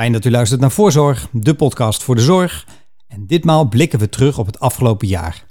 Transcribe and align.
Fijn 0.00 0.12
dat 0.12 0.24
u 0.24 0.30
luistert 0.30 0.60
naar 0.60 0.70
Voorzorg, 0.70 1.28
de 1.32 1.54
podcast 1.54 2.02
voor 2.02 2.14
de 2.14 2.20
zorg. 2.20 2.66
En 3.08 3.26
ditmaal 3.26 3.68
blikken 3.68 3.98
we 3.98 4.08
terug 4.08 4.38
op 4.38 4.46
het 4.46 4.60
afgelopen 4.60 5.08
jaar. 5.08 5.44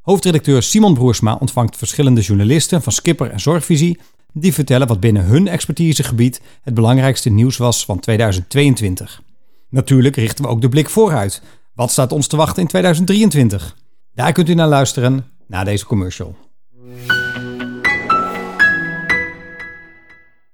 Hoofdredacteur 0.00 0.62
Simon 0.62 0.94
Broersma 0.94 1.36
ontvangt 1.40 1.76
verschillende 1.76 2.20
journalisten 2.20 2.82
van 2.82 2.92
Skipper 2.92 3.30
en 3.30 3.40
Zorgvisie 3.40 4.00
die 4.32 4.52
vertellen 4.52 4.86
wat 4.86 5.00
binnen 5.00 5.24
hun 5.24 5.48
expertisegebied 5.48 6.40
het 6.62 6.74
belangrijkste 6.74 7.30
nieuws 7.30 7.56
was 7.56 7.84
van 7.84 7.98
2022. 7.98 9.22
Natuurlijk 9.68 10.16
richten 10.16 10.44
we 10.44 10.50
ook 10.50 10.60
de 10.60 10.68
blik 10.68 10.88
vooruit. 10.88 11.42
Wat 11.74 11.90
staat 11.90 12.12
ons 12.12 12.26
te 12.26 12.36
wachten 12.36 12.62
in 12.62 12.68
2023? 12.68 13.76
Daar 14.14 14.32
kunt 14.32 14.48
u 14.48 14.54
naar 14.54 14.68
luisteren 14.68 15.26
na 15.46 15.64
deze 15.64 15.86
commercial. 15.86 16.36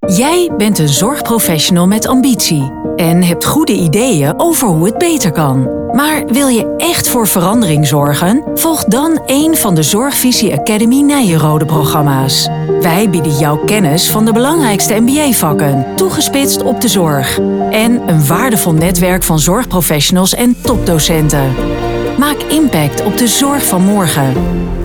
Jij 0.07 0.51
bent 0.57 0.79
een 0.79 0.89
zorgprofessional 0.89 1.87
met 1.87 2.07
ambitie 2.07 2.73
en 2.97 3.23
hebt 3.23 3.45
goede 3.45 3.73
ideeën 3.73 4.41
over 4.41 4.69
hoe 4.69 4.87
het 4.87 4.99
beter 4.99 5.31
kan. 5.31 5.69
Maar 5.93 6.25
wil 6.27 6.49
je 6.49 6.75
echt 6.77 7.09
voor 7.09 7.27
verandering 7.27 7.87
zorgen? 7.87 8.45
Volg 8.55 8.85
dan 8.85 9.23
een 9.27 9.57
van 9.57 9.75
de 9.75 9.83
Zorgvisie 9.83 10.59
Academy 10.59 11.01
Nijenrode 11.01 11.65
programma's. 11.65 12.49
Wij 12.81 13.11
bieden 13.11 13.39
jou 13.39 13.65
kennis 13.65 14.11
van 14.11 14.25
de 14.25 14.33
belangrijkste 14.33 14.95
MBA-vakken, 15.01 15.87
toegespitst 15.97 16.63
op 16.63 16.81
de 16.81 16.89
zorg. 16.89 17.39
En 17.71 18.09
een 18.09 18.27
waardevol 18.27 18.73
netwerk 18.73 19.23
van 19.23 19.39
zorgprofessionals 19.39 20.35
en 20.35 20.57
topdocenten. 20.61 21.55
Maak 22.19 22.43
impact 22.43 23.05
op 23.05 23.19
de 23.19 23.29
zorg 23.29 23.67
van 23.67 23.83
morgen. 23.83 24.33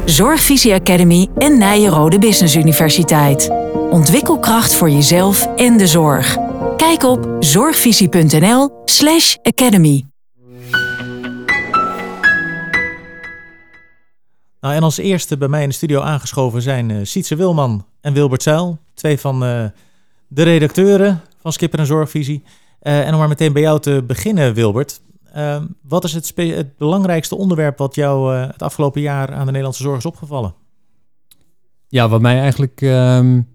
Zorgvisie 0.05 0.73
Academy 0.73 1.27
en 1.37 1.57
Nijenrode 1.57 2.19
Business 2.19 2.55
Universiteit. 2.55 3.49
Ontwikkel 3.91 4.39
kracht 4.39 4.73
voor 4.73 4.89
jezelf 4.89 5.55
en 5.55 5.77
de 5.77 5.87
zorg. 5.87 6.37
Kijk 6.77 7.03
op 7.03 7.35
zorgvisie.nl/slash 7.39 9.35
academy. 9.41 10.05
Nou, 14.59 14.75
en 14.75 14.83
als 14.83 14.97
eerste 14.97 15.37
bij 15.37 15.47
mij 15.47 15.61
in 15.61 15.69
de 15.69 15.75
studio 15.75 16.01
aangeschoven 16.01 16.61
zijn 16.61 16.89
uh, 16.89 16.97
Sietse 17.03 17.35
Wilman 17.35 17.85
en 18.01 18.13
Wilbert 18.13 18.43
Zuil. 18.43 18.77
Twee 18.93 19.19
van 19.19 19.43
uh, 19.43 19.65
de 20.27 20.43
redacteuren 20.43 21.21
van 21.41 21.53
Skipper 21.53 21.79
en 21.79 21.85
Zorgvisie. 21.85 22.43
Uh, 22.81 23.07
en 23.07 23.13
om 23.13 23.19
maar 23.19 23.27
meteen 23.27 23.53
bij 23.53 23.61
jou 23.61 23.79
te 23.79 24.03
beginnen, 24.07 24.53
Wilbert. 24.53 25.01
Ehm, 25.33 25.65
wat 25.81 26.03
is 26.03 26.13
het, 26.13 26.33
het, 26.35 26.77
belangrijkste 26.77 27.35
onderwerp 27.35 27.77
wat 27.77 27.95
jou 27.95 28.35
het 28.35 28.61
afgelopen 28.61 29.01
jaar 29.01 29.33
aan 29.33 29.39
de 29.39 29.45
Nederlandse 29.45 29.83
zorg 29.83 29.97
is 29.97 30.05
opgevallen? 30.05 30.53
Ja, 31.87 32.09
wat 32.09 32.21
mij 32.21 32.39
eigenlijk 32.39 32.81
um, 32.81 33.50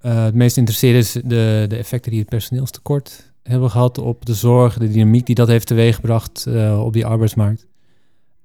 het 0.00 0.34
meest 0.34 0.56
interesseert 0.56 0.96
is 0.96 1.12
de, 1.12 1.64
de 1.68 1.76
effecten 1.76 2.10
die 2.10 2.20
het 2.20 2.28
personeelstekort 2.28 3.32
hebben 3.42 3.70
gehad 3.70 3.98
op 3.98 4.26
de 4.26 4.34
zorg, 4.34 4.78
de 4.78 4.90
dynamiek 4.90 5.26
die 5.26 5.34
dat 5.34 5.48
heeft 5.48 5.66
teweeggebracht 5.66 6.46
op 6.78 6.92
die 6.92 7.06
arbeidsmarkt. 7.06 7.66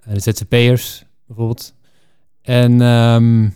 de 0.04 0.20
ZZP'ers 0.20 1.06
bijvoorbeeld. 1.28 1.74
En 2.42 2.82
um, 2.82 3.54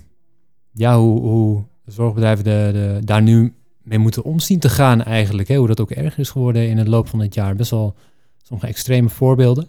ja, 0.71 0.99
hoe, 0.99 1.21
hoe 1.21 1.63
zorgbedrijven 1.85 2.43
de, 2.43 2.69
de, 2.73 3.05
daar 3.05 3.21
nu 3.21 3.53
mee 3.83 3.99
moeten 3.99 4.23
omzien 4.23 4.59
te 4.59 4.69
gaan 4.69 5.03
eigenlijk. 5.03 5.47
Hè? 5.47 5.55
Hoe 5.55 5.67
dat 5.67 5.79
ook 5.79 5.91
erger 5.91 6.19
is 6.19 6.29
geworden 6.29 6.69
in 6.69 6.77
het 6.77 6.87
loop 6.87 7.07
van 7.07 7.19
het 7.19 7.33
jaar. 7.33 7.55
Best 7.55 7.71
wel 7.71 7.95
sommige 8.43 8.67
extreme 8.67 9.09
voorbeelden. 9.09 9.67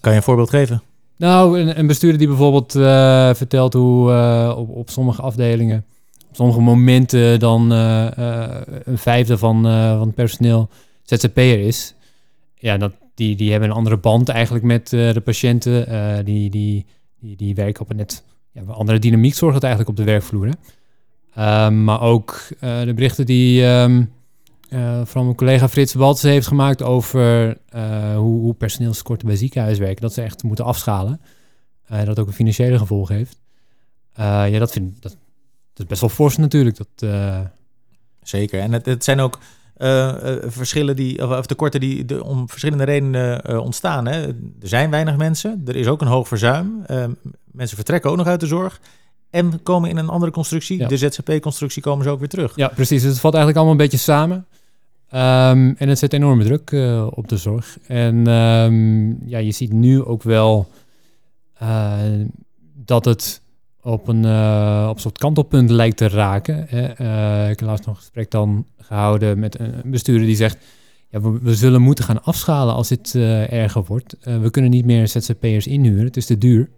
Kan 0.00 0.12
je 0.12 0.18
een 0.18 0.24
voorbeeld 0.24 0.50
geven? 0.50 0.82
Nou, 1.16 1.60
een, 1.60 1.78
een 1.78 1.86
bestuurder 1.86 2.18
die 2.18 2.28
bijvoorbeeld 2.28 2.74
uh, 2.74 3.34
vertelt 3.34 3.72
hoe 3.72 4.10
uh, 4.10 4.54
op, 4.56 4.68
op 4.68 4.90
sommige 4.90 5.22
afdelingen, 5.22 5.84
sommige 6.36 6.60
momenten 6.60 7.38
dan 7.38 7.72
uh, 7.72 8.06
een 8.84 8.98
vijfde 8.98 9.38
van, 9.38 9.62
van 9.98 10.06
het 10.06 10.14
personeel 10.14 10.68
ZZP'er 11.02 11.60
is. 11.60 11.94
Ja, 12.54 12.76
dat, 12.76 12.92
die, 13.14 13.36
die 13.36 13.50
hebben 13.50 13.68
een 13.68 13.76
andere 13.76 13.96
band 13.96 14.28
eigenlijk 14.28 14.64
met 14.64 14.88
de 14.88 15.22
patiënten. 15.24 16.24
die, 16.24 16.50
die, 16.50 16.86
die, 17.20 17.36
die 17.36 17.54
werken 17.54 17.82
op 17.82 17.90
een 17.90 17.96
net 17.96 18.24
ja, 18.54 18.62
andere 18.72 18.98
dynamiek 18.98 19.34
zorgt 19.34 19.54
het 19.54 19.64
eigenlijk 19.64 19.98
op 19.98 20.04
de 20.04 20.10
werkvloer. 20.10 20.46
Hè? 20.46 20.54
Um, 21.66 21.84
maar 21.84 22.00
ook 22.00 22.48
uh, 22.60 22.82
de 22.82 22.94
berichten 22.94 23.26
die 23.26 23.64
um, 23.64 24.12
uh, 24.70 25.00
van 25.04 25.24
mijn 25.24 25.36
collega 25.36 25.68
Frits 25.68 25.94
Waltz 25.94 26.22
heeft 26.22 26.46
gemaakt 26.46 26.82
over 26.82 27.56
uh, 27.74 28.16
hoe, 28.16 28.40
hoe 28.40 28.54
personeelstekorten 28.54 29.26
bij 29.26 29.36
ziekenhuizen 29.36 29.84
werken. 29.84 30.02
Dat 30.02 30.12
ze 30.12 30.22
echt 30.22 30.42
moeten 30.42 30.64
afschalen. 30.64 31.20
dat 32.04 32.18
ook 32.18 32.26
een 32.26 32.32
financiële 32.32 32.78
gevolg 32.78 33.08
heeft. 33.08 33.40
ja, 34.16 34.58
dat 34.58 34.72
vind 34.72 35.02
dat, 35.02 35.02
dat 35.02 35.16
is 35.78 35.86
best 35.86 36.00
wel 36.00 36.10
fors 36.10 36.36
natuurlijk. 36.36 36.76
Dat, 36.76 37.10
Zeker. 38.22 38.60
En 38.60 38.72
het, 38.72 38.86
het 38.86 39.04
zijn 39.04 39.20
ook 39.20 39.38
uh, 39.78 40.14
verschillen 40.46 40.96
die, 40.96 41.28
of, 41.28 41.46
tekorten 41.46 41.80
die 41.80 42.04
de, 42.04 42.24
om 42.24 42.48
verschillende 42.48 42.84
redenen 42.84 43.50
uh, 43.50 43.58
ontstaan. 43.58 44.06
Hè. 44.06 44.26
Er 44.26 44.34
zijn 44.60 44.90
weinig 44.90 45.16
mensen, 45.16 45.62
er 45.66 45.76
is 45.76 45.86
ook 45.86 46.00
een 46.00 46.06
hoog 46.06 46.28
verzuim. 46.28 46.84
mensen 47.44 47.76
vertrekken 47.76 48.10
ook 48.10 48.16
nog 48.16 48.26
uit 48.26 48.40
de 48.40 48.46
zorg. 48.46 48.80
En 49.30 49.62
komen 49.62 49.90
in 49.90 49.96
een 49.96 50.08
andere 50.08 50.32
constructie, 50.32 50.78
ja. 50.78 50.88
de 50.88 50.96
ZZP-constructie, 50.96 51.82
komen 51.82 52.04
ze 52.04 52.10
ook 52.10 52.18
weer 52.18 52.28
terug. 52.28 52.56
Ja, 52.56 52.68
precies. 52.68 53.02
Dus 53.02 53.10
het 53.10 53.20
valt 53.20 53.34
eigenlijk 53.34 53.64
allemaal 53.64 53.80
een 53.80 53.90
beetje 53.90 54.04
samen. 54.04 54.46
Um, 55.12 55.74
en 55.76 55.88
het 55.88 55.98
zet 55.98 56.12
enorme 56.12 56.44
druk 56.44 56.72
op 57.14 57.28
de 57.28 57.36
zorg. 57.36 57.78
En 57.86 58.26
um, 58.26 59.18
ja, 59.26 59.38
je 59.38 59.52
ziet 59.52 59.72
nu 59.72 60.04
ook 60.04 60.22
wel 60.22 60.68
dat 62.74 63.04
het 63.04 63.42
op 63.84 64.08
een, 64.08 64.24
uh, 64.24 64.86
op 64.88 64.94
een 64.94 65.00
soort 65.00 65.18
kantelpunt 65.18 65.70
lijkt 65.70 65.96
te 65.96 66.08
raken. 66.08 66.66
Hè. 66.68 66.88
ik 67.50 67.58
heb 67.58 67.68
laatst 67.68 67.86
nog 67.86 67.94
een 67.94 68.00
gesprek 68.00 68.30
dan 68.30 68.66
gehouden 68.78 69.38
met 69.38 69.58
een 69.58 69.82
bestuurder 69.84 70.26
die 70.26 70.36
zegt... 70.36 70.64
Ja, 71.08 71.20
we, 71.20 71.54
zullen 71.54 71.82
moeten 71.82 72.04
gaan 72.04 72.22
afschalen 72.22 72.74
als 72.74 72.88
dit 72.88 73.14
erger 73.14 73.84
wordt. 73.84 74.16
we 74.20 74.50
kunnen 74.50 74.70
niet 74.70 74.84
meer 74.84 75.08
ZZP'ers 75.08 75.66
inhuren, 75.66 76.04
het 76.04 76.16
is 76.16 76.26
te 76.26 76.38
duur. 76.38 76.70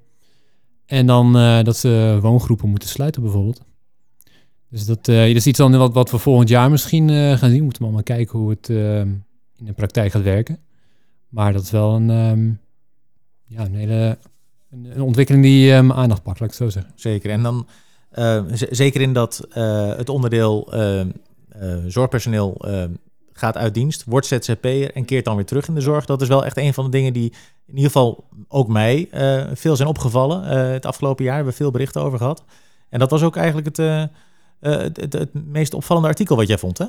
En 0.86 1.06
dan 1.06 1.32
dat 1.64 1.76
ze 1.76 2.18
woongroepen 2.20 2.68
moeten 2.68 2.88
sluiten 2.88 3.22
bijvoorbeeld. 3.22 3.62
Dus 4.70 4.86
dat, 4.86 5.08
is 5.08 5.46
iets 5.46 5.58
dan 5.58 5.76
wat, 5.76 5.94
wat 5.94 6.10
we 6.10 6.18
volgend 6.18 6.48
jaar 6.48 6.70
misschien 6.70 7.08
gaan 7.08 7.48
zien. 7.48 7.58
We 7.58 7.64
moeten 7.64 7.82
allemaal 7.82 8.02
kijken 8.02 8.38
hoe 8.38 8.50
het 8.50 8.68
in 9.56 9.64
de 9.64 9.72
praktijk 9.72 10.12
gaat 10.12 10.22
werken. 10.22 10.58
Maar 11.28 11.52
dat 11.52 11.62
is 11.62 11.70
wel 11.70 11.94
een, 11.94 12.10
um, 12.10 12.60
ja, 13.44 13.64
een 13.64 13.74
hele 13.74 14.18
een, 14.76 14.90
een 14.94 15.02
ontwikkeling 15.02 15.44
die 15.44 15.72
um, 15.72 15.92
aandacht 15.92 16.22
pakt, 16.22 16.40
laat 16.40 16.50
ik 16.50 16.58
het 16.58 16.66
zo 16.66 16.78
zeggen. 16.78 16.92
Zeker. 16.94 17.30
En 17.30 17.42
dan 17.42 17.66
zeker 18.70 19.00
in 19.00 19.12
dat 19.12 19.46
het 19.96 20.08
onderdeel 20.08 20.72
zorgpersoneel 21.86 22.64
gaat 23.32 23.56
uit 23.56 23.74
dienst, 23.74 24.04
wordt 24.04 24.26
ZZP'er 24.26 24.92
en 24.92 25.04
keert 25.04 25.24
dan 25.24 25.36
weer 25.36 25.44
terug 25.44 25.68
in 25.68 25.74
de 25.74 25.80
zorg. 25.80 26.04
Dat 26.04 26.22
is 26.22 26.28
wel 26.28 26.44
echt 26.44 26.56
een 26.56 26.74
van 26.74 26.84
de 26.84 26.90
dingen 26.90 27.12
die 27.12 27.32
in 27.66 27.74
ieder 27.74 27.90
geval 27.90 28.24
ook 28.48 28.68
mij 28.68 29.08
veel 29.54 29.76
zijn 29.76 29.88
opgevallen. 29.88 30.42
Het 30.72 30.86
afgelopen 30.86 31.24
jaar 31.24 31.34
hebben 31.34 31.52
we 31.52 31.58
veel 31.58 31.70
berichten 31.70 32.02
over 32.02 32.18
gehad. 32.18 32.44
En 32.88 32.98
dat 32.98 33.10
was 33.10 33.22
ook 33.22 33.36
eigenlijk 33.36 33.66
het, 33.66 34.10
het, 34.60 34.96
het, 34.96 35.12
het, 35.12 35.30
meest 35.32 35.74
opvallende 35.74 36.08
artikel 36.08 36.36
wat 36.36 36.48
jij 36.48 36.58
vond, 36.58 36.78
hè? 36.78 36.86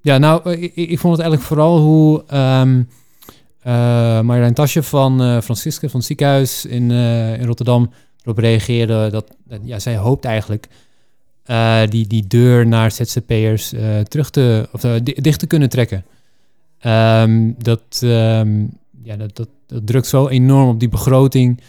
Ja, 0.00 0.18
nou, 0.18 0.50
ik, 0.50 0.74
ik 0.74 0.98
vond 0.98 1.16
het 1.16 1.22
eigenlijk 1.22 1.42
vooral 1.42 1.78
hoe 1.78 2.24
um, 2.34 2.88
Marjolein 4.22 4.54
Tasje 4.54 4.82
van 4.82 5.42
Francisca 5.42 5.88
van 5.88 5.98
het 5.98 6.08
ziekenhuis 6.08 6.64
in, 6.64 6.90
in 6.90 7.44
Rotterdam 7.44 7.90
erop 8.22 8.38
reageerde. 8.38 9.08
Dat, 9.10 9.36
ja, 9.62 9.78
zij 9.78 9.96
hoopt 9.96 10.24
eigenlijk 10.24 10.68
uh, 11.46 11.80
die, 11.88 12.06
die 12.06 12.26
deur 12.26 12.66
naar 12.66 12.90
ZZP'ers 12.90 13.72
uh, 13.72 14.00
terug 14.00 14.30
te, 14.30 14.68
of 14.72 14.84
uh, 14.84 14.92
dicht 15.02 15.38
te 15.38 15.46
kunnen 15.46 15.68
trekken. 15.68 16.04
Um, 16.82 17.54
dat, 17.58 18.00
um, 18.04 18.70
ja, 19.02 19.16
dat, 19.16 19.36
dat, 19.36 19.48
drukt 19.86 20.06
zo 20.06 20.28
enorm 20.28 20.68
op 20.68 20.80
die 20.80 20.88
begroting, 20.88 21.60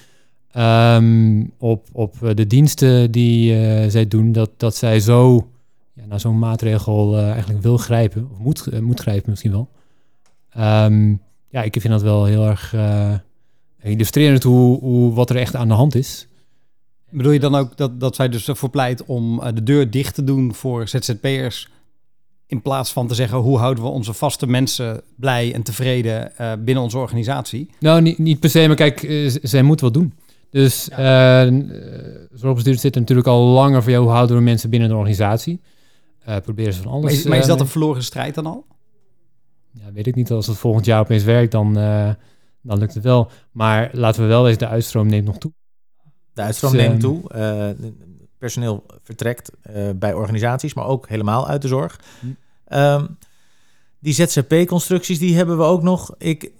um, 0.57 1.51
op, 1.57 1.87
op 1.91 2.15
de 2.33 2.47
diensten 2.47 3.11
die 3.11 3.51
zij 3.89 4.07
doen, 4.07 4.31
dat, 4.31 4.49
dat 4.57 4.75
zij 4.75 4.99
zo 4.99 5.47
ja, 5.93 6.05
naar 6.05 6.19
zo'n 6.19 6.39
maatregel 6.39 7.17
eigenlijk 7.17 7.61
wil 7.61 7.77
grijpen, 7.77 8.29
of 8.31 8.37
moet, 8.37 8.81
moet 8.81 8.99
grijpen 8.99 9.29
misschien 9.29 9.51
wel. 9.51 9.69
Ja, 11.49 11.61
ik 11.61 11.77
vind 11.79 11.93
dat 11.93 12.01
wel 12.01 12.25
heel 12.25 12.45
erg 12.45 12.75
illustrerend 13.81 14.43
hoe, 14.43 14.79
hoe, 14.79 15.13
wat 15.13 15.29
er 15.29 15.35
echt 15.35 15.55
aan 15.55 15.67
de 15.67 15.73
hand 15.73 15.95
is. 15.95 16.27
Bedoel 17.09 17.31
je 17.31 17.39
dan 17.39 17.55
ook 17.55 17.77
dat, 17.77 17.99
dat 17.99 18.15
zij 18.15 18.29
dus 18.29 18.47
ervoor 18.47 18.69
pleit 18.69 19.05
om 19.05 19.39
uh, 19.39 19.47
de 19.53 19.63
deur 19.63 19.89
dicht 19.89 20.15
te 20.15 20.23
doen 20.23 20.53
voor 20.53 20.87
ZZP'ers? 20.87 21.69
In 22.47 22.61
plaats 22.61 22.91
van 22.91 23.07
te 23.07 23.13
zeggen 23.13 23.37
hoe 23.37 23.57
houden 23.57 23.83
we 23.83 23.89
onze 23.89 24.13
vaste 24.13 24.47
mensen 24.47 25.01
blij 25.15 25.53
en 25.53 25.63
tevreden 25.63 26.31
uh, 26.41 26.51
binnen 26.59 26.83
onze 26.83 26.97
organisatie? 26.97 27.69
Nou, 27.79 28.01
niet, 28.01 28.17
niet 28.17 28.39
per 28.39 28.49
se, 28.49 28.67
maar 28.67 28.75
kijk, 28.75 29.03
uh, 29.03 29.35
zij 29.41 29.61
moet 29.61 29.81
wat 29.81 29.93
doen. 29.93 30.13
Dus 30.49 30.87
ja. 30.89 31.43
zorgbestuurders 32.33 32.81
zitten 32.81 33.01
natuurlijk 33.01 33.27
al 33.27 33.41
langer 33.41 33.83
voor 33.83 33.91
jou. 33.91 34.03
Hoe 34.03 34.13
houden 34.13 34.37
we 34.37 34.43
mensen 34.43 34.69
binnen 34.69 34.89
de 34.89 34.95
organisatie? 34.95 35.59
proberen 36.43 36.73
ze 36.73 36.81
van 36.81 36.91
alles. 36.91 37.03
Maar 37.03 37.13
is, 37.13 37.23
maar 37.23 37.37
is 37.37 37.45
dat 37.45 37.59
een 37.59 37.67
verloren 37.67 38.03
strijd 38.03 38.35
dan 38.35 38.45
al? 38.45 38.65
Ja, 39.83 39.91
weet 39.93 40.07
ik 40.07 40.15
niet. 40.15 40.31
Als 40.31 40.47
het 40.47 40.57
volgend 40.57 40.85
jaar 40.85 40.99
opeens 40.99 41.23
werkt, 41.23 41.51
dan, 41.51 41.73
dan 42.61 42.77
lukt 42.77 42.93
het 42.93 43.03
wel. 43.03 43.31
Maar 43.51 43.89
laten 43.93 44.21
we 44.21 44.27
wel 44.27 44.43
weten, 44.43 44.59
de 44.59 44.67
uitstroom 44.67 45.07
neemt 45.07 45.25
nog 45.25 45.37
toe. 45.37 45.53
De 46.33 46.41
uitstroom 46.41 46.71
dus, 46.71 46.81
neemt 46.81 46.99
toe. 46.99 47.21
Uh, 47.35 47.89
personeel 48.37 48.83
vertrekt 49.03 49.51
uh, 49.75 49.89
bij 49.95 50.13
organisaties, 50.13 50.73
maar 50.73 50.85
ook 50.85 51.07
helemaal 51.07 51.47
uit 51.47 51.61
de 51.61 51.67
zorg. 51.67 51.99
Hm. 52.19 52.27
Um, 52.77 53.17
die 53.99 54.13
ZZP-constructies, 54.13 55.19
die 55.19 55.35
hebben 55.35 55.57
we 55.57 55.63
ook 55.63 55.81
nog. 55.81 56.15
Ik, 56.17 56.51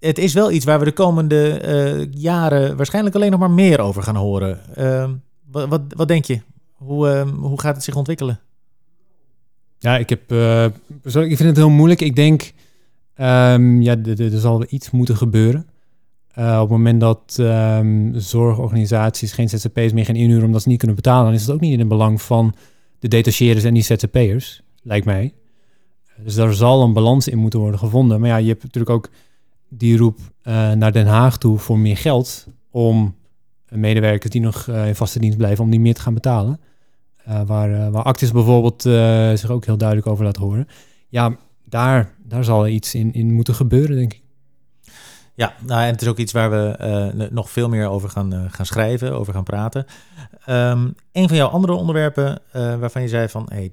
het 0.00 0.18
is 0.18 0.32
wel 0.32 0.50
iets 0.50 0.64
waar 0.64 0.78
we 0.78 0.84
de 0.84 0.92
komende 0.92 1.60
eh, 1.60 2.12
jaren 2.12 2.76
waarschijnlijk 2.76 3.14
alleen 3.14 3.30
nog 3.30 3.40
maar 3.40 3.50
meer 3.50 3.80
over 3.80 4.02
gaan 4.02 4.16
horen. 4.16 4.60
Uh, 4.78 5.10
wat, 5.50 5.68
wat, 5.68 5.80
wat, 5.88 6.08
denk 6.08 6.24
je? 6.24 6.40
Hoe, 6.72 7.26
hoe 7.40 7.60
gaat 7.60 7.74
het 7.74 7.84
zich 7.84 7.96
ontwikkelen? 7.96 8.40
Ja, 9.78 9.98
ik 9.98 10.08
heb 10.08 10.26
persoonlijk, 11.02 11.32
ik 11.32 11.36
vind 11.36 11.48
het 11.48 11.56
heel 11.56 11.70
moeilijk. 11.70 12.00
Ik 12.00 12.16
denk, 12.16 12.52
um, 13.16 13.82
ja, 13.82 13.96
er 14.04 14.38
zal 14.38 14.64
iets 14.68 14.90
moeten 14.90 15.16
gebeuren. 15.16 15.66
Uh, 16.38 16.54
op 16.54 16.68
het 16.68 16.78
moment 16.78 17.00
dat 17.00 17.36
um, 17.40 18.12
zorgorganisaties 18.20 19.32
geen 19.32 19.48
ZZP'ers 19.48 19.92
meer 19.92 20.04
gaan 20.04 20.14
inhuren 20.14 20.44
omdat 20.44 20.62
ze 20.62 20.68
niet 20.68 20.78
kunnen 20.78 20.96
betalen, 20.96 21.24
dan 21.24 21.34
is 21.34 21.40
het 21.40 21.50
ook 21.50 21.60
niet 21.60 21.72
in 21.72 21.78
het 21.78 21.88
belang 21.88 22.22
van 22.22 22.54
de 22.98 23.08
detacheerders 23.08 23.64
en 23.64 23.74
die 23.74 23.82
ZZP'ers, 23.82 24.62
lijkt 24.82 25.06
mij. 25.06 25.34
Dus 26.24 26.34
daar 26.34 26.54
zal 26.54 26.82
een 26.82 26.92
balans 26.92 27.28
in 27.28 27.38
moeten 27.38 27.60
worden 27.60 27.78
gevonden. 27.78 28.20
Maar 28.20 28.28
ja, 28.28 28.36
je 28.36 28.48
hebt 28.48 28.62
natuurlijk 28.62 28.92
ook 28.94 29.10
die 29.68 29.96
roep 29.96 30.18
uh, 30.18 30.72
naar 30.72 30.92
Den 30.92 31.06
Haag 31.06 31.38
toe 31.38 31.58
voor 31.58 31.78
meer 31.78 31.96
geld 31.96 32.46
om 32.70 33.14
medewerkers 33.68 34.32
die 34.32 34.40
nog 34.40 34.68
in 34.68 34.94
vaste 34.94 35.18
dienst 35.18 35.38
blijven, 35.38 35.64
om 35.64 35.70
die 35.70 35.80
meer 35.80 35.94
te 35.94 36.00
gaan 36.00 36.14
betalen. 36.14 36.60
Uh, 37.28 37.40
waar, 37.46 37.90
waar 37.90 38.02
Actis 38.02 38.32
bijvoorbeeld 38.32 38.82
zich 39.38 39.50
ook 39.50 39.64
heel 39.64 39.78
duidelijk 39.78 40.08
over 40.08 40.24
laat 40.24 40.36
horen. 40.36 40.68
Ja, 41.08 41.36
daar, 41.64 42.14
daar 42.24 42.44
zal 42.44 42.66
iets 42.66 42.94
in, 42.94 43.12
in 43.12 43.32
moeten 43.32 43.54
gebeuren, 43.54 43.96
denk 43.96 44.12
ik. 44.12 44.22
Ja, 45.34 45.54
nou, 45.66 45.82
en 45.82 45.90
het 45.92 46.02
is 46.02 46.08
ook 46.08 46.18
iets 46.18 46.32
waar 46.32 46.50
we 46.50 47.28
nog 47.30 47.50
veel 47.50 47.68
meer 47.68 47.88
over 47.88 48.08
gaan, 48.08 48.50
gaan 48.50 48.66
schrijven, 48.66 49.12
over 49.12 49.32
gaan 49.32 49.44
praten. 49.44 49.86
Um, 50.48 50.94
een 51.12 51.28
van 51.28 51.36
jouw 51.36 51.48
andere 51.48 51.72
onderwerpen 51.72 52.40
waarvan 52.52 53.02
je 53.02 53.08
zei 53.08 53.28
van, 53.28 53.46
hey, 53.48 53.72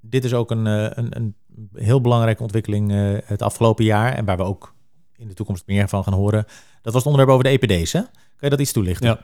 dit 0.00 0.24
is 0.24 0.34
ook 0.34 0.50
een, 0.50 0.66
een, 0.66 1.16
een 1.16 1.34
heel 1.74 2.00
belangrijke 2.00 2.42
ontwikkeling 2.42 2.92
het 3.24 3.42
afgelopen 3.42 3.84
jaar 3.84 4.12
en 4.12 4.24
waar 4.24 4.36
we 4.36 4.42
ook 4.42 4.74
in 5.16 5.28
de 5.28 5.34
toekomst 5.34 5.66
meer 5.66 5.88
van 5.88 6.04
gaan 6.04 6.14
horen. 6.14 6.44
Dat 6.82 6.92
was 6.92 7.04
het 7.04 7.12
onderwerp 7.12 7.30
over 7.30 7.44
de 7.44 7.58
EPD's, 7.58 7.92
hè? 7.92 8.00
Kan 8.00 8.50
je 8.50 8.50
dat 8.50 8.60
iets 8.60 8.72
toelichten? 8.72 9.08
Ja, 9.08 9.18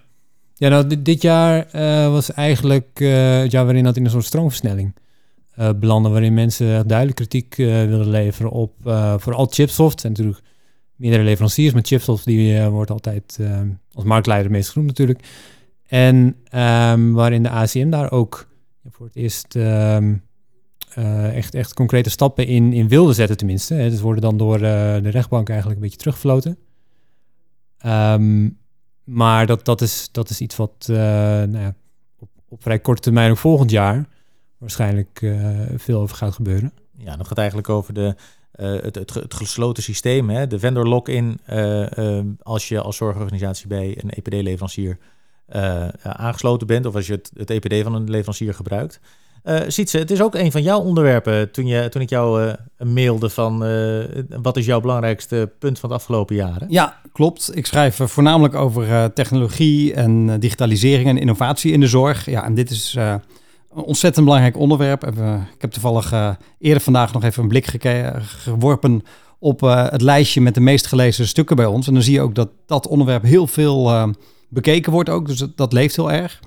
ja 0.58 0.68
nou, 0.68 1.02
dit, 1.02 1.22
jaar 1.22 1.68
uh, 1.74 2.10
was 2.12 2.32
eigenlijk 2.32 3.00
uh, 3.00 3.38
het 3.38 3.50
jaar 3.50 3.64
waarin 3.64 3.84
dat 3.84 3.96
in 3.96 4.04
een 4.04 4.10
soort 4.10 4.24
stroomversnelling 4.24 4.94
uh, 5.58 5.70
belandde, 5.76 6.08
waarin 6.08 6.34
mensen 6.34 6.86
duidelijk 6.86 7.16
kritiek 7.16 7.54
wilden 7.56 8.10
leveren 8.10 8.50
op 8.50 8.72
vooral 9.16 9.46
Chipsoft. 9.50 10.04
En 10.04 10.10
natuurlijk 10.10 10.40
meerdere 10.96 11.22
leveranciers, 11.22 11.72
maar 11.72 11.84
Chipsoft 11.84 12.24
die 12.24 12.62
wordt 12.62 12.90
altijd 12.90 13.38
als 13.92 14.04
marktleider 14.04 14.50
meest 14.50 14.70
genoemd 14.70 14.88
natuurlijk. 14.88 15.26
En 15.86 16.36
um, 16.92 17.12
waarin 17.12 17.42
de 17.42 17.50
ACM 17.50 17.90
daar 17.90 18.10
ook 18.10 18.48
voor 18.90 19.06
het 19.06 19.16
eerst... 19.16 19.56
Uh, 20.98 21.34
echt, 21.36 21.54
echt 21.54 21.74
concrete 21.74 22.10
stappen 22.10 22.46
in, 22.46 22.72
in 22.72 22.88
wilde 22.88 23.12
zetten, 23.12 23.36
tenminste. 23.36 23.74
Hè. 23.74 23.90
Dus 23.90 24.00
worden 24.00 24.22
dan 24.22 24.36
door 24.36 24.58
de 24.58 25.08
rechtbank 25.08 25.48
eigenlijk 25.48 25.78
een 25.78 25.84
beetje 25.84 25.98
teruggefloten. 25.98 26.58
Um, 27.86 28.58
maar 29.08 29.46
dat, 29.46 29.64
dat, 29.64 29.80
is, 29.80 30.08
dat 30.12 30.30
is 30.30 30.40
iets 30.40 30.56
wat 30.56 30.86
uh, 30.90 30.96
nou 30.96 31.58
ja, 31.58 31.74
op, 32.18 32.28
op, 32.48 32.62
vrij 32.62 32.78
korte 32.78 33.02
termijn, 33.02 33.30
ook 33.30 33.36
volgend 33.36 33.70
jaar, 33.70 34.08
waarschijnlijk 34.58 35.34
veel 35.76 36.00
over 36.00 36.16
gaat 36.16 36.34
gebeuren. 36.34 36.72
Ja, 36.92 37.16
dat 37.16 37.26
gaat 37.26 37.38
eigenlijk 37.38 37.68
over 37.68 37.94
de, 37.94 38.14
het, 38.52 38.94
het, 38.94 39.14
het, 39.14 39.34
gesloten 39.34 39.82
systeem, 39.82 40.30
hè? 40.30 40.46
de 40.46 40.58
vendor 40.58 40.86
lock-in. 40.86 41.40
als 42.42 42.68
je 42.68 42.80
als 42.80 42.96
zorgorganisatie 42.96 43.66
bij 43.66 43.98
een 44.02 44.10
EPD-leverancier 44.10 44.98
aangesloten 46.02 46.66
bent, 46.66 46.86
of 46.86 46.94
als 46.94 47.06
je 47.06 47.12
het, 47.12 47.30
het 47.36 47.50
EPD 47.50 47.82
van 47.82 47.94
een 47.94 48.10
leverancier 48.10 48.54
gebruikt. 48.54 49.00
Uh, 49.44 49.60
Sietse, 49.66 49.98
het 49.98 50.10
is 50.10 50.22
ook 50.22 50.34
een 50.34 50.52
van 50.52 50.62
jouw 50.62 50.80
onderwerpen 50.80 51.50
toen, 51.50 51.66
je, 51.66 51.88
toen 51.88 52.02
ik 52.02 52.08
jou 52.08 52.42
uh, 52.42 52.52
mailde 52.92 53.30
van 53.30 53.58
wat 54.42 54.56
is 54.56 54.66
jouw 54.66 54.80
belangrijkste 54.80 55.52
punt 55.58 55.78
van 55.78 55.88
de 55.88 55.94
afgelopen 55.94 56.36
jaren? 56.36 56.66
Ja, 56.70 57.00
klopt. 57.12 57.56
Ik 57.56 57.66
schrijf 57.66 58.00
voornamelijk 58.04 58.54
over 58.54 59.12
technologie 59.12 59.94
en 59.94 60.40
digitalisering 60.40 61.08
en 61.08 61.18
innovatie 61.18 61.72
in 61.72 61.80
de 61.80 61.86
zorg. 61.86 62.30
Ja, 62.30 62.44
en 62.44 62.54
dit 62.54 62.70
is 62.70 62.94
een 62.94 63.82
ontzettend 63.82 64.24
belangrijk 64.24 64.56
onderwerp. 64.56 65.06
ik 65.54 65.60
heb 65.60 65.70
toevallig 65.70 66.36
eerder 66.58 66.82
vandaag 66.82 67.12
nog 67.12 67.24
even 67.24 67.42
een 67.42 67.48
blik 67.48 67.66
geworpen 68.20 69.02
op 69.38 69.60
het 69.60 70.02
lijstje 70.02 70.40
met 70.40 70.54
de 70.54 70.60
meest 70.60 70.86
gelezen 70.86 71.26
stukken 71.26 71.56
bij 71.56 71.66
ons. 71.66 71.86
En 71.86 71.94
dan 71.94 72.02
zie 72.02 72.14
je 72.14 72.20
ook 72.20 72.34
dat 72.34 72.48
dat 72.66 72.86
onderwerp 72.86 73.22
heel 73.22 73.46
veel 73.46 74.12
bekeken 74.48 74.92
wordt 74.92 75.08
ook, 75.08 75.26
dus 75.26 75.38
dat, 75.38 75.56
dat 75.56 75.72
leeft 75.72 75.96
heel 75.96 76.12
erg. 76.12 76.40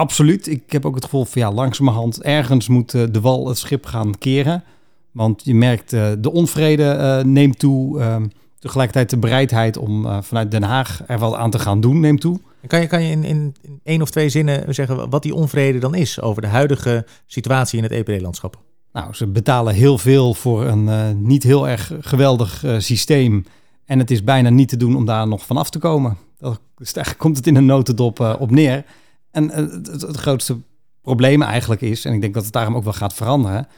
Absoluut. 0.00 0.46
Ik 0.46 0.62
heb 0.72 0.86
ook 0.86 0.94
het 0.94 1.04
gevoel 1.04 1.24
van 1.24 1.42
ja, 1.42 1.52
langzamerhand 1.52 2.22
ergens 2.22 2.68
moet 2.68 2.94
uh, 2.94 3.02
de 3.10 3.20
wal 3.20 3.48
het 3.48 3.58
schip 3.58 3.86
gaan 3.86 4.18
keren. 4.18 4.64
Want 5.10 5.44
je 5.44 5.54
merkt 5.54 5.92
uh, 5.92 6.08
de 6.18 6.32
onvrede 6.32 6.96
uh, 6.98 7.24
neemt 7.32 7.58
toe. 7.58 8.00
Ehm, 8.00 8.26
tegelijkertijd 8.58 9.10
de 9.10 9.18
bereidheid 9.18 9.76
om 9.76 10.22
vanuit 10.22 10.50
Den 10.50 10.62
Haag 10.62 11.02
er 11.06 11.18
wat 11.18 11.34
aan 11.34 11.50
te 11.50 11.58
gaan 11.58 11.80
doen 11.80 12.00
neemt 12.00 12.20
toe. 12.20 12.40
Kan 12.66 12.80
je, 12.80 12.86
kan 12.86 13.02
je 13.02 13.10
in, 13.10 13.24
in, 13.24 13.54
in 13.62 13.80
één 13.82 14.02
of 14.02 14.10
twee 14.10 14.28
zinnen 14.28 14.74
zeggen 14.74 15.10
wat 15.10 15.22
die 15.22 15.34
onvrede 15.34 15.78
dan 15.78 15.94
is 15.94 16.20
over 16.20 16.42
de 16.42 16.48
huidige 16.48 17.06
situatie 17.26 17.78
in 17.78 17.82
het 17.82 17.92
EPD-landschap? 17.92 18.58
Nou, 18.92 19.14
ze 19.14 19.26
betalen 19.26 19.74
heel 19.74 19.98
veel 19.98 20.34
voor 20.34 20.66
een 20.66 21.22
niet 21.26 21.42
heel 21.42 21.68
erg 21.68 21.92
geweldig 22.00 22.64
systeem. 22.78 23.44
En 23.84 23.98
het 23.98 24.10
is 24.10 24.24
bijna 24.24 24.48
niet 24.48 24.68
te 24.68 24.76
doen 24.76 24.96
om 24.96 25.04
daar 25.04 25.28
nog 25.28 25.46
van 25.46 25.56
af 25.56 25.70
te 25.70 25.78
komen. 25.78 26.16
Dat, 26.38 26.60
dus 26.76 26.92
daar 26.92 27.14
komt 27.22 27.36
het 27.36 27.46
in 27.46 27.56
een 27.56 27.66
notendop 27.66 28.36
op 28.38 28.50
neer. 28.50 28.84
En 29.30 29.50
eh, 29.50 29.56
het, 30.00 30.16
grootste 30.16 30.58
probleem 31.02 31.42
eigenlijk 31.42 31.80
is, 31.80 32.04
en 32.04 32.12
ik 32.12 32.20
denk 32.20 32.34
dat 32.34 32.44
het 32.44 32.52
daarom 32.52 32.76
ook 32.76 32.84
wel 32.84 32.92
gaat 32.92 33.14
veranderen, 33.14 33.68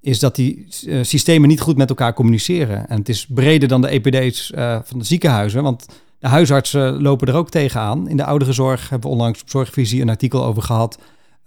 is 0.00 0.18
dat 0.18 0.34
die 0.34 0.66
uh, 0.86 1.02
systemen 1.02 1.48
niet 1.48 1.60
goed 1.60 1.76
met 1.76 1.88
elkaar 1.88 2.14
communiceren. 2.14 2.88
En 2.88 2.98
het 2.98 3.08
is 3.08 3.26
breder 3.26 3.68
dan 3.68 3.80
de 3.80 3.88
EPD's 3.88 4.52
uh, 4.54 4.78
van 4.84 4.98
de 4.98 5.04
ziekenhuizen, 5.04 5.62
want 5.62 5.86
de 6.18 6.28
huisartsen 6.28 7.02
lopen 7.02 7.28
er 7.28 7.34
ook 7.34 7.50
tegenaan. 7.50 8.08
In 8.08 8.16
de 8.16 8.24
ouderenzorg 8.24 8.88
hebben 8.88 9.08
we 9.08 9.16
onlangs 9.16 9.42
op 9.42 9.50
Zorgvisie 9.50 10.00
een 10.00 10.08
artikel 10.08 10.44
over 10.44 10.62
gehad. 10.62 10.98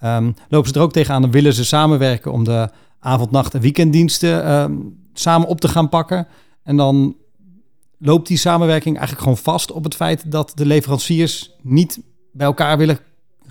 Um, 0.04 0.34
lopen 0.50 0.70
ze 0.70 0.76
er 0.76 0.82
ook 0.82 0.92
tegenaan 0.92 1.24
en 1.24 1.32
willen 1.32 1.54
ze 1.54 1.66
samenwerken 1.66 2.32
om 2.32 2.44
de 2.44 2.70
avond, 3.00 3.32
nacht 3.32 3.54
en 3.54 3.62
weekenddiensten 3.62 4.52
um, 4.52 4.98
samen 5.14 5.48
op 5.48 5.62
te 5.62 5.68
gaan 5.68 5.90
pakken. 5.90 6.28
En 6.64 6.78
dan 6.78 7.16
loopt 7.98 8.28
die 8.28 8.38
samenwerking 8.38 8.98
eigenlijk 8.98 9.24
gewoon 9.24 9.44
vast 9.44 9.72
op 9.72 9.84
het 9.84 9.96
feit 9.96 10.32
dat 10.32 10.52
de 10.56 10.66
leveranciers 10.66 11.52
niet 11.62 12.00
bij 12.32 12.48
elkaar 12.48 12.78
willen 12.78 13.00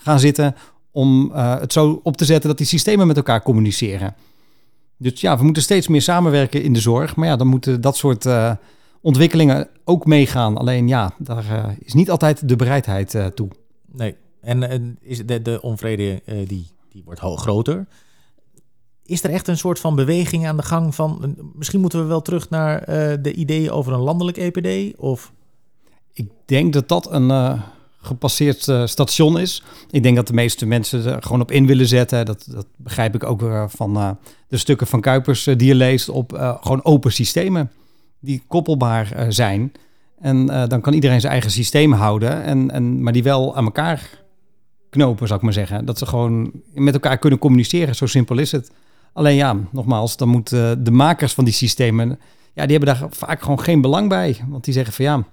gaan 0.06 0.20
zitten 0.20 0.55
om 0.91 1.31
uh, 1.32 1.58
het 1.58 1.73
zo 1.73 2.00
op 2.03 2.17
te 2.17 2.25
zetten 2.25 2.49
dat 2.49 2.58
die 2.58 2.67
systemen 2.67 3.06
met 3.06 3.17
elkaar 3.17 3.43
communiceren. 3.43 4.14
Dus 4.97 5.20
ja, 5.20 5.38
we 5.38 5.44
moeten 5.44 5.62
steeds 5.62 5.88
meer 5.88 6.03
samenwerken 6.03 6.62
in 6.62 6.73
de 6.73 6.81
zorg. 6.81 7.17
Maar 7.17 7.29
ja, 7.29 7.37
dan 7.37 7.47
moeten 7.47 7.81
dat 7.81 7.97
soort 7.97 8.25
uh, 8.25 8.53
ontwikkelingen 9.00 9.69
ook 9.85 10.07
meegaan. 10.07 10.57
Alleen 10.57 10.88
ja, 10.88 11.14
daar 11.19 11.45
uh, 11.45 11.64
is 11.78 11.95
niet 11.95 12.11
altijd 12.11 12.49
de 12.49 12.57
bereidheid 12.57 13.16
toe. 13.35 13.49
Nee, 13.92 14.16
en, 14.40 14.62
en 14.71 14.99
is 15.00 15.26
de, 15.26 15.42
de 15.42 15.62
onvrede 15.62 16.23
die, 16.47 16.66
die 16.88 17.02
wordt 17.04 17.21
groter. 17.21 17.87
Is 19.04 19.25
er 19.25 19.30
echt 19.30 19.49
een 19.49 19.59
soort 19.59 19.78
van 19.78 19.95
beweging 19.95 20.47
aan 20.47 20.57
de 20.57 20.62
gang 20.62 20.95
van... 20.95 21.37
Misschien 21.54 21.80
moeten 21.80 22.00
we 22.00 22.07
wel 22.07 22.23
terug 22.23 22.50
naar 22.50 22.85
de 23.23 23.33
ideeën 23.33 23.71
over 23.71 23.92
een 23.92 24.00
landelijk 24.00 24.37
EPD? 24.37 24.97
Of... 24.99 25.33
Ik 26.12 26.28
denk 26.45 26.73
dat 26.73 26.88
dat 26.88 27.12
een 27.12 27.30
gepasseerd 28.06 28.66
uh, 28.66 28.86
station 28.86 29.38
is. 29.38 29.62
Ik 29.90 30.02
denk 30.02 30.16
dat 30.16 30.26
de 30.26 30.32
meeste 30.32 30.66
mensen 30.66 31.06
er 31.06 31.22
gewoon 31.22 31.40
op 31.40 31.50
in 31.50 31.66
willen 31.66 31.86
zetten. 31.86 32.26
Dat, 32.26 32.46
dat 32.50 32.66
begrijp 32.76 33.14
ik 33.14 33.25
ook 33.25 33.42
uh, 33.42 33.64
van 33.68 33.96
uh, 33.96 34.10
de 34.48 34.56
stukken 34.56 34.86
van 34.86 35.00
Kuipers 35.00 35.44
die 35.44 35.64
je 35.64 35.75
leest 35.75 36.08
op 36.08 36.56
gewoon 36.60 36.84
open 36.84 37.12
systemen 37.12 37.70
die 38.20 38.42
koppelbaar 38.46 39.26
zijn. 39.28 39.72
En 40.20 40.46
dan 40.46 40.80
kan 40.80 40.92
iedereen 40.92 41.20
zijn 41.20 41.32
eigen 41.32 41.50
systeem 41.50 41.92
houden, 41.92 42.42
en, 42.42 42.70
en, 42.70 43.02
maar 43.02 43.12
die 43.12 43.22
wel 43.22 43.56
aan 43.56 43.64
elkaar 43.64 44.10
knopen, 44.90 45.26
zou 45.26 45.38
ik 45.38 45.44
maar 45.44 45.54
zeggen. 45.54 45.84
Dat 45.84 45.98
ze 45.98 46.06
gewoon 46.06 46.50
met 46.75 46.94
elkaar 46.94 47.18
kunnen 47.18 47.38
communiceren. 47.38 47.94
Zo 47.94 48.06
simpel 48.06 48.38
is 48.38 48.52
het. 48.52 48.70
Alleen 49.12 49.36
ja, 49.36 49.56
nogmaals, 49.70 50.16
dan 50.16 50.28
moeten 50.28 50.84
de 50.84 50.90
makers 50.90 51.32
van 51.32 51.44
die 51.44 51.52
systemen, 51.52 52.18
ja, 52.54 52.66
die 52.66 52.76
hebben 52.76 52.94
daar 52.94 53.08
vaak 53.10 53.40
gewoon 53.42 53.60
geen 53.60 53.80
belang 53.80 54.08
bij. 54.08 54.36
Want 54.48 54.64
die 54.64 54.75
zeggen 54.75 54.92
van 54.92 55.04
ja, 55.04 55.25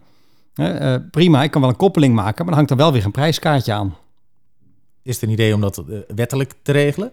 uh, 0.55 0.95
prima, 1.11 1.43
ik 1.43 1.51
kan 1.51 1.61
wel 1.61 1.69
een 1.69 1.75
koppeling 1.75 2.15
maken, 2.15 2.35
maar 2.37 2.45
dan 2.45 2.53
hangt 2.53 2.71
er 2.71 2.77
wel 2.77 2.91
weer 2.91 3.05
een 3.05 3.11
prijskaartje 3.11 3.73
aan. 3.73 3.95
Is 5.01 5.15
het 5.15 5.23
een 5.23 5.29
idee 5.29 5.53
om 5.53 5.61
dat 5.61 5.83
uh, 5.89 5.99
wettelijk 6.15 6.53
te 6.61 6.71
regelen? 6.71 7.11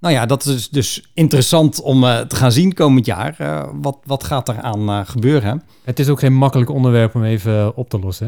Nou 0.00 0.14
ja, 0.14 0.26
dat 0.26 0.44
is 0.44 0.68
dus 0.68 1.10
interessant 1.14 1.80
om 1.80 2.04
uh, 2.04 2.20
te 2.20 2.36
gaan 2.36 2.52
zien 2.52 2.74
komend 2.74 3.06
jaar. 3.06 3.36
wat, 3.80 3.98
wat 4.04 4.24
gaat 4.24 4.48
er 4.48 4.60
aan 4.60 5.06
gebeuren? 5.06 5.62
Het 5.84 5.98
is 5.98 6.08
ook 6.08 6.18
geen 6.18 6.34
makkelijk 6.34 6.70
onderwerp 6.70 7.14
om 7.14 7.24
even 7.24 7.76
op 7.76 7.90
te 7.90 7.98
lossen. 7.98 8.26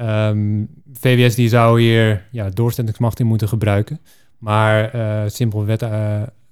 Um, 0.00 0.06
ehm, 0.06 0.64
VWS 0.92 1.34
die 1.34 1.48
zou 1.48 1.80
hier 1.80 2.26
ja, 2.30 2.48
doorzettingsmacht 2.48 3.20
in 3.20 3.26
moeten 3.26 3.48
gebruiken. 3.48 4.00
Maar 4.38 4.90
simpel 5.30 5.64
wet 5.64 5.82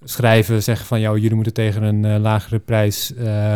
schrijven, 0.09 0.63
zeggen 0.63 0.87
van... 0.87 1.01
jou, 1.01 1.19
jullie 1.19 1.35
moeten 1.35 1.53
tegen 1.53 1.83
een 1.83 2.21
lagere 2.21 2.59
prijs 2.59 3.13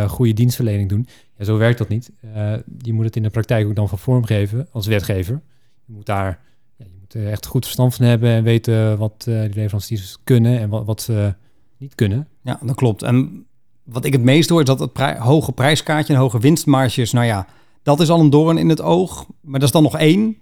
goede 0.06 0.32
dienstverlening 0.32 0.88
doen 0.88 1.06
ja, 1.40 1.46
zo 1.46 1.56
werkt 1.56 1.78
dat 1.78 1.88
niet. 1.88 2.10
Uh, 2.24 2.52
je 2.78 2.92
moet 2.92 3.04
het 3.04 3.16
in 3.16 3.22
de 3.22 3.30
praktijk 3.30 3.66
ook 3.66 3.74
dan 3.74 3.88
van 3.88 3.98
vormgeven 3.98 4.68
als 4.72 4.86
wetgever. 4.86 5.40
Je 5.84 5.92
moet 5.92 6.06
daar 6.06 6.40
ja, 6.76 6.84
je 6.84 6.96
moet 7.00 7.14
echt 7.14 7.46
goed 7.46 7.64
verstand 7.64 7.94
van 7.94 8.06
hebben 8.06 8.30
en 8.30 8.42
weten 8.42 8.98
wat 8.98 9.22
die 9.24 9.54
leveranciers 9.54 10.16
kunnen 10.24 10.58
en 10.60 10.68
wat, 10.68 10.84
wat 10.84 11.02
ze 11.02 11.34
niet 11.76 11.94
kunnen. 11.94 12.28
Ja, 12.42 12.60
dat 12.62 12.76
klopt. 12.76 13.02
En 13.02 13.46
wat 13.82 14.04
ik 14.04 14.12
het 14.12 14.22
meest 14.22 14.48
hoor 14.48 14.60
is 14.60 14.66
dat 14.66 14.80
het 14.80 14.98
hoge 15.18 15.52
prijskaartje 15.52 16.12
en 16.12 16.18
hoge 16.18 16.38
winstmarges, 16.38 17.12
nou 17.12 17.26
ja, 17.26 17.46
dat 17.82 18.00
is 18.00 18.10
al 18.10 18.20
een 18.20 18.30
doorn 18.30 18.58
in 18.58 18.68
het 18.68 18.80
oog. 18.80 19.26
Maar 19.40 19.60
dat 19.60 19.68
is 19.68 19.74
dan 19.74 19.82
nog 19.82 19.98
één. 19.98 20.38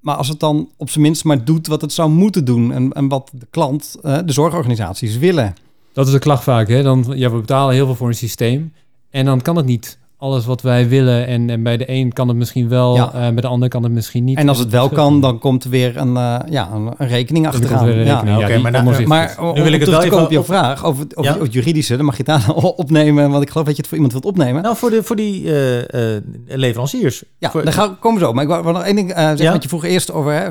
Maar 0.00 0.16
als 0.16 0.28
het 0.28 0.40
dan 0.40 0.70
op 0.76 0.90
zijn 0.90 1.04
minst 1.04 1.24
maar 1.24 1.44
doet 1.44 1.66
wat 1.66 1.80
het 1.80 1.92
zou 1.92 2.10
moeten 2.10 2.44
doen 2.44 2.72
en, 2.72 2.92
en 2.92 3.08
wat 3.08 3.30
de 3.34 3.46
klant, 3.50 3.96
eh, 4.02 4.18
de 4.24 4.32
zorgorganisaties 4.32 5.18
willen. 5.18 5.54
Dat 5.92 6.06
is 6.06 6.12
de 6.12 6.18
klacht 6.18 6.42
vaak, 6.42 6.68
hè? 6.68 6.82
Dan, 6.82 7.04
ja, 7.14 7.30
we 7.30 7.40
betalen 7.40 7.74
heel 7.74 7.86
veel 7.86 7.94
voor 7.94 8.08
een 8.08 8.14
systeem. 8.14 8.72
En 9.10 9.24
dan 9.24 9.40
kan 9.40 9.56
het 9.56 9.66
niet 9.66 9.98
alles 10.18 10.46
wat 10.46 10.62
wij 10.62 10.88
willen. 10.88 11.26
En, 11.26 11.50
en 11.50 11.62
bij 11.62 11.76
de 11.76 11.90
een 11.90 12.12
kan 12.12 12.28
het 12.28 12.36
misschien 12.36 12.68
wel, 12.68 12.94
Ja. 12.94 13.06
eh, 13.12 13.20
bij 13.20 13.40
de 13.40 13.46
ander 13.46 13.68
kan 13.68 13.82
het 13.82 13.92
misschien 13.92 14.24
niet. 14.24 14.38
En 14.38 14.48
als 14.48 14.58
het 14.58 14.70
wel 14.70 14.88
kan, 14.88 15.20
dan 15.20 15.38
komt 15.38 15.64
er 15.64 15.70
weer 15.70 15.96
een, 15.96 16.16
eh, 16.16 16.38
ja, 16.48 16.70
een, 16.72 16.92
een 16.96 17.08
rekening 17.08 17.46
er 17.46 17.52
achteraan. 17.52 17.84
weer 17.84 17.98
een 17.98 18.04
Ja. 18.06 18.12
rekening. 18.14 18.36
oké, 18.36 18.46
die 18.52 18.62
maar 18.62 18.72
nou, 18.72 19.06
Maar 19.06 19.36
Nu 19.54 19.62
wil 19.62 19.72
ik 19.72 19.80
het 19.80 19.88
wel 19.88 19.98
komen 20.00 20.18
op 20.18 20.30
even 20.30 20.32
je 20.40 20.44
vraag 20.44 20.84
over, 20.84 21.02
het- 21.02 21.16
over 21.16 21.34
Ja? 21.34 21.40
het 21.42 21.52
juridische, 21.52 21.96
dan 21.96 22.04
mag 22.04 22.16
je 22.16 22.22
het 22.32 22.42
daar 22.46 22.54
opnemen, 22.84 23.30
want 23.30 23.42
ik 23.42 23.50
geloof 23.50 23.66
dat 23.66 23.76
je 23.76 23.80
het 23.82 23.86
voor 23.90 23.98
iemand 23.98 24.12
wilt 24.22 24.34
opnemen. 24.34 24.62
Nou, 24.62 24.76
voor, 24.76 24.90
de, 24.90 25.02
voor 25.02 25.16
die 25.16 25.44
eh, 25.52 26.14
eh, 26.16 26.22
leveranciers. 26.46 27.24
Ja, 27.38 27.50
Voor- 27.50 27.64
daar 27.64 27.72
gaan 27.72 27.88
we- 27.88 27.94
komen 27.96 28.20
we 28.20 28.26
zo. 28.26 28.32
Maar 28.32 28.42
ik 28.42 28.48
wou 28.48 28.62
wou 28.62 28.74
nog 28.74 28.84
één 28.84 28.96
ding 28.96 29.10
uh, 29.10 29.16
zeggen, 29.16 29.44
Ja? 29.44 29.50
want 29.50 29.62
je 29.62 29.68
vroeg 29.68 29.84
eerst 29.84 30.12
over, 30.12 30.32
hè, 30.32 30.48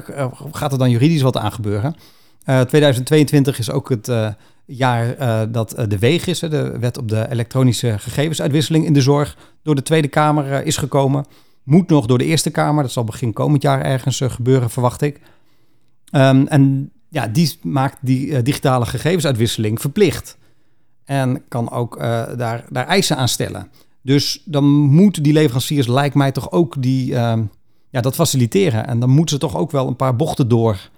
gaat 0.52 0.72
er 0.72 0.78
dan 0.78 0.90
juridisch 0.90 1.22
wat 1.22 1.38
aan 1.38 1.52
gebeuren? 1.52 1.96
Eh 2.46 2.62
2022 2.62 3.60
is 3.60 3.72
ook 3.72 3.90
het 3.90 4.08
eh, 4.08 4.28
jaar 4.66 5.16
eh, 5.16 5.42
dat 5.50 5.74
eh, 5.74 5.88
de 5.88 6.00
WEG 6.00 6.28
is, 6.28 6.40
de 6.40 6.80
wet 6.80 6.98
op 6.98 7.10
de 7.10 7.30
elektronische 7.30 8.00
gegevensuitwisseling 8.00 8.86
in 8.86 8.94
de 8.94 9.02
zorg, 9.02 9.38
door 9.64 9.76
de 9.76 9.84
Tweede 9.84 10.08
Kamer 10.08 10.52
eh, 10.52 10.66
is 10.66 10.78
gekomen. 10.78 11.26
Moet 11.66 11.90
nog 11.90 12.06
door 12.06 12.18
de 12.18 12.26
Eerste 12.26 12.50
Kamer, 12.50 12.84
dat 12.84 12.92
zal 12.92 13.04
begin 13.04 13.34
komend 13.34 13.62
jaar 13.62 13.82
ergens 13.82 14.22
eh, 14.22 14.30
gebeuren, 14.30 14.70
verwacht 14.70 15.02
ik. 15.02 15.20
Ehm, 16.10 16.46
en 16.46 16.92
ja, 17.10 17.28
die 17.28 17.60
maakt 17.62 17.98
die 18.02 18.36
eh, 18.36 18.44
digitale 18.44 18.86
gegevensuitwisseling 18.86 19.82
verplicht. 19.82 20.38
En 21.06 21.44
kan 21.48 21.72
ook 21.72 21.98
eh, 21.98 22.24
daar, 22.38 22.66
daar 22.70 22.88
eisen 22.88 23.18
aan 23.18 23.28
stellen. 23.28 23.72
Dus 24.02 24.42
dan 24.46 24.66
moeten 24.70 25.24
die 25.24 25.34
leveranciers, 25.34 25.88
lijkt 25.88 26.16
mij 26.16 26.32
toch 26.32 26.52
ook, 26.52 26.82
die, 26.82 27.16
ehm, 27.16 27.44
ja, 27.90 28.02
dat 28.02 28.16
faciliteren. 28.16 28.88
En 28.88 29.00
dan 29.00 29.10
moeten 29.10 29.36
ze 29.36 29.42
toch 29.42 29.58
ook 29.58 29.72
wel 29.72 29.88
een 29.88 29.96
paar 29.96 30.16
bochten 30.16 30.48
door. 30.48 30.90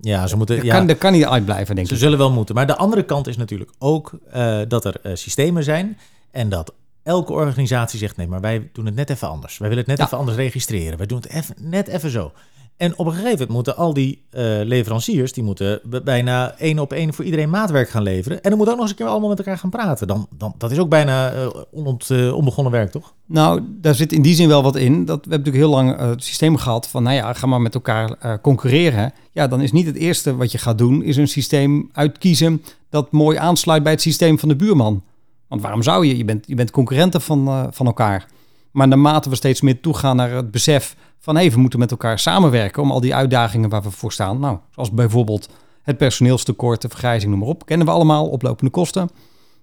Ja, 0.00 0.26
ze 0.26 0.36
moeten... 0.36 0.56
Dat, 0.56 0.64
ja. 0.64 0.74
kan, 0.76 0.86
dat 0.86 0.98
kan 0.98 1.12
niet 1.12 1.24
uitblijven, 1.24 1.74
denk 1.74 1.86
Ze 1.88 1.94
ik. 1.94 2.00
zullen 2.00 2.18
wel 2.18 2.30
moeten. 2.32 2.54
Maar 2.54 2.66
de 2.66 2.76
andere 2.76 3.04
kant 3.04 3.26
is 3.26 3.36
natuurlijk 3.36 3.70
ook 3.78 4.12
eh, 4.30 4.58
dat 4.68 4.84
er 4.84 4.94
eh, 5.02 5.14
systemen 5.14 5.64
zijn 5.64 5.98
en 6.30 6.48
dat 6.48 6.74
elke 7.02 7.32
organisatie 7.32 7.98
zegt: 7.98 8.16
nee, 8.16 8.26
maar 8.28 8.40
wij 8.40 8.68
doen 8.72 8.86
het 8.86 8.94
net 8.94 9.10
even 9.10 9.28
anders. 9.28 9.58
Wij 9.58 9.68
willen 9.68 9.82
het 9.84 9.92
net 9.92 9.98
Ja. 10.00 10.04
even 10.06 10.18
anders 10.18 10.36
registreren. 10.36 10.98
Wij 10.98 11.06
doen 11.06 11.18
het 11.20 11.28
even, 11.28 11.54
net 11.60 11.88
even 11.88 12.10
zo. 12.10 12.32
En 12.80 12.96
op 12.96 13.06
een 13.06 13.12
gegeven 13.12 13.30
moment 13.30 13.50
moeten 13.50 13.76
al 13.76 13.94
die 13.94 14.22
eh, 14.30 14.42
leveranciers, 14.62 15.32
die 15.32 15.44
moeten 15.44 15.80
bijna 16.04 16.54
één 16.58 16.78
op 16.78 16.92
één 16.92 17.14
voor 17.14 17.24
iedereen 17.24 17.50
maatwerk 17.50 17.88
gaan 17.88 18.02
leveren. 18.02 18.42
En 18.42 18.48
dan 18.48 18.58
moeten 18.58 18.74
ook 18.74 18.80
nog 18.80 18.88
eens 18.88 18.90
een 18.90 19.04
keer 19.04 19.12
allemaal 19.12 19.28
met 19.28 19.38
elkaar 19.38 19.58
gaan 19.58 19.70
praten. 19.70 20.06
Dan, 20.06 20.26
dan, 20.36 20.54
dat 20.58 20.70
is 20.70 20.78
ook 20.78 20.88
bijna 20.88 21.30
eh, 21.30 21.48
onont, 21.72 22.10
eh, 22.10 22.34
onbegonnen 22.34 22.72
werk, 22.72 22.90
toch? 22.90 23.14
Nou, 23.26 23.60
daar 23.80 23.94
zit 23.94 24.12
in 24.12 24.22
die 24.22 24.34
zin 24.34 24.48
wel 24.48 24.62
wat 24.62 24.76
in. 24.76 25.04
Dat, 25.04 25.24
we 25.24 25.30
hebben 25.30 25.38
natuurlijk 25.38 25.56
heel 25.56 25.84
lang 25.84 25.98
het 25.98 26.24
systeem 26.24 26.56
gehad 26.56 26.88
van, 26.88 27.02
nou 27.02 27.16
ja, 27.16 27.32
ga 27.32 27.46
maar 27.46 27.60
met 27.60 27.74
elkaar 27.74 28.40
concurreren. 28.40 29.12
Ja, 29.32 29.46
dan 29.46 29.60
is 29.60 29.72
niet 29.72 29.86
het 29.86 29.96
eerste 29.96 30.36
wat 30.36 30.52
je 30.52 30.58
gaat 30.58 30.78
doen, 30.78 31.02
is 31.02 31.16
een 31.16 31.28
systeem 31.28 31.90
uitkiezen 31.92 32.62
dat 32.90 33.12
mooi 33.12 33.36
aansluit 33.36 33.82
bij 33.82 33.92
het 33.92 34.00
systeem 34.00 34.38
van 34.38 34.48
de 34.48 34.56
buurman. 34.56 35.02
Want 35.48 35.62
waarom 35.62 35.82
zou 35.82 36.06
je? 36.06 36.16
Je 36.16 36.24
bent, 36.24 36.46
je 36.46 36.54
bent 36.54 36.70
concurrenten 36.70 37.20
van, 37.20 37.68
van 37.72 37.86
elkaar. 37.86 38.26
Maar 38.70 38.88
naarmate 38.88 39.28
we 39.28 39.36
steeds 39.36 39.60
meer 39.60 39.80
toegaan 39.80 40.16
naar 40.16 40.30
het 40.30 40.50
besef 40.50 40.96
van, 41.20 41.36
hé, 41.36 41.50
we 41.50 41.58
moeten 41.58 41.78
met 41.78 41.90
elkaar 41.90 42.18
samenwerken 42.18 42.82
om 42.82 42.90
al 42.90 43.00
die 43.00 43.14
uitdagingen 43.14 43.68
waar 43.68 43.82
we 43.82 43.90
voor 43.90 44.12
staan. 44.12 44.40
Nou, 44.40 44.58
zoals 44.70 44.90
bijvoorbeeld 44.90 45.48
het 45.82 45.96
personeelstekort, 45.96 46.82
de 46.82 46.88
vergrijzing, 46.88 47.30
noem 47.30 47.40
maar 47.40 47.48
op. 47.48 47.66
Kennen 47.66 47.86
we 47.86 47.92
allemaal, 47.92 48.28
oplopende 48.28 48.70
kosten. 48.70 49.10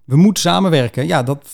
We 0.03 0.15
moeten 0.15 0.43
samenwerken. 0.43 1.07
Ja, 1.07 1.23
dat 1.23 1.45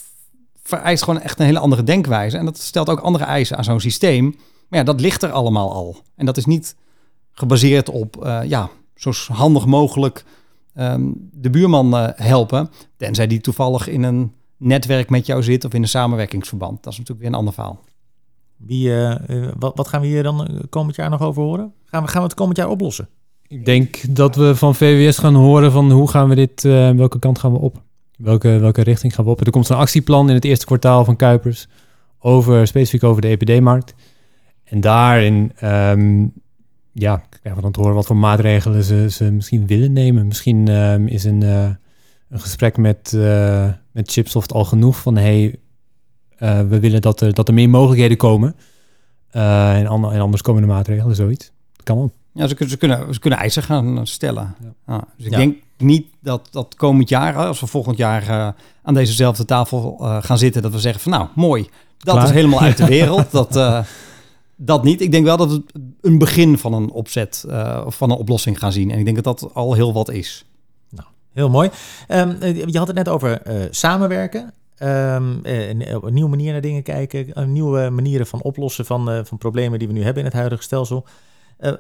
vereist 0.64 1.04
gewoon 1.04 1.22
echt 1.22 1.40
een 1.40 1.46
hele 1.46 1.60
andere 1.60 1.84
denkwijze. 1.84 2.38
En 2.38 2.46
dat 2.46 2.58
stelt 2.58 2.90
ook 2.90 3.00
andere 3.00 3.24
eisen 3.24 3.58
aan 3.58 3.64
zo'n 3.64 3.80
systeem. 3.80 4.36
Maar 4.70 4.80
ja, 4.80 4.86
dat 4.86 5.02
ligt 5.02 5.24
er 5.24 5.32
allemaal 5.32 5.74
al. 5.74 5.98
En 6.16 6.26
dat 6.26 6.38
is 6.38 6.46
niet 6.46 6.76
gebaseerd 7.32 7.90
op, 7.90 8.24
eh, 8.26 8.40
ja, 8.44 8.70
zo 8.96 9.12
handig 9.34 9.66
mogelijk 9.66 10.24
ehm, 10.74 11.12
de 11.16 11.50
buurman 11.50 11.96
eh, 11.98 12.10
helpen. 12.16 12.70
Tenzij 12.98 13.28
die 13.28 13.42
toevallig 13.42 13.88
in 13.88 14.04
een 14.04 14.34
netwerk 14.58 15.10
met 15.10 15.26
jou 15.26 15.44
zit 15.44 15.66
of 15.66 15.74
in 15.74 15.82
een 15.82 15.88
samenwerkingsverband. 15.88 16.84
Dat 16.84 16.94
is 16.94 17.00
natuurlijk 17.00 17.20
weer 17.20 17.30
een 17.30 17.40
ander 17.40 17.54
verhaal. 17.54 17.80
Wie, 18.58 18.90
eh, 18.90 19.12
eh, 19.12 19.52
wat, 19.60 19.88
gaan 19.88 20.02
we 20.02 20.08
hier 20.08 20.24
dan 20.24 20.48
eh, 20.48 20.60
komend 20.70 20.96
jaar 20.96 21.10
nog 21.10 21.22
over 21.22 21.44
horen? 21.44 21.74
Gaan 21.86 22.04
we, 22.04 22.10
gaan 22.10 22.22
we 22.22 22.28
het 22.28 22.38
komend 22.38 22.58
jaar 22.58 22.70
oplossen? 22.70 23.10
Ik 23.48 23.66
denk 23.66 24.16
dat 24.16 24.36
we 24.36 24.56
van 24.56 24.76
VWS 24.76 25.18
gaan 25.18 25.36
horen 25.36 25.72
van 25.72 25.92
hoe 25.92 26.10
gaan 26.10 26.30
we 26.30 26.36
dit, 26.36 26.62
welke 26.96 27.20
kant 27.20 27.40
gaan 27.40 27.52
we 27.52 27.60
op? 27.60 27.82
Welke, 28.18 28.50
welke 28.60 28.82
richting 28.82 29.16
gaan 29.16 29.26
we 29.26 29.32
op? 29.32 29.46
Er 29.46 29.52
komt 29.52 29.70
een 29.70 29.76
actieplan 29.76 30.30
in 30.30 30.36
het 30.36 30.46
eerste 30.46 30.66
kwartaal 30.66 31.06
van 31.06 31.16
Kuipers, 31.16 31.68
over, 32.20 32.68
specifiek 32.68 33.04
over 33.04 33.22
de 33.22 33.28
EPD-markt. 33.28 33.94
En 34.64 34.82
daarin 34.82 35.52
ehm, 35.56 36.26
ja, 36.92 37.24
krijgen 37.42 37.62
dan 37.62 37.72
te 37.72 37.80
horen 37.80 37.96
wat 37.96 38.06
voor 38.06 38.18
maatregelen 38.18 38.84
ze, 38.84 39.10
ze 39.10 39.32
misschien 39.32 39.68
willen 39.68 39.94
nemen. 39.94 40.28
Misschien 40.28 40.68
ehm, 40.68 41.08
is 41.08 41.24
een, 41.24 41.42
een 41.42 42.40
gesprek 42.40 42.78
met, 42.78 43.12
met 43.92 44.12
Chipsoft 44.12 44.54
al 44.54 44.66
genoeg 44.66 45.02
van 45.02 45.18
hey, 45.18 45.60
eh, 46.44 46.60
we 46.68 46.80
willen 46.80 47.02
dat 47.02 47.22
er, 47.22 47.34
dat 47.34 47.48
er 47.48 47.54
meer 47.54 47.70
mogelijkheden 47.70 48.18
komen. 48.18 48.56
Eh, 49.30 49.78
en, 49.80 49.88
ander- 49.88 50.12
en 50.12 50.20
anders 50.22 50.42
komen 50.42 50.62
de 50.62 50.68
maatregelen, 50.68 51.16
zoiets. 51.16 51.52
Dat 51.76 51.86
kan 51.86 51.98
wel. 51.98 52.12
Ja, 52.34 52.48
ze, 52.48 52.54
kunnen- 52.56 52.72
ze, 52.74 52.78
kunnen, 52.78 53.14
ze 53.14 53.20
kunnen 53.20 53.40
eisen 53.40 53.64
gaan 53.64 54.08
stellen. 54.08 54.56
Ja. 54.62 54.74
Ja, 54.88 55.04
dus 55.18 55.26
ik 55.26 55.32
Ja. 55.32 55.38
denk 55.38 55.58
niet 55.78 56.08
dat 56.22 56.48
dat 56.52 56.76
komend 56.76 57.10
jaar, 57.10 57.36
als 57.36 57.60
we 57.60 57.68
volgend 57.68 57.98
jaar 57.98 58.22
eh, 58.30 58.48
aan 58.84 58.94
dezezelfde 58.94 59.46
tafel 59.46 59.98
eh, 60.02 60.18
gaan 60.24 60.38
zitten, 60.38 60.62
dat 60.62 60.72
we 60.72 60.80
zeggen 60.80 61.02
van 61.02 61.12
nou, 61.12 61.28
mooi, 61.36 61.68
dat 61.98 62.14
Klaar. 62.16 62.28
is 62.28 62.32
helemaal 62.34 62.62
uit 62.62 62.78
de 62.78 62.86
wereld. 62.98 63.32
dat, 63.32 63.56
eh, 63.56 63.80
dat 64.56 64.84
niet. 64.84 65.02
Ik 65.02 65.12
denk 65.12 65.26
wel 65.26 65.38
dat 65.38 65.52
het 65.52 65.62
een 66.02 66.18
begin 66.18 66.58
van 66.58 66.74
een 66.74 66.92
opzet 66.92 67.46
uh, 67.48 67.82
of 67.86 67.96
van 67.98 68.12
een 68.12 68.18
oplossing 68.18 68.60
gaan 68.60 68.72
zien. 68.72 68.92
En 68.92 69.00
ik 69.00 69.04
denk 69.06 69.24
dat 69.24 69.40
dat 69.40 69.54
al 69.54 69.74
heel 69.74 69.94
wat 69.94 70.10
is. 70.12 70.46
Heel 71.34 71.50
mooi. 71.50 71.70
Um, 72.08 72.38
je 72.70 72.78
had 72.78 72.88
het 72.88 72.96
net 72.96 73.10
over 73.10 73.42
uh, 73.48 73.64
samenwerken. 73.70 74.54
Um, 74.80 75.40
een, 75.44 76.06
een, 76.06 76.14
nieuwe 76.14 76.30
manier 76.30 76.52
naar 76.52 76.62
dingen 76.62 76.84
kijken. 76.84 77.52
Nieuwe 77.52 77.90
manieren 77.90 78.28
van 78.28 78.42
oplossen 78.42 78.86
van, 78.86 79.12
uh, 79.12 79.20
van 79.24 79.38
problemen 79.38 79.80
die 79.80 79.88
we 79.88 79.94
nu 79.94 80.04
hebben 80.04 80.20
in 80.20 80.30
het 80.30 80.38
huidige 80.38 80.64
stelsel. 80.64 81.06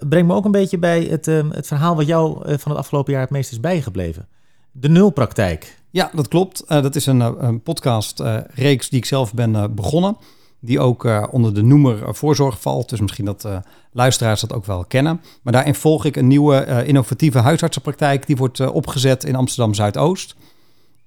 Breng 0.09 0.27
me 0.27 0.33
ook 0.33 0.45
een 0.45 0.51
beetje 0.51 0.77
bij 0.77 1.03
het, 1.03 1.27
um, 1.27 1.51
het 1.51 1.67
verhaal 1.67 1.95
wat 1.95 2.07
jou 2.07 2.37
van 2.57 2.71
het 2.71 2.79
afgelopen 2.79 3.11
jaar 3.11 3.21
het 3.21 3.29
meest 3.29 3.51
is 3.51 3.59
bijgebleven. 3.59 4.27
De 4.71 4.89
nulpraktijk. 4.89 5.77
Ja, 5.89 6.11
dat 6.13 6.27
klopt. 6.27 6.63
Dat 6.67 6.95
is 6.95 7.05
een, 7.05 7.19
een 7.19 7.61
podcast-reeks 7.61 8.89
die 8.89 8.99
ik 8.99 9.05
zelf 9.05 9.33
ben 9.33 9.75
begonnen. 9.75 10.17
Die 10.59 10.79
ook 10.79 11.29
onder 11.31 11.53
de 11.53 11.63
noemer 11.63 12.15
voorzorg 12.15 12.61
valt. 12.61 12.89
Dus 12.89 13.01
misschien 13.01 13.25
dat 13.25 13.47
luisteraars 13.91 14.41
dat 14.41 14.53
ook 14.53 14.65
wel 14.65 14.85
kennen. 14.85 15.21
Maar 15.41 15.53
daarin 15.53 15.75
volg 15.75 16.05
ik 16.05 16.15
een 16.15 16.27
nieuwe 16.27 16.83
innovatieve 16.85 17.39
huisartsenpraktijk. 17.39 18.27
Die 18.27 18.35
wordt 18.35 18.71
opgezet 18.71 19.23
in 19.23 19.35
Amsterdam 19.35 19.73
Zuidoost. 19.73 20.35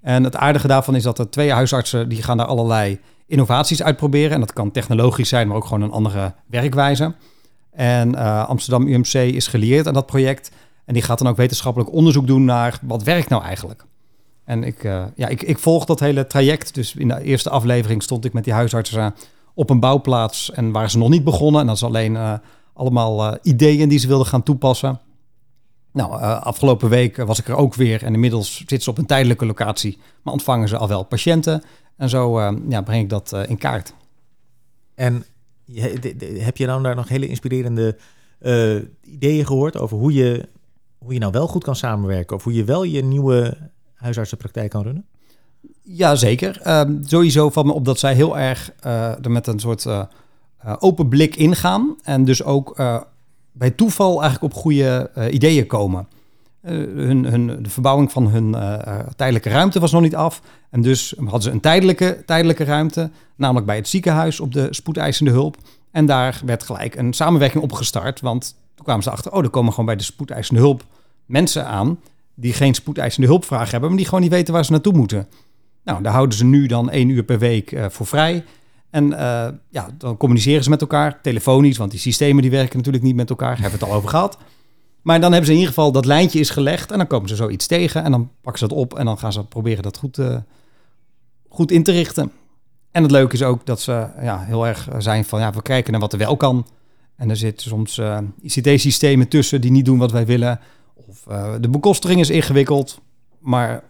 En 0.07 0.25
het 0.25 0.37
aardige 0.37 0.67
daarvan 0.67 0.95
is 0.95 1.03
dat 1.03 1.19
er 1.19 1.31
twee 1.31 1.53
huisartsen 1.53 2.09
die 2.09 2.23
gaan 2.23 2.37
daar 2.37 2.47
allerlei 2.47 3.01
innovaties 3.27 3.83
uitproberen. 3.83 4.31
En 4.31 4.41
dat 4.41 4.53
kan 4.53 4.71
technologisch 4.71 5.29
zijn, 5.29 5.49
maar 5.49 5.57
ook 5.57 5.65
gewoon 5.65 5.83
een 5.83 5.91
andere 5.91 6.35
werkwijze. 6.47 7.15
En 7.71 8.09
uh, 8.09 8.49
Amsterdam 8.49 8.87
UMC 8.87 9.13
is 9.13 9.47
gelieerd 9.47 9.87
aan 9.87 9.95
dat 9.95 10.07
project. 10.07 10.51
En 10.85 10.95
die 10.95 11.03
gaat 11.03 11.19
dan 11.19 11.29
ook 11.29 11.37
wetenschappelijk 11.37 11.93
onderzoek 11.93 12.27
doen 12.27 12.45
naar 12.45 12.79
wat 12.83 13.03
werkt 13.03 13.29
nou 13.29 13.43
eigenlijk. 13.43 13.85
En 14.45 14.65
ik, 14.65 14.85
uh, 14.85 15.05
ja, 15.15 15.29
ik, 15.29 15.43
ik 15.43 15.59
volg 15.59 15.85
dat 15.85 16.01
hele 16.01 16.27
traject. 16.27 16.75
Dus 16.75 16.95
in 16.95 17.09
de 17.09 17.23
eerste 17.23 17.51
aflevering 17.51 18.03
stond 18.03 18.25
ik 18.25 18.33
met 18.33 18.45
die 18.45 18.53
huisartsen 18.53 19.15
op 19.55 19.71
een 19.71 19.81
bouwplaats. 19.81 20.53
En 20.53 20.73
waren 20.73 20.91
ze 20.91 20.99
nog 20.99 21.09
niet 21.09 21.25
begonnen. 21.25 21.61
En 21.61 21.67
dat 21.67 21.77
is 21.77 21.85
alleen 21.85 22.13
uh, 22.13 22.33
allemaal 22.73 23.39
ideeën 23.43 23.89
die 23.89 23.99
ze 23.99 24.07
wilden 24.07 24.27
gaan 24.27 24.43
toepassen. 24.43 25.01
Nou, 25.97 26.21
uh, 26.21 26.43
afgelopen 26.43 26.89
week 26.89 27.17
was 27.17 27.39
ik 27.39 27.49
er 27.49 27.57
ook 27.57 27.75
weer. 27.75 28.03
En 28.03 28.15
inmiddels 28.15 28.57
zitten 28.57 28.81
ze 28.81 28.91
op 28.91 28.99
een 28.99 29.07
tijdelijke 29.07 29.47
locatie. 29.47 29.99
Maar 30.23 30.33
ontvangen 30.33 30.69
ze 30.69 30.77
al 30.77 30.89
wel 30.89 31.03
patiënten. 31.03 31.63
En 31.97 32.09
zo 32.09 32.39
uh, 32.39 32.53
ja, 32.69 32.83
breng 32.83 33.03
ik 33.03 33.09
dat 33.09 33.33
uh, 33.35 33.49
in 33.49 33.59
kaart. 33.59 33.95
En 34.95 35.25
heb 36.39 36.57
je 36.57 36.67
dan 36.67 36.83
daar 36.83 36.95
nog 36.95 37.09
hele 37.09 37.29
inspirerende 37.29 37.99
ideeën 39.03 39.47
gehoord 39.47 39.77
over 39.77 39.97
hoe 39.99 40.13
je, 40.13 40.49
hoe 40.99 41.13
je 41.13 41.19
nou 41.19 41.33
wel 41.33 41.47
goed 41.47 41.65
kan 41.65 41.77
samenwerken? 41.77 42.37
Of 42.37 42.45
hoe 42.45 42.55
je 42.55 42.65
wel 42.65 42.83
je 42.83 43.05
nieuwe 43.05 43.57
huisartsenpraktijk 43.95 44.71
kan 44.71 44.83
runnen? 44.83 45.07
Ja, 45.83 46.15
zeker. 46.15 46.61
Uh, 46.67 46.83
sowieso 47.05 47.51
valt 47.51 47.67
me 47.67 47.73
op 47.73 47.85
dat 47.85 47.99
zij 47.99 48.15
heel 48.15 48.39
erg 48.39 48.73
uh, 48.87 49.25
er 49.25 49.31
met 49.31 49.47
een 49.47 49.61
soort 49.61 49.85
uh, 49.85 50.03
open 50.79 51.09
blik 51.09 51.37
ingaan. 51.37 51.97
En 52.03 52.25
dus 52.25 52.43
ook 52.43 52.79
bij 53.59 53.71
toeval 53.71 54.23
eigenlijk 54.23 54.55
op 54.55 54.61
goede 54.61 55.11
ideeën 55.31 55.67
komen. 55.67 56.09
hun, 56.63 57.25
hun, 57.25 57.63
de 57.63 57.71
verbouwing 57.71 58.13
van 58.13 58.29
hun 58.29 58.57
tijdelijke 59.17 59.49
ruimte 59.49 59.81
was 59.81 59.93
nog 59.93 60.03
niet 60.03 60.17
af. 60.17 60.43
En 60.71 60.83
dus 60.83 61.15
hadden 61.19 61.43
ze 61.43 61.51
een 61.51 61.61
tijdelijke, 61.61 62.23
tijdelijke 62.27 62.65
ruimte, 62.65 63.11
namelijk 63.37 63.67
bij 63.67 63.77
het 63.77 63.89
ziekenhuis 63.89 64.41
op 64.41 64.53
de 64.53 64.69
spoedeisende 64.71 65.31
hulp. 65.31 65.57
En 65.91 66.07
daar 66.07 66.41
werd 66.45 66.63
gelijk 66.63 66.95
een 66.95 67.13
samenwerking 67.13 67.63
opgestart. 67.63 68.21
Want 68.21 68.57
toen 68.75 68.85
kwamen 68.85 69.03
ze 69.03 69.11
achter, 69.11 69.33
oh, 69.33 69.43
er 69.43 69.51
komen 69.51 69.71
gewoon 69.71 69.87
bij 69.87 69.97
de 69.97 70.03
spoedeisende 70.03 70.61
hulp 70.61 70.85
mensen 71.27 71.67
aan 71.67 71.99
die 72.35 72.53
geen 72.53 72.75
spoedeisende 72.75 73.27
hulpvraag 73.27 73.71
hebben, 73.71 73.89
maar 73.89 73.99
die 73.99 74.07
gewoon 74.07 74.21
niet 74.21 74.31
weten 74.31 74.55
waar 74.55 74.65
ze 74.65 74.71
naartoe 74.71 74.93
moeten. 74.93 75.29
Nou, 75.85 76.03
daar 76.03 76.13
houden 76.13 76.39
ze 76.39 76.45
nu 76.45 76.67
dan 76.67 76.91
één 76.91 77.09
uur 77.09 77.23
per 77.23 77.39
week 77.39 77.73
eh, 77.73 77.85
voor 77.89 78.07
vrij. 78.07 78.45
En 78.91 79.13
eh, 79.13 79.49
ja, 79.69 79.89
dan 79.99 80.17
communiceren 80.17 80.65
ze 80.65 80.71
met 80.71 80.81
elkaar, 80.81 81.21
telefonisch, 81.23 81.77
want 81.77 81.91
die 81.91 82.01
systemen 82.01 82.43
die 82.43 82.51
werken 82.51 82.77
natuurlijk 82.77 83.05
niet 83.05 83.15
met 83.15 83.31
elkaar, 83.31 83.61
hebben 83.61 83.79
we 83.79 83.85
het 83.85 83.93
al 83.93 83.97
over 83.97 84.09
gehad. 84.09 84.39
Maar 85.03 85.21
dan 85.21 85.31
hebben 85.31 85.47
ze 85.47 85.53
in 85.53 85.59
ieder 85.59 85.75
geval 85.75 85.93
dat 85.93 86.05
lijntje 86.05 86.39
is 86.39 86.51
gelegd 86.51 86.91
en 86.91 86.99
dan 86.99 87.07
komen 87.07 87.29
ze 87.29 87.37
zoiets 87.37 87.67
tegen 87.67 88.05
en 88.05 88.11
dan 88.11 88.31
pakken 88.41 88.59
ze 88.59 88.69
dat 88.69 88.79
op 88.79 88.99
en 88.99 89.05
dan 89.05 89.19
gaan 89.19 89.33
ze 89.33 89.45
proberen 89.45 89.83
dat 89.83 89.97
goed, 89.97 90.19
uh, 90.19 90.37
goed 91.49 91.71
in 91.71 91.83
te 91.83 91.93
richten. 91.93 92.33
En 92.91 93.03
het 93.03 93.11
leuke 93.11 93.35
is 93.35 93.43
ook 93.43 93.67
dat 93.67 93.81
ze 93.81 94.07
ja, 94.23 94.41
heel 94.41 94.67
erg 94.67 94.89
zijn 94.99 95.25
van 95.25 95.41
ja, 95.41 95.53
we 95.53 95.63
kijken 95.63 95.93
naar 95.93 96.01
wat 96.01 96.13
er 96.13 96.19
wel 96.19 96.37
kan. 96.37 96.67
En 97.17 97.31
er 97.31 97.37
zitten 97.37 97.69
soms 97.69 98.01
ICT-systemen 98.43 99.29
tussen 99.29 99.61
die 99.61 99.71
niet 99.71 99.85
doen 99.85 99.99
wat 99.99 100.13
wij 100.13 100.27
willen. 100.27 100.61
Of 100.95 101.23
de 101.61 101.69
bekostiging 101.69 102.21
is 102.21 102.31
ingewikkeld. 102.31 103.01
Maar 103.39 103.85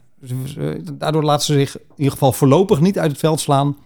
daardoor 0.93 1.23
laten 1.23 1.47
ze 1.47 1.53
zich 1.53 1.77
in 1.77 1.85
ieder 1.97 2.13
geval 2.13 2.33
voorlopig 2.33 2.81
niet 2.81 2.99
uit 2.99 3.11
het 3.11 3.21
veld 3.21 3.41
slaan. 3.41 3.77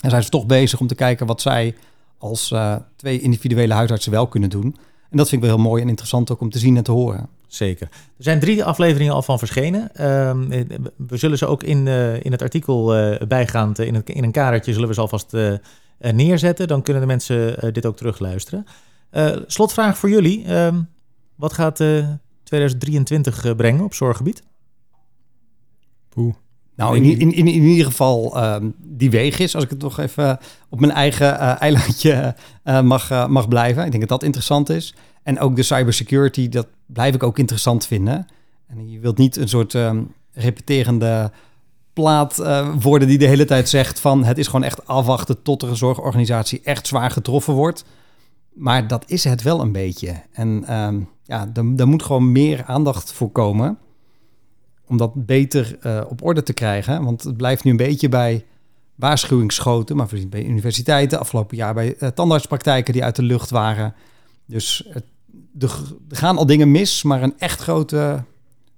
En 0.00 0.10
zijn 0.10 0.22
ze 0.22 0.28
toch 0.28 0.46
bezig 0.46 0.80
om 0.80 0.86
te 0.86 0.94
kijken 0.94 1.26
wat 1.26 1.40
zij 1.40 1.74
als 2.18 2.50
uh, 2.50 2.76
twee 2.96 3.20
individuele 3.20 3.74
huisartsen 3.74 4.12
wel 4.12 4.26
kunnen 4.26 4.50
doen. 4.50 4.76
En 5.10 5.16
dat 5.16 5.28
vind 5.28 5.42
ik 5.42 5.48
wel 5.48 5.56
heel 5.56 5.66
mooi 5.66 5.82
en 5.82 5.88
interessant 5.88 6.30
ook 6.30 6.40
om 6.40 6.50
te 6.50 6.58
zien 6.58 6.76
en 6.76 6.82
te 6.82 6.92
horen. 6.92 7.28
Zeker. 7.46 7.88
Er 7.90 8.24
zijn 8.24 8.40
drie 8.40 8.64
afleveringen 8.64 9.14
al 9.14 9.22
van 9.22 9.38
verschenen. 9.38 9.90
Uh, 9.94 10.30
we 10.96 11.16
zullen 11.16 11.38
ze 11.38 11.46
ook 11.46 11.62
in, 11.62 11.86
uh, 11.86 12.24
in 12.24 12.32
het 12.32 12.42
artikel 12.42 12.98
uh, 12.98 13.26
bijgaand, 13.28 13.78
in, 13.78 13.94
het, 13.94 14.08
in 14.08 14.24
een 14.24 14.32
kadertje, 14.32 14.72
zullen 14.72 14.88
we 14.88 14.94
ze 14.94 15.00
alvast 15.00 15.36
neerzetten. 15.98 16.68
Dan 16.68 16.82
kunnen 16.82 17.02
de 17.02 17.08
mensen 17.08 17.72
dit 17.72 17.86
ook 17.86 17.96
terugluisteren. 17.96 18.66
slotvraag 19.46 19.98
voor 19.98 20.08
jullie. 20.08 20.44
Ehm, 20.44 20.82
wat 21.34 21.52
gaat 21.52 21.76
2023 22.42 23.56
brengen 23.56 23.84
op 23.84 23.94
zorggebied? 23.94 24.42
Poeh. 26.08 26.34
Nou, 26.76 26.96
in, 26.96 27.04
in, 27.04 27.32
in, 27.32 27.46
in 27.46 27.62
ieder 27.62 27.84
geval 27.84 28.44
um, 28.44 28.74
die 28.78 29.10
weeg 29.10 29.38
is, 29.38 29.54
als 29.54 29.64
ik 29.64 29.70
het 29.70 29.78
toch 29.78 29.98
even 29.98 30.38
op 30.68 30.80
mijn 30.80 30.92
eigen 30.92 31.34
uh, 31.34 31.60
eilandje 31.60 32.34
uh, 32.64 32.80
mag, 32.80 33.10
uh, 33.10 33.26
mag 33.26 33.48
blijven. 33.48 33.84
Ik 33.84 33.90
denk 33.90 34.02
dat 34.02 34.18
dat 34.18 34.22
interessant 34.22 34.68
is. 34.68 34.94
En 35.22 35.40
ook 35.40 35.56
de 35.56 35.62
cybersecurity, 35.62 36.48
dat 36.48 36.66
blijf 36.86 37.14
ik 37.14 37.22
ook 37.22 37.38
interessant 37.38 37.86
vinden. 37.86 38.26
En 38.66 38.90
je 38.90 38.98
wilt 38.98 39.18
niet 39.18 39.36
een 39.36 39.48
soort 39.48 39.74
um, 39.74 40.12
repeterende 40.32 41.30
plaat 41.92 42.42
worden 42.80 43.08
die 43.08 43.18
de 43.18 43.26
hele 43.26 43.44
tijd 43.44 43.68
zegt 43.68 44.00
van 44.00 44.24
het 44.24 44.38
is 44.38 44.46
gewoon 44.46 44.64
echt 44.64 44.86
afwachten 44.86 45.42
tot 45.42 45.62
er 45.62 45.68
een 45.68 45.76
zorgorganisatie 45.76 46.60
echt 46.64 46.86
zwaar 46.86 47.10
getroffen 47.10 47.54
wordt. 47.54 47.84
Maar 48.52 48.86
dat 48.86 49.04
is 49.06 49.24
het 49.24 49.42
wel 49.42 49.60
een 49.60 49.72
beetje. 49.72 50.22
En 50.32 50.74
um, 50.76 51.08
ja, 51.22 51.50
daar 51.54 51.88
moet 51.88 52.02
gewoon 52.02 52.32
meer 52.32 52.64
aandacht 52.64 53.12
voor 53.12 53.30
komen 53.30 53.78
om 54.88 54.96
dat 54.96 55.26
beter 55.26 55.78
uh, 55.82 56.00
op 56.08 56.22
orde 56.22 56.42
te 56.42 56.52
krijgen. 56.52 57.04
Want 57.04 57.22
het 57.22 57.36
blijft 57.36 57.64
nu 57.64 57.70
een 57.70 57.76
beetje 57.76 58.08
bij 58.08 58.44
waarschuwingsschoten, 58.94 59.96
maar 59.96 60.08
bij 60.28 60.44
universiteiten, 60.44 61.18
afgelopen 61.18 61.56
jaar 61.56 61.74
bij 61.74 61.96
uh, 61.98 62.08
tandartspraktijken 62.08 62.92
die 62.92 63.04
uit 63.04 63.16
de 63.16 63.22
lucht 63.22 63.50
waren. 63.50 63.94
Dus 64.46 64.86
het, 64.88 65.04
er 65.58 65.70
gaan 66.08 66.38
al 66.38 66.46
dingen 66.46 66.70
mis, 66.70 67.02
maar 67.02 67.22
een 67.22 67.38
echt 67.38 67.60
grote, 67.60 68.24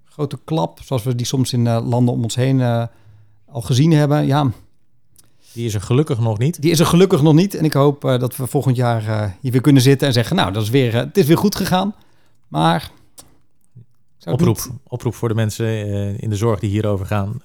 grote 0.05 0.39
klap, 0.45 0.79
zoals 0.85 1.03
we 1.03 1.15
die 1.15 1.27
soms 1.27 1.53
in 1.53 1.65
uh, 1.65 1.89
landen 1.89 2.15
om 2.15 2.23
ons 2.23 2.35
heen 2.35 2.89
al 3.47 3.61
gezien 3.61 3.93
hebben, 3.93 4.27
ja. 4.27 4.51
Die 5.53 5.67
is 5.67 5.75
er 5.75 5.81
gelukkig 5.81 6.19
nog 6.19 6.39
niet. 6.39 6.63
Die 6.63 6.71
is 6.71 6.81
er 6.81 6.87
gelukkig 6.87 7.23
nog 7.23 7.35
niet. 7.35 7.55
En 7.55 7.65
ik 7.65 7.73
hoop 7.73 8.01
dat 8.01 8.37
we 8.37 8.47
volgend 8.47 8.77
jaar 8.77 9.37
hier 9.41 9.53
weer 9.53 9.61
kunnen 9.61 9.83
zitten 9.83 10.07
en 10.07 10.13
zeggen, 10.13 10.37
nou, 10.37 10.53
dat 10.53 10.63
is 10.63 10.71
weer, 10.71 10.95
het 10.95 11.17
is 11.17 11.27
weer 11.27 11.39
goed 11.39 11.55
gegaan. 11.55 11.95
Maar 12.49 12.91
Oproep, 14.33 14.59
oproep 14.89 15.15
voor 15.15 15.29
de 15.29 15.35
mensen 15.35 15.67
uh, 15.67 16.19
in 16.19 16.31
de 16.31 16.37
zorg 16.37 16.61
die 16.61 16.71
hierover 16.71 17.07
gaan. 17.07 17.43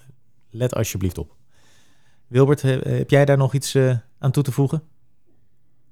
Let 0.49 0.75
alsjeblieft 0.75 1.17
op. 1.17 1.35
Wilbert, 2.27 2.61
heb 2.61 3.09
jij 3.09 3.25
daar 3.25 3.37
nog 3.37 3.53
iets 3.53 3.75
uh, 3.75 3.95
aan 4.19 4.31
toe 4.31 4.43
te 4.43 4.51
voegen? 4.51 4.83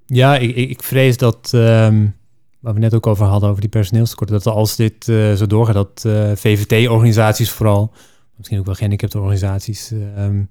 Ja, 0.06 0.36
ik, 0.36 0.56
ik 0.56 0.82
vrees 0.82 1.16
dat, 1.16 1.50
um, 1.54 2.16
waar 2.60 2.74
we 2.74 2.80
net 2.80 2.94
ook 2.94 3.06
over 3.06 3.26
hadden, 3.26 3.48
over 3.48 3.60
die 3.60 3.70
personeelstekorten, 3.70 4.34
dat 4.34 4.54
als 4.54 4.76
dit 4.76 5.08
uh, 5.08 5.32
zo 5.32 5.46
doorgaat, 5.46 5.74
dat 5.74 6.00
VVT-organisaties 6.38 7.50
vooral, 7.50 7.92
misschien 8.36 8.58
ook 8.58 8.66
wel 8.66 8.74
gehandicapte 8.74 9.18
organisaties, 9.18 9.90
um, 9.90 10.50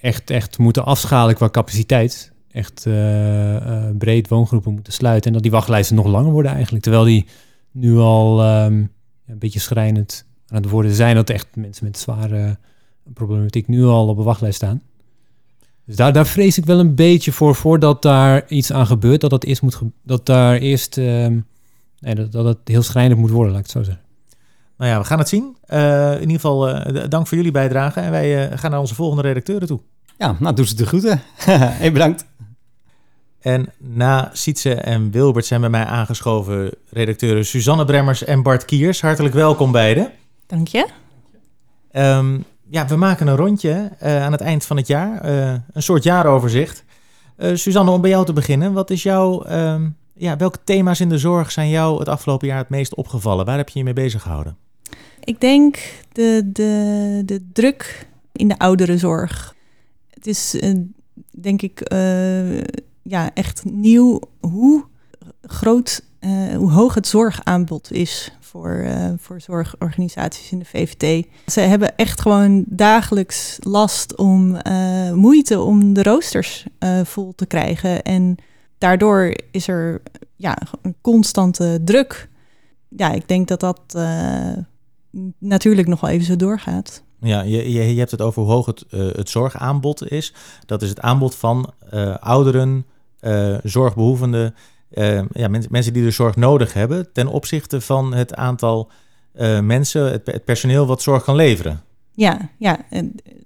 echt, 0.00 0.30
echt 0.30 0.58
moeten 0.58 0.84
afschalen 0.84 1.34
qua 1.34 1.50
capaciteit. 1.50 2.32
Echt 2.50 2.82
breed 3.98 4.28
woongroepen 4.28 4.72
moeten 4.72 4.92
sluiten 4.92 5.26
en 5.26 5.32
dat 5.32 5.42
die 5.42 5.50
wachtlijsten 5.50 5.96
nog 5.96 6.06
langer 6.06 6.32
worden 6.32 6.52
eigenlijk. 6.52 6.82
Terwijl 6.82 7.04
die 7.04 7.26
nu 7.70 7.96
al 7.96 8.46
um, 8.64 8.90
een 9.26 9.38
beetje 9.38 9.60
schrijnend 9.60 10.24
aan 10.48 10.62
het 10.62 10.70
worden 10.70 10.94
zijn. 10.94 11.14
Dat 11.14 11.30
echt 11.30 11.56
mensen 11.56 11.84
met 11.84 11.98
zware 11.98 12.58
problematiek 13.14 13.68
nu 13.68 13.84
al 13.84 14.08
op 14.08 14.18
een 14.18 14.24
wachtlijst 14.24 14.56
staan. 14.56 14.82
Dus 15.84 15.96
daar, 15.96 16.12
daar 16.12 16.26
vrees 16.26 16.58
ik 16.58 16.64
wel 16.64 16.78
een 16.78 16.94
beetje 16.94 17.32
voor, 17.32 17.54
voordat 17.54 18.02
daar 18.02 18.48
iets 18.48 18.72
aan 18.72 18.86
gebeurt, 18.86 19.20
dat 19.20 19.30
dat 19.30 19.44
eerst 19.44 19.62
moet, 19.62 19.80
dat 20.02 20.26
daar 20.26 20.56
eerst, 20.56 20.96
um, 20.96 21.46
nee, 21.98 22.14
dat, 22.14 22.32
dat 22.32 22.44
het 22.44 22.58
heel 22.64 22.82
schrijnend 22.82 23.20
moet 23.20 23.30
worden, 23.30 23.52
laat 23.52 23.60
ik 23.60 23.72
het 23.72 23.76
zo 23.76 23.82
zeggen. 23.82 24.04
Nou 24.76 24.90
ja, 24.90 24.98
we 24.98 25.04
gaan 25.04 25.18
het 25.18 25.28
zien. 25.28 25.56
Uh, 25.68 26.14
in 26.14 26.20
ieder 26.20 26.34
geval, 26.34 26.68
uh, 26.70 27.04
dank 27.08 27.26
voor 27.26 27.36
jullie 27.36 27.52
bijdrage 27.52 28.00
en 28.00 28.10
wij 28.10 28.50
uh, 28.50 28.58
gaan 28.58 28.70
naar 28.70 28.80
onze 28.80 28.94
volgende 28.94 29.22
redacteuren 29.22 29.68
toe. 29.68 29.80
Ja, 30.18 30.36
nou 30.38 30.54
doen 30.54 30.66
ze 30.66 30.74
de 30.74 30.86
groeten. 30.86 31.20
hey, 31.80 31.92
bedankt. 31.92 32.24
En 33.44 33.72
na 33.78 34.30
Sietse 34.32 34.74
en 34.74 35.10
Wilbert 35.10 35.46
zijn 35.46 35.60
bij 35.60 35.70
mij 35.70 35.84
aangeschoven 35.84 36.70
redacteuren 36.90 37.46
Suzanne 37.46 37.84
Bremmers 37.84 38.24
en 38.24 38.42
Bart 38.42 38.64
Kiers. 38.64 39.00
Hartelijk 39.00 39.34
welkom 39.34 39.72
beiden. 39.72 40.12
Dank 40.46 40.68
je. 40.68 40.88
Um, 41.92 42.44
ja, 42.70 42.86
we 42.86 42.96
maken 42.96 43.26
een 43.26 43.36
rondje 43.36 43.90
uh, 44.02 44.22
aan 44.22 44.32
het 44.32 44.40
eind 44.40 44.64
van 44.64 44.76
het 44.76 44.86
jaar. 44.86 45.30
Uh, 45.30 45.54
een 45.72 45.82
soort 45.82 46.02
jaaroverzicht. 46.02 46.84
Uh, 47.38 47.56
Suzanne, 47.56 47.90
om 47.90 48.00
bij 48.00 48.10
jou 48.10 48.24
te 48.24 48.32
beginnen. 48.32 48.72
Wat 48.72 48.90
is 48.90 49.02
jouw, 49.02 49.46
um, 49.50 49.96
ja, 50.14 50.36
welke 50.36 50.58
thema's 50.64 51.00
in 51.00 51.08
de 51.08 51.18
zorg 51.18 51.50
zijn 51.50 51.68
jou 51.68 51.98
het 51.98 52.08
afgelopen 52.08 52.48
jaar 52.48 52.58
het 52.58 52.68
meest 52.68 52.94
opgevallen? 52.94 53.44
Waar 53.44 53.56
heb 53.56 53.68
je 53.68 53.78
je 53.78 53.84
mee 53.84 53.92
bezig 53.92 54.22
gehouden? 54.22 54.56
Ik 55.24 55.40
denk 55.40 55.78
de, 56.12 56.50
de, 56.52 57.22
de 57.24 57.48
druk 57.52 58.08
in 58.32 58.48
de 58.48 58.58
ouderenzorg. 58.58 59.54
Het 60.10 60.26
is, 60.26 60.60
denk 61.30 61.62
ik 61.62 61.82
ja, 63.04 63.34
echt 63.34 63.64
nieuw 63.64 64.20
hoe 64.40 64.84
groot, 65.42 66.04
uh, 66.20 66.56
hoe 66.56 66.70
hoog 66.70 66.94
het 66.94 67.06
zorgaanbod 67.06 67.92
is 67.92 68.32
voor, 68.40 68.82
uh, 68.84 69.12
voor 69.16 69.40
zorgorganisaties 69.40 70.52
in 70.52 70.58
de 70.58 70.64
VVT. 70.64 71.26
Ze 71.46 71.60
hebben 71.60 71.96
echt 71.96 72.20
gewoon 72.20 72.64
dagelijks 72.66 73.58
last 73.60 74.16
om 74.16 74.56
uh, 74.66 75.12
moeite 75.12 75.60
om 75.60 75.92
de 75.92 76.02
roosters 76.02 76.66
vol 77.02 77.32
te 77.34 77.46
krijgen. 77.46 78.02
En 78.02 78.36
daardoor 78.78 79.34
is 79.50 79.68
er 79.68 80.02
ja, 80.36 80.58
een 80.82 80.94
constante 81.00 81.80
druk. 81.84 82.28
Ja, 82.88 83.12
ik 83.12 83.28
denk 83.28 83.48
dat 83.48 83.60
dat 83.60 83.98
natuurlijk 85.38 85.88
nog 85.88 86.00
wel 86.00 86.10
even 86.10 86.26
zo 86.26 86.36
doorgaat. 86.36 87.02
Ja, 87.20 87.42
je, 87.42 87.72
je, 87.72 87.92
je 87.92 87.98
hebt 87.98 88.10
het 88.10 88.20
over 88.20 88.42
hoe 88.42 88.52
hoog 88.52 88.66
het, 88.66 88.84
het 88.90 89.28
zorgaanbod 89.28 90.10
is. 90.10 90.34
Dat 90.66 90.82
is 90.82 90.88
het 90.88 91.00
aanbod 91.00 91.34
van 91.34 91.72
ouderen, 92.20 92.86
uh, 93.24 93.56
zorgbehoevenden, 93.62 94.54
uh, 94.92 95.22
ja, 95.32 95.48
men, 95.48 95.64
mensen 95.70 95.92
die 95.92 96.02
de 96.02 96.10
zorg 96.10 96.36
nodig 96.36 96.72
hebben, 96.72 97.12
ten 97.12 97.26
opzichte 97.26 97.80
van 97.80 98.14
het 98.14 98.34
aantal 98.34 98.90
uh, 99.34 99.60
mensen, 99.60 100.12
het, 100.12 100.26
het, 100.26 100.44
personeel 100.44 100.86
wat 100.86 101.02
zorg 101.02 101.24
kan 101.24 101.34
leveren. 101.34 101.82
Ja, 102.16 102.48
ja. 102.58 102.78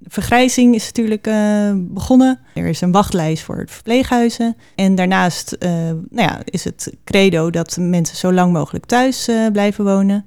Vergrijzing 0.04 0.74
is 0.74 0.86
natuurlijk 0.86 1.30
begonnen. 1.74 2.40
Er 2.54 2.66
is 2.66 2.80
een 2.80 2.92
wachtlijst 2.92 3.42
voor 3.42 3.56
de 3.56 3.72
verpleeghuizen. 3.72 4.56
En 4.74 4.94
daarnaast 4.94 5.56
nou 5.60 6.06
ja, 6.10 6.40
is 6.44 6.64
het 6.64 6.92
credo 7.04 7.50
dat 7.50 7.76
mensen 7.80 8.16
zo 8.16 8.32
lang 8.32 8.52
mogelijk 8.52 8.84
thuis 8.84 9.30
blijven 9.52 9.84
wonen. 9.84 10.26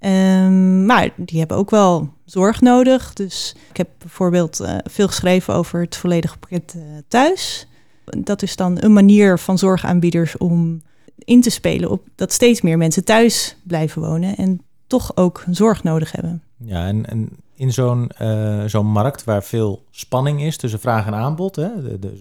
Um, 0.00 0.86
maar 0.86 1.10
die 1.16 1.38
hebben 1.38 1.56
ook 1.56 1.70
wel 1.70 2.12
zorg 2.24 2.60
nodig. 2.60 3.12
Dus 3.12 3.54
ik 3.70 3.76
heb 3.76 3.88
bijvoorbeeld 3.98 4.64
veel 4.84 5.06
geschreven 5.06 5.54
over 5.54 5.80
het 5.80 5.96
volledige 5.96 6.38
pakket 6.38 6.76
thuis. 7.08 7.66
Dat 8.04 8.42
is 8.42 8.56
dan 8.56 8.76
een 8.80 8.92
manier 8.92 9.38
van 9.38 9.58
zorgaanbieders 9.58 10.36
om 10.36 10.82
in 11.18 11.40
te 11.40 11.50
spelen 11.50 11.90
op 11.90 12.02
dat 12.14 12.32
steeds 12.32 12.60
meer 12.60 12.78
mensen 12.78 13.04
thuis 13.04 13.56
blijven 13.62 14.02
wonen 14.02 14.36
en 14.36 14.60
toch 14.86 15.16
ook 15.16 15.44
zorg 15.50 15.82
nodig 15.82 16.12
hebben. 16.12 16.42
Ja, 16.56 16.86
en, 16.86 17.06
en 17.06 17.28
in 17.54 17.72
zo'n 17.72 18.10
uh, 18.22 18.64
zo'n 18.64 18.86
markt 18.86 19.24
waar 19.24 19.42
veel 19.42 19.84
spanning 19.90 20.42
is 20.42 20.56
tussen 20.56 20.80
vraag 20.80 21.06
en 21.06 21.14
aanbod, 21.14 21.56
hè, 21.56 21.68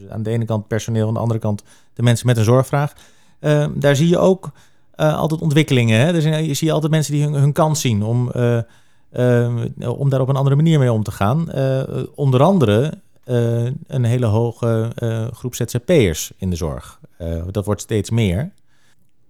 aan 0.09 0.23
de 0.23 0.29
ene 0.29 0.45
kant 0.45 0.67
personeel, 0.67 1.07
aan 1.07 1.13
de 1.13 1.19
andere 1.19 1.39
kant 1.39 1.63
de 1.93 2.03
mensen 2.03 2.27
met 2.27 2.37
een 2.37 2.43
zorgvraag, 2.43 2.93
uh, 3.39 3.67
daar 3.75 3.95
zie 3.95 4.07
je 4.07 4.17
ook 4.17 4.51
uh, 4.95 5.17
altijd 5.17 5.41
ontwikkelingen. 5.41 5.99
Hè? 5.99 6.11
Dus 6.11 6.23
je 6.23 6.53
zie 6.53 6.67
je 6.67 6.73
altijd 6.73 6.91
mensen 6.91 7.13
die 7.13 7.23
hun, 7.23 7.33
hun 7.33 7.51
kans 7.51 7.81
zien 7.81 8.03
om, 8.03 8.27
om 9.87 10.09
daar 10.09 10.21
op 10.21 10.29
een 10.29 10.35
andere 10.35 10.55
manier 10.55 10.79
mee 10.79 10.91
om 10.91 11.03
te 11.03 11.11
gaan. 11.11 11.51
onder 12.15 12.41
andere 12.41 12.93
uh, 13.25 13.69
een 13.87 14.03
hele 14.03 14.25
hoge 14.25 14.91
uh, 14.99 15.27
groep 15.31 15.55
ZZP'ers 15.55 16.31
in 16.37 16.49
de 16.49 16.55
zorg. 16.55 16.99
Uh, 17.21 17.43
dat 17.51 17.65
wordt 17.65 17.81
steeds 17.81 18.09
meer. 18.09 18.51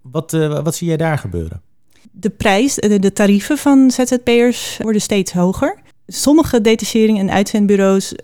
Wat, 0.00 0.30
wat 0.62 0.74
zie 0.74 0.88
jij 0.88 0.96
daar 0.96 1.18
gebeuren? 1.18 1.62
De 2.10 2.30
prijs, 2.30 2.74
de, 2.74 3.12
tarieven 3.12 3.58
van 3.58 3.90
ZZP'ers 3.90 4.78
worden 4.82 5.00
steeds 5.00 5.32
hoger. 5.32 5.78
sommige 6.06 6.60
detachering- 6.60 7.18
en 7.18 7.30
uitzendbureaus 7.30 8.14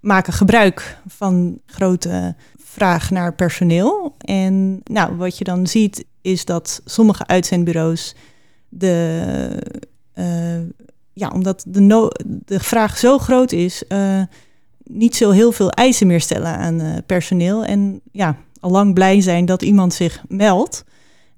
maken 0.00 0.32
gebruik 0.32 0.98
van 1.06 1.60
grote 1.66 2.34
vraag 2.56 3.10
naar 3.10 3.34
personeel. 3.34 4.14
En 4.18 4.80
nou, 4.84 5.16
wat 5.16 5.38
je 5.38 5.44
dan 5.44 5.66
ziet 5.66 6.04
is 6.22 6.44
dat 6.44 6.80
sommige 6.84 7.26
uitzendbureaus 7.26 8.14
de, 8.68 9.62
ja, 11.12 11.28
omdat 11.28 11.64
de, 11.68 12.12
de 12.44 12.60
vraag 12.60 12.98
zo 12.98 13.18
groot 13.18 13.52
is, 13.52 13.82
niet 14.92 15.16
zo 15.16 15.30
heel 15.30 15.52
veel 15.52 15.70
eisen 15.70 16.06
meer 16.06 16.20
stellen 16.20 16.56
aan 16.56 16.80
uh, 16.80 16.96
personeel. 17.06 17.64
En 17.64 18.00
ja, 18.12 18.36
al 18.60 18.70
lang 18.70 18.94
blij 18.94 19.20
zijn 19.20 19.44
dat 19.44 19.62
iemand 19.62 19.94
zich 19.94 20.22
meldt. 20.28 20.84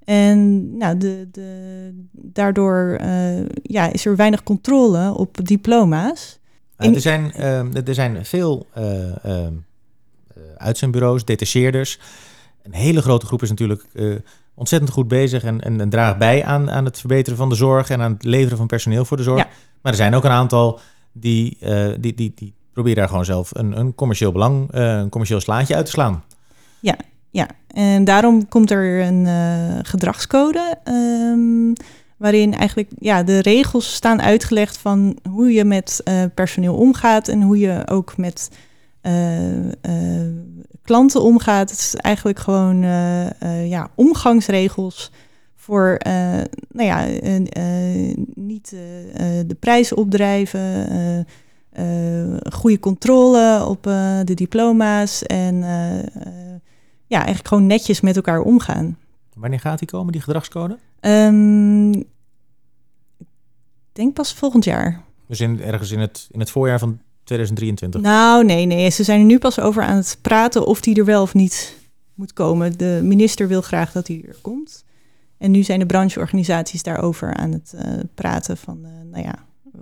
En 0.03 0.67
nou, 0.77 0.97
de, 0.97 1.27
de, 1.31 2.05
daardoor 2.11 2.99
ja, 3.63 3.91
is 3.91 4.05
er 4.05 4.15
weinig 4.15 4.43
controle 4.43 5.13
op 5.17 5.37
diploma's. 5.45 6.39
er, 6.77 7.01
zijn, 7.01 7.31
ehm, 7.31 7.75
er 7.85 7.93
zijn 7.93 8.25
veel 8.25 8.67
uitzendbureaus, 10.57 11.25
detacheerders. 11.25 11.99
Een 12.63 12.73
hele 12.73 13.01
grote 13.01 13.25
groep 13.25 13.41
is 13.41 13.49
natuurlijk 13.49 13.85
ontzettend 14.53 14.91
goed 14.91 15.07
bezig 15.07 15.43
en, 15.43 15.61
en, 15.61 15.81
en, 15.81 15.89
draagt 15.89 16.17
bij 16.17 16.43
aan, 16.43 16.71
aan 16.71 16.85
het 16.85 16.99
verbeteren 16.99 17.37
van 17.37 17.49
de 17.49 17.55
zorg 17.55 17.89
en 17.89 18.01
aan 18.01 18.11
het 18.11 18.23
leveren 18.23 18.57
van 18.57 18.67
personeel 18.67 19.05
voor 19.05 19.17
de 19.17 19.23
zorg. 19.23 19.47
Maar 19.81 19.91
er 19.91 19.97
zijn 19.97 20.15
ook 20.15 20.23
een 20.23 20.31
aantal 20.31 20.79
die, 21.11 21.57
uh, 21.61 21.93
die, 21.99 22.13
die, 22.13 22.31
die 22.35 22.53
proberen 22.73 22.97
daar 22.97 23.07
gewoon 23.07 23.25
zelf 23.25 23.49
een, 23.53 23.79
een 23.79 23.95
commercieel 23.95 24.31
belang, 24.31 24.75
uh, 24.75 24.97
een 24.97 25.09
commercieel 25.09 25.39
slaatje 25.41 25.75
uit 25.75 25.85
te 25.85 25.91
slaan. 25.91 26.23
Ja, 26.79 26.95
ja. 27.29 27.47
en 27.67 28.03
daarom 28.03 28.47
komt 28.47 28.71
er 28.71 29.01
een 29.01 29.25
uh, 29.25 29.79
gedragscode. 29.81 30.77
Um, 30.83 31.73
waarin 32.17 32.53
eigenlijk 32.53 32.89
ja, 32.99 33.23
de 33.23 33.39
regels 33.39 33.93
staan 33.93 34.21
uitgelegd 34.21 34.77
van 34.77 35.17
hoe 35.29 35.53
je 35.53 35.63
met 35.63 36.03
personeel 36.33 36.75
omgaat 36.75 37.27
en 37.27 37.41
hoe 37.41 37.57
je 37.59 37.81
ook 37.85 38.17
met 38.17 38.49
klanten 40.81 41.21
omgaat. 41.21 41.69
Het 41.69 41.79
is 41.79 41.95
eigenlijk 41.95 42.39
gewoon 42.39 42.81
ja, 43.67 43.89
omgangsregels 43.95 45.11
voor 45.55 45.97
nou 46.69 46.87
ja, 46.87 47.05
niet 48.33 48.69
de 49.45 49.57
prijzen 49.59 49.97
opdrijven, 49.97 50.87
goede 52.51 52.79
controle 52.79 53.65
op 53.65 53.83
de 54.23 54.33
diploma's 54.33 55.23
en 55.23 55.55
ja, 57.07 57.17
eigenlijk 57.17 57.47
gewoon 57.47 57.67
netjes 57.67 58.01
met 58.01 58.15
elkaar 58.15 58.41
omgaan. 58.41 58.97
Wanneer 59.33 59.59
gaat 59.59 59.79
die 59.79 59.87
komen, 59.87 60.11
die 60.11 60.21
gedragscode? 60.21 60.77
Um, 61.01 61.93
ik 61.93 62.05
denk 63.91 64.13
pas 64.13 64.33
volgend 64.33 64.63
jaar. 64.63 65.03
Dus 65.27 65.39
in, 65.39 65.61
ergens 65.61 65.91
in 65.91 65.99
het, 65.99 66.27
in 66.31 66.39
het 66.39 66.49
voorjaar 66.49 66.79
van 66.79 66.99
2023? 67.23 68.01
Nou, 68.01 68.45
nee, 68.45 68.65
nee. 68.65 68.89
Ze 68.89 69.03
zijn 69.03 69.19
er 69.19 69.25
nu 69.25 69.37
pas 69.37 69.59
over 69.59 69.83
aan 69.83 69.95
het 69.95 70.17
praten 70.21 70.65
of 70.65 70.81
die 70.81 70.95
er 70.95 71.05
wel 71.05 71.21
of 71.21 71.33
niet 71.33 71.77
moet 72.13 72.33
komen. 72.33 72.77
De 72.77 72.99
minister 73.03 73.47
wil 73.47 73.61
graag 73.61 73.91
dat 73.91 74.07
hij 74.07 74.23
er 74.27 74.37
komt. 74.41 74.83
En 75.37 75.51
nu 75.51 75.63
zijn 75.63 75.79
de 75.79 75.85
brancheorganisaties 75.85 76.83
daarover 76.83 77.33
aan 77.33 77.51
het 77.51 77.73
uh, 77.75 77.81
praten 78.13 78.57
van, 78.57 78.79
uh, 78.81 79.11
nou 79.11 79.23
ja, 79.23 79.35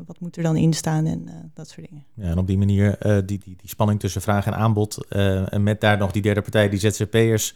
wat 0.06 0.20
moet 0.20 0.38
er 0.38 0.44
dan 0.44 0.56
in 0.56 0.74
staan 0.74 1.06
en 1.06 1.22
uh, 1.28 1.34
dat 1.54 1.70
soort 1.70 1.88
dingen. 1.90 2.06
Ja, 2.14 2.24
en 2.24 2.38
op 2.38 2.48
die 2.48 2.58
manier 2.58 2.98
die, 3.00 3.24
die, 3.26 3.56
die 3.58 3.70
spanning 3.70 4.00
tussen 4.00 4.22
vraag 4.22 4.46
en 4.46 4.56
aanbod 4.56 5.06
en 5.08 5.64
met 5.64 5.82
daar 5.82 5.98
nog 5.98 6.12
die 6.12 6.22
derde 6.22 6.42
partij, 6.42 6.70
die 6.70 6.80
ZZP'ers, 6.80 7.56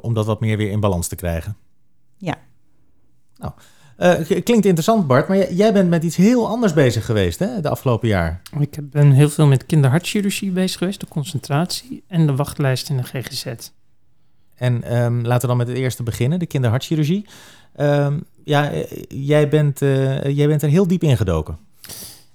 om 0.00 0.14
dat 0.14 0.26
wat 0.26 0.40
meer 0.40 0.56
weer 0.56 0.70
in 0.70 0.80
balans 0.80 1.08
te 1.08 1.16
krijgen. 1.16 1.56
Ja. 2.16 2.38
Nou, 3.36 3.52
uh, 3.98 4.14
klinkt 4.24 4.64
interessant, 4.64 5.06
Bart, 5.06 5.28
maar 5.28 5.52
jij 5.52 5.72
bent 5.72 5.88
met 5.88 6.04
iets 6.04 6.16
heel 6.16 6.48
anders 6.48 6.72
bezig 6.72 7.04
geweest 7.04 7.38
hè, 7.38 7.60
de 7.60 7.68
afgelopen 7.68 8.08
jaar. 8.08 8.42
Ik 8.58 8.90
ben 8.90 9.12
heel 9.12 9.28
veel 9.28 9.46
met 9.46 9.66
kinderhartchirurgie 9.66 10.50
bezig 10.50 10.78
geweest, 10.78 11.00
de 11.00 11.08
concentratie 11.08 12.04
en 12.06 12.26
de 12.26 12.36
wachtlijst 12.36 12.88
in 12.88 12.96
de 12.96 13.02
GGZ. 13.02 13.70
En 14.54 14.96
um, 14.96 15.22
laten 15.22 15.40
we 15.40 15.46
dan 15.46 15.56
met 15.56 15.68
het 15.68 15.76
eerste 15.76 16.02
beginnen, 16.02 16.38
de 16.38 16.46
kinderhartchirurgie. 16.46 17.26
Um, 17.80 18.24
ja, 18.48 18.70
eh, 18.70 19.02
jij 19.08 19.48
bent, 19.48 19.82
uh, 19.82 20.36
jij 20.36 20.46
bent 20.46 20.62
er 20.62 20.68
heel 20.68 20.86
diep 20.86 21.02
in 21.02 21.16
gedoken. 21.16 21.58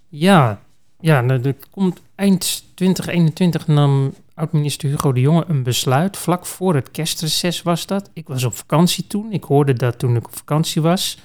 Ja, 0.09 0.61
ja 0.99 1.21
nou, 1.21 1.41
er 1.41 1.55
komt 1.69 2.01
eind 2.15 2.63
2021 2.73 3.67
nam 3.67 4.13
oud-minister 4.33 4.89
Hugo 4.89 5.11
de 5.11 5.19
Jonge 5.19 5.43
een 5.47 5.63
besluit. 5.63 6.17
Vlak 6.17 6.45
voor 6.45 6.75
het 6.75 6.91
kerstreces 6.91 7.61
was 7.61 7.85
dat. 7.85 8.09
Ik 8.13 8.27
was 8.27 8.43
op 8.43 8.53
vakantie 8.53 9.07
toen. 9.07 9.31
Ik 9.31 9.43
hoorde 9.43 9.73
dat 9.73 9.99
toen 9.99 10.15
ik 10.15 10.25
op 10.25 10.35
vakantie 10.35 10.81
was. 10.81 11.17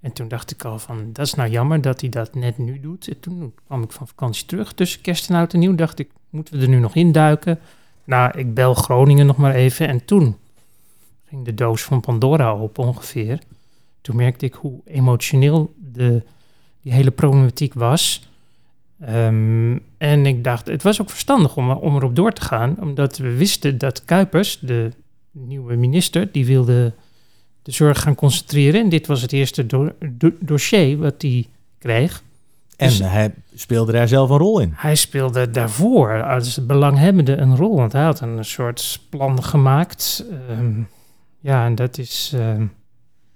En 0.00 0.12
toen 0.12 0.28
dacht 0.28 0.50
ik 0.50 0.64
al 0.64 0.78
van, 0.78 1.12
dat 1.12 1.26
is 1.26 1.34
nou 1.34 1.50
jammer 1.50 1.80
dat 1.80 2.00
hij 2.00 2.10
dat 2.10 2.34
net 2.34 2.58
nu 2.58 2.80
doet. 2.80 3.08
En 3.08 3.20
toen 3.20 3.54
kwam 3.66 3.82
ik 3.82 3.92
van 3.92 4.08
vakantie 4.08 4.46
terug 4.46 4.72
tussen 4.72 5.00
kerst 5.00 5.28
en 5.28 5.36
oud 5.36 5.52
en 5.52 5.58
nieuw. 5.58 5.74
Dacht 5.74 5.98
ik, 5.98 6.10
moeten 6.30 6.58
we 6.58 6.62
er 6.62 6.68
nu 6.68 6.78
nog 6.78 6.94
induiken? 6.94 7.58
Nou, 8.04 8.38
ik 8.38 8.54
bel 8.54 8.74
Groningen 8.74 9.26
nog 9.26 9.36
maar 9.36 9.54
even. 9.54 9.88
En 9.88 10.04
toen 10.04 10.36
ging 11.28 11.44
de 11.44 11.54
doos 11.54 11.82
van 11.82 12.00
Pandora 12.00 12.54
op 12.54 12.78
ongeveer. 12.78 13.38
Toen 14.00 14.16
merkte 14.16 14.46
ik 14.46 14.54
hoe 14.54 14.80
emotioneel 14.84 15.74
de, 15.92 16.22
die 16.82 16.92
hele 16.92 17.10
problematiek 17.10 17.74
was. 17.74 18.28
Um, 19.08 19.82
en 19.98 20.26
ik 20.26 20.44
dacht, 20.44 20.66
het 20.66 20.82
was 20.82 21.00
ook 21.00 21.10
verstandig 21.10 21.56
om, 21.56 21.70
om 21.70 21.96
erop 21.96 22.16
door 22.16 22.32
te 22.32 22.40
gaan. 22.40 22.76
Omdat 22.80 23.16
we 23.16 23.36
wisten 23.36 23.78
dat 23.78 24.04
Kuipers, 24.04 24.58
de 24.60 24.90
nieuwe 25.30 25.76
minister, 25.76 26.32
die 26.32 26.46
wilde 26.46 26.92
de 27.62 27.72
zorg 27.72 28.00
gaan 28.00 28.14
concentreren. 28.14 28.80
En 28.80 28.88
dit 28.88 29.06
was 29.06 29.22
het 29.22 29.32
eerste 29.32 29.66
do 29.66 29.92
do 30.10 30.32
dossier 30.40 30.98
wat 30.98 31.22
hij 31.22 31.46
kreeg. 31.78 32.22
En 32.76 32.88
dus 32.88 32.98
hij 32.98 33.34
speelde 33.54 33.92
daar 33.92 34.08
zelf 34.08 34.30
een 34.30 34.38
rol 34.38 34.60
in. 34.60 34.72
Hij 34.74 34.94
speelde 34.94 35.50
daarvoor 35.50 36.22
als 36.24 36.66
belanghebbende 36.66 37.36
een 37.36 37.56
rol. 37.56 37.76
Want 37.76 37.92
hij 37.92 38.02
had 38.02 38.20
een 38.20 38.44
soort 38.44 39.00
plan 39.10 39.42
gemaakt. 39.42 40.24
Um, 40.50 40.88
ja, 41.40 41.64
en 41.64 41.74
dat 41.74 41.98
is, 41.98 42.32
uh, 42.34 42.62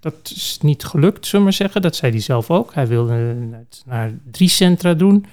dat 0.03 0.15
is 0.35 0.59
niet 0.63 0.85
gelukt, 0.85 1.27
zullen 1.27 1.39
we 1.39 1.43
maar 1.43 1.53
zeggen. 1.53 1.83
Dat 1.83 1.97
zei 1.97 2.13
hij 2.13 2.21
zelf 2.21 2.51
ook. 2.51 2.75
Hij 2.75 2.87
wilde 2.87 3.13
het 3.51 3.83
naar 3.87 4.13
drie 4.31 4.49
centra 4.49 4.95
doen. 4.95 5.27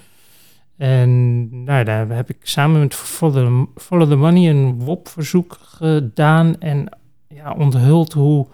En 0.76 1.64
nou, 1.64 1.84
daar 1.84 2.08
heb 2.08 2.30
ik 2.30 2.36
samen 2.42 2.80
met 2.80 2.94
Follow 2.94 4.08
the, 4.08 4.16
Money 4.16 4.50
een 4.50 4.78
WOP-verzoek 4.78 5.58
gedaan. 5.60 6.60
En 6.60 6.98
ja, 7.28 7.52
onthuld 7.52 8.12
hoe 8.12 8.46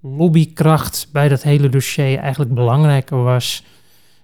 lobbykracht 0.00 1.08
bij 1.12 1.28
dat 1.28 1.42
hele 1.42 1.68
dossier 1.68 2.18
eigenlijk 2.18 2.54
belangrijker 2.54 3.22
was 3.22 3.64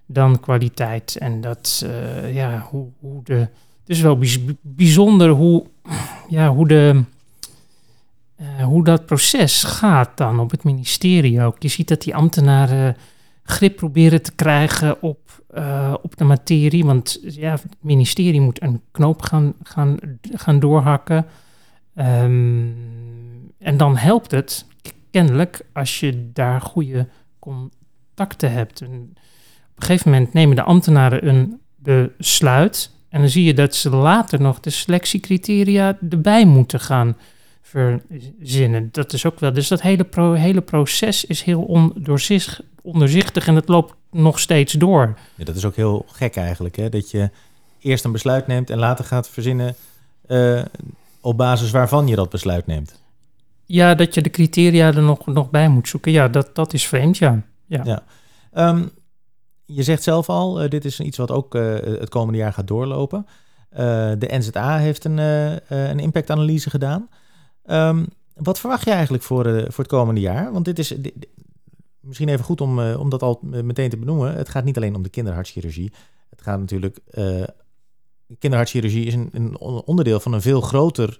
dan 0.06 0.40
kwaliteit. 0.40 1.16
En 1.16 1.40
dat, 1.40 1.84
uh, 1.86 2.34
ja, 2.34 2.66
hoe, 2.70 2.86
hoe 3.00 3.20
de. 3.24 3.34
Het 3.34 3.96
is 3.96 4.00
wel 4.00 4.18
bijzonder 4.60 5.28
hoe, 5.28 5.64
ja, 6.28 6.48
hoe, 6.48 6.68
de, 6.68 7.02
uh, 8.40 8.64
hoe 8.64 8.84
dat 8.84 9.06
proces 9.06 9.62
gaat 9.64 10.16
dan 10.16 10.40
op 10.40 10.50
het 10.50 10.64
ministerie 10.64 11.42
ook. 11.42 11.62
Je 11.62 11.68
ziet 11.68 11.88
dat 11.88 12.02
die 12.02 12.14
ambtenaren 12.14 12.96
grip 13.42 13.76
proberen 13.76 14.22
te 14.22 14.32
krijgen 14.32 15.02
op, 15.02 15.42
uh, 15.54 15.94
op 16.02 16.16
de 16.16 16.24
materie. 16.24 16.84
Want 16.84 17.18
ja, 17.22 17.50
het 17.50 17.76
ministerie 17.80 18.40
moet 18.40 18.62
een 18.62 18.82
knoop 18.90 19.22
gaan, 19.22 19.54
gaan, 19.62 19.96
gaan 20.32 20.58
doorhakken. 20.58 21.26
Um, 21.94 22.76
en 23.58 23.76
dan 23.76 23.96
helpt 23.96 24.30
het 24.30 24.66
kennelijk 25.10 25.60
als 25.72 26.00
je 26.00 26.30
daar 26.32 26.60
goede 26.60 27.08
contacten 27.38 28.52
hebt. 28.52 28.82
Op 28.82 28.88
een 28.88 29.16
gegeven 29.76 30.10
moment 30.10 30.32
nemen 30.32 30.56
de 30.56 30.62
ambtenaren 30.62 31.28
een 31.28 31.60
besluit. 31.76 32.90
En 33.08 33.20
dan 33.20 33.28
zie 33.28 33.44
je 33.44 33.54
dat 33.54 33.74
ze 33.74 33.90
later 33.90 34.40
nog 34.40 34.60
de 34.60 34.70
selectiecriteria 34.70 35.98
erbij 36.10 36.44
moeten 36.44 36.80
gaan 36.80 37.16
verzinnen. 37.68 38.88
Dat 38.92 39.12
is 39.12 39.26
ook 39.26 39.40
wel. 39.40 39.52
Dus 39.52 39.68
dat 39.68 39.82
hele, 39.82 40.04
pro, 40.04 40.32
hele 40.32 40.60
proces 40.60 41.24
is 41.24 41.42
heel 41.42 41.62
ondoorzichtig, 41.62 42.60
onderzichtig 42.82 43.46
en 43.46 43.54
het 43.54 43.68
loopt 43.68 43.94
nog 44.10 44.38
steeds 44.38 44.72
door. 44.72 45.18
Ja, 45.34 45.44
dat 45.44 45.56
is 45.56 45.64
ook 45.64 45.76
heel 45.76 46.04
gek 46.08 46.36
eigenlijk, 46.36 46.76
hè? 46.76 46.88
dat 46.88 47.10
je 47.10 47.30
eerst 47.80 48.04
een 48.04 48.12
besluit 48.12 48.46
neemt 48.46 48.70
en 48.70 48.78
later 48.78 49.04
gaat 49.04 49.28
verzinnen 49.28 49.74
uh, 50.26 50.62
op 51.20 51.36
basis 51.36 51.70
waarvan 51.70 52.06
je 52.06 52.16
dat 52.16 52.30
besluit 52.30 52.66
neemt. 52.66 53.00
Ja, 53.64 53.94
dat 53.94 54.14
je 54.14 54.22
de 54.22 54.30
criteria 54.30 54.86
er 54.86 55.02
nog, 55.02 55.26
nog 55.26 55.50
bij 55.50 55.68
moet 55.68 55.88
zoeken. 55.88 56.12
Ja, 56.12 56.28
dat, 56.28 56.54
dat 56.54 56.72
is 56.72 56.86
vreemd, 56.86 57.18
ja. 57.18 57.42
ja. 57.66 57.82
ja. 57.84 58.02
Um, 58.68 58.90
je 59.64 59.82
zegt 59.82 60.02
zelf 60.02 60.28
al, 60.28 60.62
uh, 60.62 60.70
dit 60.70 60.84
is 60.84 61.00
iets 61.00 61.16
wat 61.16 61.30
ook 61.30 61.54
uh, 61.54 61.74
het 61.74 62.08
komende 62.08 62.38
jaar 62.38 62.52
gaat 62.52 62.66
doorlopen. 62.66 63.26
De 64.18 64.28
NZA 64.28 64.78
heeft 64.78 65.04
een, 65.04 65.18
een 65.68 65.98
impactanalyse 65.98 66.70
gedaan. 66.70 67.08
Um, 67.70 68.06
wat 68.34 68.60
verwacht 68.60 68.84
je 68.84 68.90
eigenlijk 68.90 69.22
voor, 69.22 69.44
voor 69.44 69.84
het 69.84 69.86
komende 69.92 70.20
jaar? 70.20 70.52
Want 70.52 70.64
dit 70.64 70.78
is 70.78 70.94
misschien 72.00 72.28
even 72.28 72.44
goed 72.44 72.60
om, 72.60 72.80
om 72.80 73.08
dat 73.08 73.22
al 73.22 73.38
meteen 73.42 73.90
te 73.90 73.96
benoemen. 73.96 74.34
Het 74.34 74.48
gaat 74.48 74.64
niet 74.64 74.76
alleen 74.76 74.94
om 74.94 75.02
de 75.02 75.08
kinderhartchirurgie. 75.08 75.92
Het 76.30 76.42
gaat 76.42 76.58
natuurlijk... 76.58 76.98
kinderhartchirurgie 78.38 79.06
is 79.06 79.14
een, 79.14 79.28
een 79.32 79.58
onderdeel 79.58 80.20
van 80.20 80.32
een 80.32 80.42
veel 80.42 80.60
groter 80.60 81.18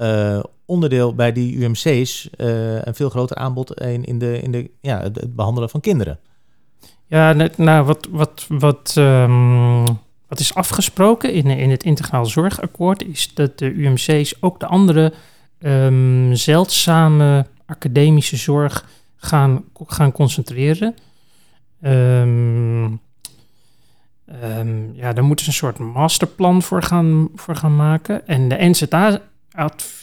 uh, 0.00 0.42
onderdeel 0.64 1.14
bij 1.14 1.32
die 1.32 1.56
UMC's 1.56 2.30
uh, 2.36 2.82
een 2.82 2.94
veel 2.94 3.10
groter 3.10 3.36
aanbod 3.36 3.80
in, 3.80 4.04
in, 4.04 4.18
de, 4.18 4.40
in 4.40 4.52
de, 4.52 4.70
ja, 4.80 5.00
het, 5.00 5.36
behandelen 5.36 5.70
van 5.70 5.80
kinderen. 5.80 6.18
Ja, 7.06 7.32
nou, 7.56 7.84
wat, 7.84 8.08
wat, 8.10 8.46
wat, 8.48 8.94
ehm, 8.96 9.84
wat 10.28 10.40
is 10.40 10.54
afgesproken 10.54 11.32
in, 11.32 11.46
in 11.46 11.70
het 11.70 11.84
Integraal 11.84 12.26
Zorgakkoord 12.26 13.04
is 13.04 13.34
dat 13.34 13.58
de 13.58 13.72
UMC's 13.72 14.34
ook 14.40 14.60
de 14.60 14.66
andere 14.66 15.12
ehm, 15.60 16.34
zeldzame 16.34 17.46
academische 17.66 18.36
zorg 18.36 18.88
gaan, 19.16 19.64
gaan 19.86 20.12
concentreren. 20.12 20.94
Ehm, 21.80 22.84
ehm, 24.26 24.92
ja, 24.92 25.12
daar 25.12 25.24
moeten 25.24 25.44
ze 25.44 25.50
een 25.50 25.56
soort 25.56 25.78
masterplan 25.78 26.62
voor 26.62 26.82
gaan, 26.82 27.28
voor 27.34 27.56
gaan 27.56 27.76
maken. 27.76 28.26
En 28.26 28.48
de 28.48 28.56
NZA, 28.58 29.20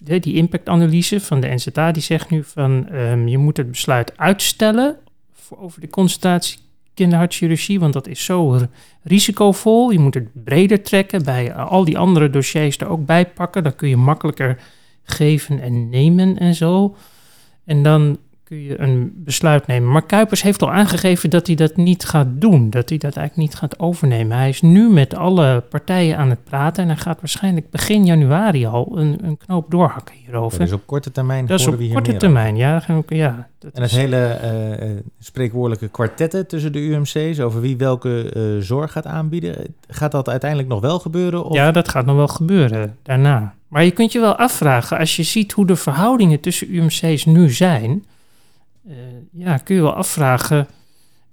die 0.03 0.35
impactanalyse 0.35 1.21
van 1.21 1.39
de 1.39 1.47
NZA, 1.47 1.91
die 1.91 2.03
zegt 2.03 2.29
nu 2.29 2.43
van 2.43 2.87
je 3.25 3.37
moet 3.37 3.57
het 3.57 3.71
besluit 3.71 4.17
uitstellen 4.17 4.97
voor, 5.33 5.57
over 5.57 5.81
de 5.81 5.89
concentratie 5.89 6.59
kinderhartchirurgie, 6.97 7.79
want 7.79 7.93
dat 7.93 8.07
is 8.07 8.25
zo 8.25 8.59
risicovol. 9.03 9.89
Je 9.89 9.99
moet 9.99 10.13
het 10.13 10.43
breder 10.43 10.81
trekken, 10.81 11.23
bij 11.23 11.51
eh, 11.51 11.67
al 11.67 11.85
die 11.85 11.97
andere 11.97 12.29
dossiers 12.29 12.77
er 12.77 12.89
ook 12.89 13.05
bij 13.05 13.25
pakken. 13.25 13.63
Dan 13.63 13.75
kun 13.75 13.89
je 13.89 13.97
makkelijker 13.97 14.59
geven 15.11 15.59
en 15.61 15.89
nemen 15.89 16.37
en 16.37 16.53
zo. 16.55 16.95
En 17.65 17.83
dan 17.83 18.17
kun 18.43 18.61
je 18.61 18.79
een 18.81 19.11
besluit 19.15 19.67
nemen. 19.67 19.91
Maar 19.91 20.05
Kuipers 20.05 20.41
heeft 20.41 20.61
al 20.61 20.71
aangegeven 20.71 21.29
dat 21.29 21.47
hij 21.47 21.55
dat 21.55 21.75
niet 21.75 22.05
gaat 22.05 22.27
doen. 22.29 22.69
Dat 22.69 22.89
hij 22.89 22.97
dat 22.97 23.15
eigenlijk 23.15 23.49
niet 23.49 23.59
gaat 23.59 23.79
overnemen. 23.79 24.37
Hij 24.37 24.49
is 24.49 24.61
nu 24.61 24.89
met 24.89 25.15
alle 25.15 25.63
partijen 25.69 26.17
aan 26.17 26.29
het 26.29 26.43
praten. 26.43 26.83
En 26.83 26.89
hij 26.89 26.97
gaat 26.97 27.19
waarschijnlijk 27.19 27.69
begin 27.69 28.05
januari 28.05 28.65
al 28.65 28.91
een, 28.97 29.17
een 29.21 29.37
knoop 29.37 29.71
doorhakken 29.71 30.15
hierover. 30.15 30.59
Dus 30.59 30.71
op 30.71 30.81
korte 30.85 31.11
termijn 31.11 31.45
dat 31.45 31.59
is 31.59 31.65
horen 31.65 31.79
op 31.79 31.85
we 31.85 31.85
hier 31.93 32.01
korte 32.01 32.17
termijn, 32.17 32.55
ja. 32.55 32.83
ja 33.07 33.47
dat 33.59 33.71
En 33.73 33.81
het 33.81 33.91
is- 33.91 33.97
hele 33.97 34.17
eh, 34.17 34.91
eh, 34.91 34.97
spreekwoordelijke 35.19 35.87
kwartetten 35.87 36.47
tussen 36.47 36.71
de 36.71 36.79
UMC's 36.79 37.39
over 37.39 37.61
wie 37.61 37.77
welke 37.77 38.31
eh, 38.31 38.63
zorg 38.65 38.91
gaat 38.91 39.05
aanbieden, 39.05 39.75
gaat 39.87 40.11
dat 40.11 40.29
uiteindelijk 40.29 40.69
nog 40.69 40.79
wel 40.81 40.99
gebeuren? 40.99 41.43
Of? 41.45 41.55
Ja, 41.55 41.71
dat 41.71 41.89
gaat 41.89 42.05
nog 42.05 42.15
wel 42.15 42.27
gebeuren 42.27 42.97
daarna. 43.03 43.55
Maar 43.67 43.83
je 43.83 43.91
kunt 43.91 44.11
je 44.11 44.19
wel 44.19 44.35
afvragen, 44.35 44.97
als 44.97 45.15
je 45.15 45.23
ziet 45.23 45.51
hoe 45.51 45.65
de 45.65 45.75
verhoudingen 45.75 46.39
tussen 46.39 46.75
UMC's 46.75 47.25
nu 47.25 47.51
zijn, 47.51 48.05
eh, 48.87 48.95
ja, 49.31 49.57
kun 49.57 49.75
je 49.75 49.81
wel 49.81 49.93
afvragen 49.93 50.67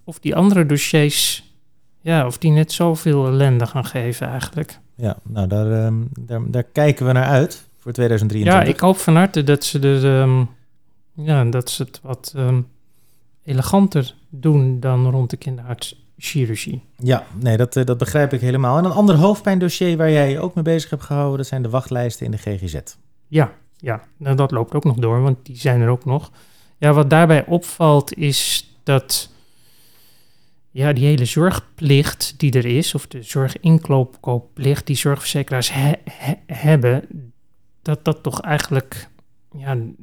of 0.04 0.18
die 0.18 0.36
andere 0.36 0.66
dossiers, 0.66 1.52
ja, 2.00 2.26
of 2.26 2.38
die 2.38 2.50
net 2.50 2.72
zoveel 2.72 3.26
ellende 3.26 3.66
gaan 3.66 3.84
geven 3.84 4.28
eigenlijk. 4.28 4.78
Ja, 4.96 5.16
nou 5.22 5.46
daar, 5.46 5.84
ehm, 5.84 5.94
daar, 6.20 6.40
daar 6.50 6.62
kijken 6.62 7.06
we 7.06 7.12
naar 7.12 7.28
uit 7.28 7.64
voor 7.78 7.92
2023. 7.92 8.68
Ja, 8.68 8.74
ik 8.74 8.80
hoop 8.80 8.96
van 8.96 9.16
harte 9.16 9.44
dat 9.44 9.64
ze, 9.64 9.80
er, 9.80 10.20
ehm, 10.20 10.44
ja, 11.14 11.44
dat 11.44 11.70
ze 11.70 11.82
het 11.82 12.00
wat 12.02 12.32
ehm, 12.36 12.60
eleganter 13.44 14.14
doen 14.28 14.80
dan 14.80 15.10
rond 15.10 15.30
de 15.30 15.36
kinderhartchirurgie. 15.36 16.82
Ja, 16.96 17.26
nee, 17.40 17.56
dat, 17.56 17.76
eh, 17.76 17.84
dat 17.84 17.98
begrijp 17.98 18.32
ik 18.32 18.40
helemaal. 18.40 18.78
En 18.78 18.84
een 18.84 18.90
ander 18.90 19.16
hoofdpijndossier 19.16 19.96
waar 19.96 20.10
jij 20.10 20.30
je 20.30 20.40
ook 20.40 20.54
mee 20.54 20.64
bezig 20.64 20.90
hebt 20.90 21.02
gehouden, 21.02 21.36
dat 21.36 21.46
zijn 21.46 21.62
de 21.62 21.70
wachtlijsten 21.70 22.26
in 22.26 22.32
de 22.32 22.38
GGZ. 22.38 22.76
Ja, 23.28 23.52
ja. 23.76 24.02
Nou, 24.16 24.36
dat 24.36 24.50
loopt 24.50 24.74
ook 24.74 24.84
nog 24.84 24.96
door, 24.96 25.20
want 25.20 25.36
die 25.42 25.56
zijn 25.56 25.80
er 25.80 25.88
ook 25.88 26.04
nog. 26.04 26.30
Ja, 26.78 26.92
wat 26.92 27.10
daarbij 27.10 27.46
opvalt 27.46 28.14
is 28.14 28.70
dat 28.82 29.30
ja, 30.70 30.92
die 30.92 31.04
hele 31.04 31.24
zorgplicht 31.24 32.34
die 32.36 32.52
er 32.52 32.66
is, 32.66 32.94
of 32.94 33.06
de 33.06 33.22
zorginkoopplicht 33.22 34.86
die 34.86 34.96
zorgverzekeraars 34.96 35.72
he- 35.72 36.00
he- 36.10 36.38
hebben, 36.46 37.04
dat 37.82 38.04
dat 38.04 38.22
toch 38.22 38.40
eigenlijk 38.40 39.08
ja, 39.56 39.70
een 39.70 39.96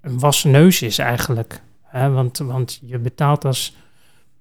wassen 0.00 0.50
neus 0.50 0.82
is 0.82 0.98
eigenlijk. 0.98 1.62
Want, 1.92 2.38
want 2.38 2.80
je 2.82 2.98
betaalt 2.98 3.44
als, 3.44 3.76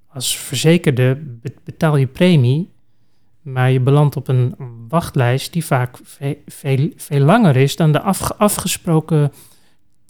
als 0.08 0.38
verzekerde, 0.38 1.16
be- 1.42 1.54
betaal 1.64 1.96
je 1.98 2.08
premie, 2.08 2.70
maar 3.42 3.72
je 3.72 3.80
belandt 3.80 4.16
op 4.16 4.28
een 4.28 4.56
wachtlijst 4.88 5.54
die 5.54 5.66
vaak 5.66 5.98
ve- 6.04 6.38
veel, 6.46 6.90
veel 6.96 7.20
langer 7.20 7.56
is 7.56 7.76
dan 7.76 7.92
de 7.92 8.02
afge- 8.02 8.36
afgesproken 8.36 9.32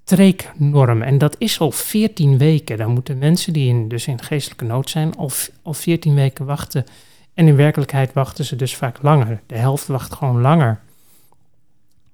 treeknorm. 0.04 1.02
En 1.02 1.18
dat 1.18 1.36
is 1.38 1.60
al 1.60 1.72
14 1.72 2.38
weken. 2.38 2.78
Dan 2.78 2.92
moeten 2.92 3.18
mensen 3.18 3.54
die 3.54 3.68
in, 3.70 3.88
dus 3.88 4.08
in 4.08 4.22
geestelijke 4.22 4.66
nood 4.66 4.90
zijn 4.90 5.16
al, 5.16 5.32
al 5.62 5.74
14 5.74 6.16
weken 6.16 6.46
wachten. 6.46 6.86
En 7.34 7.48
in 7.48 7.56
werkelijkheid 7.56 8.14
wachten 8.14 8.46
ze 8.46 8.56
dus 8.56 8.76
vaak 8.76 9.02
langer. 9.02 9.42
De 9.46 9.58
helft 9.58 9.88
wacht 9.88 10.14
gewoon 10.14 10.42
langer. 10.42 10.80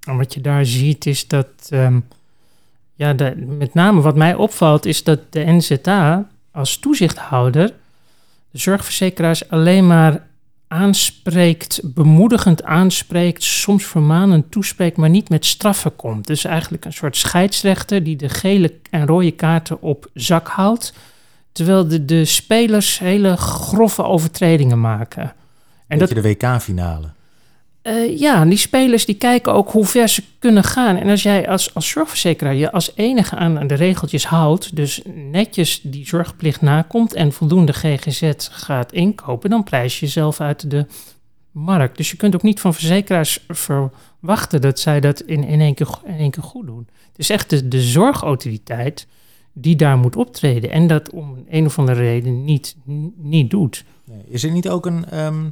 En 0.07 0.17
wat 0.17 0.33
je 0.33 0.41
daar 0.41 0.65
ziet 0.65 1.05
is 1.05 1.27
dat, 1.27 1.47
ehm, 1.69 1.99
ja, 3.03 3.13
de, 3.13 3.35
met 3.35 3.73
name 3.73 4.01
wat 4.01 4.15
mij 4.15 4.35
opvalt, 4.35 4.85
is 4.85 5.03
dat 5.03 5.19
de 5.29 5.43
NZA 5.45 6.27
als 6.51 6.77
toezichthouder 6.77 7.73
de 8.51 8.59
zorgverzekeraars 8.59 9.49
alleen 9.49 9.87
maar 9.87 10.27
aanspreekt, 10.67 11.79
bemoedigend 11.83 12.63
aanspreekt, 12.63 13.43
soms 13.43 13.85
vermanend 13.85 14.51
toespreekt, 14.51 14.97
maar 14.97 15.09
niet 15.09 15.29
met 15.29 15.45
straffen 15.45 15.95
komt. 15.95 16.27
Dus 16.27 16.45
eigenlijk 16.45 16.85
een 16.85 16.93
soort 16.93 17.17
scheidsrechter 17.17 18.03
die 18.03 18.15
de 18.15 18.29
gele 18.29 18.73
en 18.89 19.05
rode 19.05 19.31
kaarten 19.31 19.81
op 19.81 20.09
zak 20.13 20.47
houdt, 20.47 20.93
terwijl 21.51 21.87
de, 21.87 22.05
de 22.05 22.25
spelers 22.25 22.99
hele 22.99 23.37
grove 23.37 24.03
overtredingen 24.03 24.81
maken. 24.81 25.33
En 25.87 25.97
dat, 25.97 26.09
dat 26.09 26.23
de 26.23 26.29
WK-finale. 26.29 27.07
Eh, 27.83 28.19
ja, 28.19 28.45
die 28.45 28.57
spelers 28.57 29.05
die 29.05 29.15
kijken 29.15 29.53
ook 29.53 29.71
hoe 29.71 29.85
ver 29.85 30.09
ze 30.09 30.23
kunnen 30.39 30.63
gaan. 30.63 30.95
En 30.95 31.09
als 31.09 31.23
jij 31.23 31.49
als, 31.49 31.73
als 31.73 31.89
zorgverzekeraar 31.89 32.55
je 32.55 32.71
als 32.71 32.91
enige 32.95 33.35
aan, 33.35 33.67
de 33.67 33.73
regeltjes 33.73 34.25
houdt, 34.25 34.75
dus 34.75 35.01
netjes 35.31 35.81
die 35.81 36.07
zorgplicht 36.07 36.61
nakomt 36.61 37.13
en 37.13 37.33
voldoende 37.33 37.73
GGZ 37.73 38.31
gaat 38.51 38.91
inkopen, 38.91 39.49
dan 39.49 39.63
prijs 39.63 39.99
je 39.99 40.05
jezelf 40.05 40.41
uit 40.41 40.69
de 40.69 40.85
markt. 41.51 41.97
Dus 41.97 42.11
je 42.11 42.17
kunt 42.17 42.35
ook 42.35 42.43
niet 42.43 42.59
van 42.59 42.73
verzekeraars 42.73 43.39
verwachten 43.47 44.61
dat 44.61 44.79
zij 44.79 44.99
dat 44.99 45.21
in, 45.21 45.43
in, 45.43 45.59
één, 45.59 45.73
keer, 45.73 45.99
in 46.05 46.17
één 46.17 46.31
keer 46.31 46.43
goed 46.43 46.65
doen. 46.65 46.87
Het 47.07 47.19
is 47.19 47.29
echt 47.29 47.49
de, 47.49 47.67
de 47.67 47.81
zorgautoriteit 47.81 49.07
die 49.53 49.75
daar 49.75 49.97
moet 49.97 50.15
optreden 50.15 50.71
en 50.71 50.87
dat 50.87 51.09
om 51.09 51.43
een 51.49 51.65
of 51.65 51.79
andere 51.79 51.99
reden 51.99 52.43
niet, 52.45 52.75
niet 53.15 53.49
doet. 53.49 53.83
Nee, 54.05 54.21
Is 54.27 54.43
er 54.43 54.51
niet 54.51 54.69
ook 54.69 54.85
een, 54.85 55.05
ehm, 55.09 55.45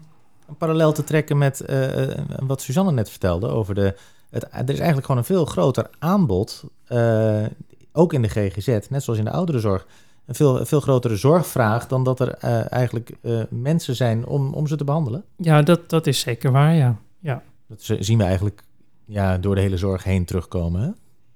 een 0.52 0.58
parallel 0.58 0.92
te 0.92 1.04
trekken 1.04 1.38
met 1.38 1.62
eh, 1.62 2.12
eh, 2.12 2.18
wat 2.40 2.62
Suzanne 2.62 2.92
net 2.92 3.10
vertelde 3.10 3.48
over 3.48 3.76
de... 3.76 3.96
Het, 4.30 4.44
er 4.44 4.70
is 4.70 4.78
eigenlijk 4.78 5.06
gewoon 5.06 5.18
een 5.18 5.28
veel 5.28 5.46
groter 5.46 5.90
aanbod, 6.00 6.64
eh, 6.86 7.46
ook 7.92 8.14
in 8.14 8.22
de 8.22 8.28
GGZ, 8.28 8.68
net 8.90 9.04
zoals 9.04 9.20
in 9.20 9.26
de 9.26 9.32
ouderenzorg, 9.32 9.88
een 10.26 10.36
veel, 10.36 10.60
een 10.60 10.66
veel 10.66 10.80
grotere 10.80 11.16
zorgvraag 11.16 11.88
dan 11.88 12.04
dat 12.04 12.20
er 12.20 12.34
eigenlijk 12.68 13.12
mensen 13.50 13.96
zijn 13.96 14.26
om, 14.26 14.54
om 14.54 14.68
ze 14.68 14.76
te 14.76 14.84
behandelen. 14.84 15.24
Ja, 15.36 15.62
dat, 15.62 15.90
dat 15.90 16.08
is 16.08 16.20
zeker 16.20 16.52
waar, 16.52 16.74
ja. 16.74 16.96
ja. 17.20 17.44
Dat 17.68 17.98
zien 18.00 18.18
we 18.18 18.24
eigenlijk 18.24 18.64
ja, 19.06 19.38
door 19.38 19.56
de 19.56 19.62
hele 19.62 19.78
zorg 19.78 20.04
heen 20.04 20.26
terugkomen. 20.26 20.82
Hè? 20.82 20.90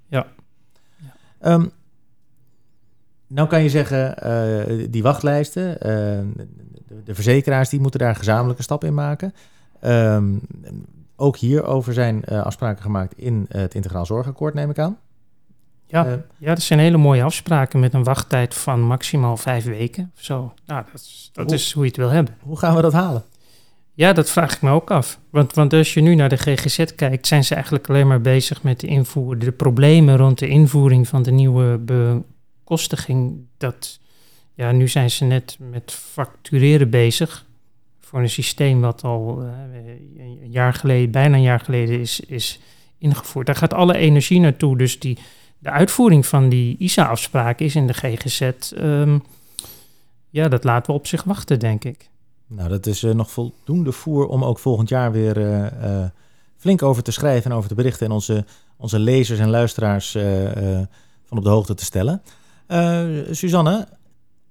Ja. 0.07 0.27
Ja. 0.97 1.15
Ehm, 1.39 1.65
nou 3.27 3.47
kan 3.47 3.63
je 3.63 3.69
zeggen, 3.69 4.91
die 4.91 5.03
wachtlijsten, 5.03 5.77
de, 7.03 7.15
verzekeraars 7.15 7.69
die 7.69 7.79
moeten 7.79 7.99
daar 7.99 8.15
gezamenlijke 8.15 8.63
stap 8.63 8.83
in 8.83 8.93
maken. 8.93 9.33
Ehm, 9.81 10.33
ook 11.15 11.37
hierover 11.37 11.93
zijn 11.93 12.23
eh, 12.25 12.41
afspraken 12.43 12.81
gemaakt 12.81 13.17
in 13.17 13.45
het 13.49 13.75
Integraal 13.75 14.05
Zorgakkoord, 14.05 14.53
neem 14.53 14.69
ik 14.69 14.79
aan. 14.79 14.97
Ja, 15.87 16.05
Eh, 16.05 16.13
ja, 16.37 16.47
dat 16.53 16.61
zijn 16.61 16.79
hele 16.79 16.97
mooie 16.97 17.23
afspraken 17.23 17.79
met 17.79 17.93
een 17.93 18.03
wachttijd 18.03 18.53
van 18.53 18.81
maximaal 18.81 19.37
vijf 19.37 19.65
weken. 19.65 20.11
Zo. 20.15 20.53
Nou, 20.65 20.83
dat 20.91 21.01
is, 21.01 21.29
dat 21.33 21.45
Hoe- 21.45 21.53
is 21.53 21.71
hoe 21.71 21.83
je 21.83 21.89
het 21.89 21.97
wil 21.97 22.09
hebben. 22.09 22.35
hoe 22.41 22.57
gaan 22.57 22.75
we 22.75 22.81
dat 22.81 22.93
halen? 22.93 23.23
Ja, 23.93 24.13
dat 24.13 24.29
vraag 24.29 24.55
ik 24.55 24.61
me 24.61 24.69
ook 24.71 24.91
af. 24.91 25.19
Want, 25.29 25.53
want 25.53 25.73
als 25.73 25.93
je 25.93 26.01
nu 26.01 26.15
naar 26.15 26.29
de 26.29 26.37
GGZ 26.37 26.83
kijkt, 26.95 27.27
zijn 27.27 27.43
ze 27.43 27.53
eigenlijk 27.53 27.89
alleen 27.89 28.07
maar 28.07 28.21
bezig 28.21 28.63
met 28.63 28.79
de 28.79 28.87
invoer, 28.87 29.39
de 29.39 29.51
problemen 29.51 30.17
rond 30.17 30.39
de 30.39 30.47
invoering 30.47 31.07
van 31.07 31.23
de 31.23 31.31
nieuwe 31.31 31.77
bekostiging. 32.63 33.45
Dat, 33.57 33.99
ja, 34.55 34.71
nu 34.71 34.87
zijn 34.87 35.11
ze 35.11 35.23
net 35.23 35.57
met 35.59 35.91
factureren 35.91 36.89
bezig 36.89 37.45
voor 37.99 38.19
een 38.19 38.29
systeem 38.29 38.81
wat 38.81 39.03
al 39.03 39.41
eh, 39.41 39.47
een 40.17 40.51
jaar 40.51 40.73
geleden, 40.73 41.11
bijna 41.11 41.35
een 41.35 41.41
jaar 41.41 41.59
geleden 41.59 41.99
is, 41.99 42.19
is 42.19 42.59
ingevoerd. 42.97 43.45
Daar 43.45 43.55
gaat 43.55 43.73
alle 43.73 43.97
energie 43.97 44.39
naartoe. 44.39 44.77
Dus 44.77 44.99
die, 44.99 45.17
de 45.59 45.69
uitvoering 45.69 46.25
van 46.25 46.49
die 46.49 46.75
ISA-afspraak 46.77 47.59
is 47.59 47.75
in 47.75 47.87
de 47.87 47.93
GGZ. 47.93 48.41
ehm, 48.41 49.19
ja, 50.29 50.47
dat 50.47 50.63
laten 50.63 50.91
we 50.91 50.99
op 50.99 51.07
zich 51.07 51.23
wachten, 51.23 51.59
denk 51.59 51.83
ik. 51.83 52.09
Nou, 52.47 52.69
dat 52.69 52.85
is 52.85 53.03
eh, 53.03 53.13
nog 53.13 53.31
voldoende 53.31 53.91
voer 53.91 54.27
om 54.27 54.43
ook 54.43 54.59
volgend 54.59 54.89
jaar 54.89 55.11
weer 55.11 55.47
eh, 55.47 56.05
flink 56.57 56.81
over 56.83 57.03
te 57.03 57.11
schrijven 57.11 57.51
en 57.51 57.57
over 57.57 57.69
te 57.69 57.75
berichten 57.75 58.05
en 58.05 58.11
onze, 58.11 58.45
onze 58.77 58.99
lezers 58.99 59.39
en 59.39 59.49
luisteraars 59.49 60.11
van 61.25 61.37
op 61.37 61.43
de 61.43 61.49
hoogte 61.49 61.73
te 61.73 61.85
stellen. 61.85 62.21
Suzanne, 63.31 63.87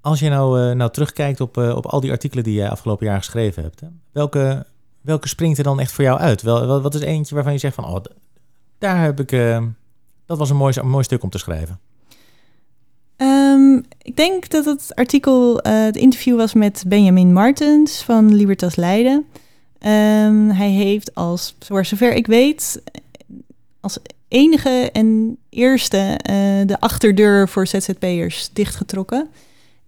als 0.04 0.20
je 0.20 0.28
nou, 0.28 0.60
eh, 0.60 0.76
nou 0.76 0.90
terugkijkt 0.90 1.40
op, 1.40 1.58
eh, 1.58 1.76
op 1.76 1.86
al 1.86 2.00
die 2.00 2.10
artikelen 2.10 2.44
die 2.44 2.54
je 2.54 2.68
afgelopen 2.68 3.06
jaar 3.06 3.18
geschreven 3.18 3.62
hebt, 3.62 3.80
hè, 3.80 3.86
welke, 4.12 4.66
welke 5.00 5.28
springt 5.28 5.58
er 5.58 5.64
dan 5.64 5.80
echt 5.80 5.92
voor 5.92 6.04
jou 6.04 6.18
uit? 6.18 6.42
Wel, 6.42 6.80
wat 6.80 6.94
is 6.94 7.00
eentje 7.00 7.34
waarvan 7.34 7.52
je 7.52 7.58
zegt 7.58 7.74
van, 7.74 7.84
oh, 7.84 8.04
daar 8.78 9.02
heb 9.02 9.20
ik, 9.20 9.32
eh, 9.32 9.62
dat 10.26 10.38
was 10.38 10.50
een 10.50 10.56
mooi, 10.56 10.82
mooi 10.82 11.04
stuk 11.04 11.22
om 11.22 11.30
te 11.30 11.38
schrijven. 11.38 11.78
Ehm, 13.16 13.80
ik 14.02 14.16
denk 14.16 14.48
dat 14.48 14.64
het 14.64 14.94
artikel, 14.94 15.58
het 15.62 15.96
interview 15.96 16.36
was 16.36 16.54
met 16.54 16.84
Benjamin 16.86 17.32
Martens 17.32 18.02
van 18.02 18.34
Libertas 18.34 18.76
Leiden. 18.76 19.26
Ehm, 19.78 20.48
hij 20.48 20.70
heeft 20.70 21.14
als, 21.14 21.56
voor 21.58 21.84
zover 21.84 22.14
ik 22.14 22.26
weet, 22.26 22.82
als 23.80 23.98
enige 24.28 24.90
en 24.92 25.38
eerste 25.48 26.18
de 26.66 26.76
achterdeur 26.80 27.48
voor 27.48 27.66
ZZP'ers 27.66 28.50
dichtgetrokken. 28.52 29.28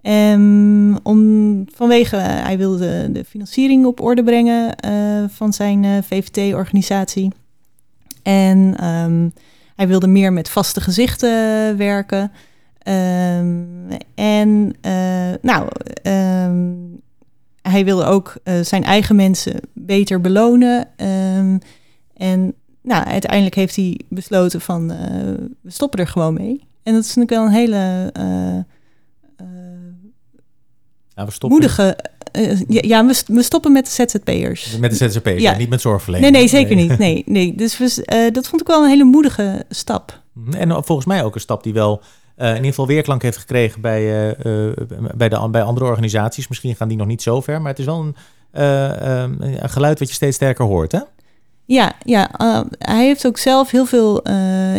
Um, 0.09 0.99
om, 1.03 1.65
vanwege, 1.75 2.17
hij 2.17 2.59
wilde 2.59 3.13
de 3.13 3.25
financiering 3.25 3.87
op 3.87 4.01
orde 4.01 4.23
brengen 4.23 4.77
uh, 4.85 5.25
van 5.29 5.53
zijn 5.53 5.83
uh, 5.83 5.99
VVT-organisatie. 6.03 7.33
En 8.23 8.85
um, 8.87 9.33
hij 9.77 9.89
wilde 9.89 10.07
meer 10.07 10.33
met 10.33 10.49
vaste 10.49 10.81
gezichten 10.81 11.77
werken. 11.77 12.33
Um, 12.89 13.89
en 14.15 14.75
nou, 15.43 15.69
hij 17.63 17.85
wilde 17.85 18.05
ook 18.05 18.35
zijn 18.63 18.85
eigen 18.85 19.17
mensen 19.17 19.61
beter 19.73 20.21
belonen. 20.21 20.89
en 22.17 22.55
nou, 22.83 23.05
uiteindelijk 23.05 23.55
heeft 23.55 23.77
hij 23.77 24.01
besloten 24.09 24.61
van 24.61 24.89
we 25.61 25.71
stoppen 25.71 25.99
er 25.99 26.07
gewoon 26.07 26.35
mee. 26.35 26.67
En 26.83 26.93
dat 26.95 27.05
is 27.05 27.15
natuurlijk 27.15 27.31
wel 27.31 27.45
een 27.45 27.69
hele 27.69 28.13
ja, 31.17 31.25
we 31.25 31.31
stoppen. 31.31 31.59
moedige. 31.59 31.99
Uh, 32.33 32.61
ja, 32.69 33.07
we, 33.07 33.23
we, 33.27 33.43
stoppen 33.43 33.73
met 33.73 33.85
de 33.85 33.91
ZZP'ers. 33.91 34.77
Met 34.79 34.99
de 34.99 35.09
ZZP'ers, 35.09 35.43
ja. 35.43 35.57
niet 35.57 35.69
met 35.69 35.81
zorgverleners. 35.81 36.33
Nee, 36.33 36.41
nee, 36.41 36.51
zeker 36.51 36.77
nee. 36.77 36.89
niet. 36.89 36.99
Nee, 36.99 37.23
nee. 37.27 37.55
Dus 37.55 37.79
we, 37.79 38.05
uh, 38.27 38.33
dat 38.33 38.49
vond 38.49 38.61
ik 38.61 38.67
wel 38.67 38.83
een 38.83 38.89
hele 38.89 39.05
moedige 39.05 39.65
stap. 39.69 40.21
Mhm. 40.33 40.55
En 40.55 40.85
volgens 40.85 41.07
mij 41.07 41.25
ook 41.25 41.35
een 41.35 41.41
stap 41.41 41.63
die 41.63 41.73
wel 41.73 42.03
uh, 42.39 42.49
in 42.49 42.55
ieder 42.55 42.69
geval 42.69 42.87
weerklank 42.87 43.23
heeft 43.23 43.37
gekregen 43.37 43.81
bij, 43.81 44.37
bij, 45.17 45.29
de, 45.29 45.49
bij 45.51 45.63
andere 45.63 45.87
organisaties. 45.87 46.49
Misschien 46.49 46.77
gaan 46.77 46.89
die 46.89 46.97
nog 46.97 47.07
niet 47.07 47.23
zo 47.23 47.41
ver, 47.41 47.61
maar 47.61 47.71
het 47.71 47.79
is 47.79 47.85
wel 47.85 48.01
een, 48.01 48.17
een 49.63 49.71
geluid 49.71 49.99
wat 49.99 50.09
je 50.09 50.15
steeds 50.15 50.37
sterker 50.37 50.65
hoort, 50.65 50.93
hè? 50.93 51.01
Ja, 51.65 51.93
ja 52.05 52.31
hij 52.79 53.05
heeft 53.05 53.27
ook 53.27 53.39
zelf 53.39 53.71
heel 53.71 53.87
veel 53.87 54.23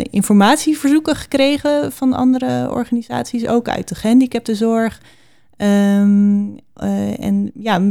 informatieverzoeken 0.09 1.15
gekregen 1.15 1.91
van 1.91 2.13
andere 2.13 2.71
organisaties, 2.71 3.47
ook 3.47 3.69
uit 3.69 3.87
de 3.87 3.95
gehandicaptenzorg. 3.95 4.99
Um, 5.57 6.57
uh, 6.83 7.19
en 7.19 7.51
ja, 7.53 7.81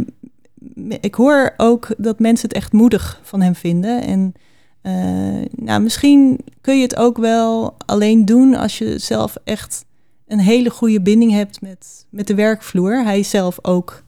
ik 1.00 1.14
hoor 1.14 1.54
ook 1.56 1.88
dat 1.98 2.18
mensen 2.18 2.48
het 2.48 2.56
echt 2.56 2.72
moedig 2.72 3.20
van 3.22 3.40
hem 3.40 3.54
vinden. 3.54 4.02
En 4.02 4.34
uh, 4.82 5.44
nou, 5.50 5.82
misschien 5.82 6.40
kun 6.60 6.76
je 6.76 6.82
het 6.82 6.96
ook 6.96 7.16
wel 7.18 7.74
alleen 7.86 8.24
doen 8.24 8.54
als 8.54 8.78
je 8.78 8.98
zelf 8.98 9.36
echt 9.44 9.84
een 10.26 10.38
hele 10.38 10.70
goede 10.70 11.00
binding 11.00 11.32
hebt 11.32 11.60
met, 11.60 12.06
met 12.10 12.26
de 12.26 12.34
werkvloer. 12.34 13.04
Hij 13.04 13.18
is 13.18 13.30
zelf 13.30 13.58
ook 13.62 14.02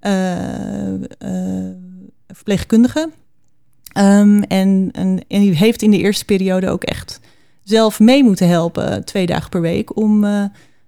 uh, 0.00 0.12
verpleegkundige. 2.28 3.10
Um, 3.98 4.42
en, 4.42 4.88
en, 4.92 5.24
en 5.28 5.40
hij 5.42 5.54
heeft 5.54 5.82
in 5.82 5.90
de 5.90 5.98
eerste 5.98 6.24
periode 6.24 6.68
ook 6.68 6.84
echt 6.84 7.20
zelf 7.62 8.00
mee 8.00 8.24
moeten 8.24 8.48
helpen, 8.48 9.04
twee 9.04 9.26
dagen 9.26 9.50
per 9.50 9.60
week, 9.60 9.96
om 9.96 10.24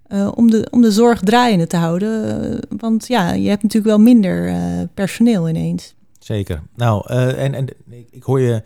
uh, 0.08 0.30
om, 0.34 0.50
de, 0.50 0.66
om 0.70 0.80
de 0.80 0.90
zorg 0.90 1.20
draaiende 1.20 1.66
te 1.66 1.76
houden. 1.76 2.42
Uh, 2.52 2.58
want 2.78 3.06
ja, 3.06 3.32
je 3.32 3.48
hebt 3.48 3.62
natuurlijk 3.62 3.96
wel 3.96 4.04
minder 4.04 4.48
uh, 4.48 4.82
personeel 4.94 5.48
ineens. 5.48 5.94
Zeker. 6.18 6.62
Nou, 6.76 7.12
en, 7.12 7.54
en 7.54 7.68
ik 8.10 8.22
hoor 8.22 8.40
je 8.40 8.62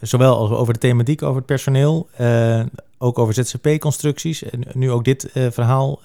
zowel 0.00 0.50
over 0.58 0.72
de 0.72 0.78
thematiek, 0.78 1.22
over 1.22 1.36
het 1.36 1.46
personeel, 1.46 2.08
ook 2.98 3.18
over 3.18 3.34
ZZP-constructies. 3.34 4.42
En 4.42 4.62
nu 4.72 4.90
ook 4.90 5.04
dit 5.04 5.30
verhaal, 5.32 6.00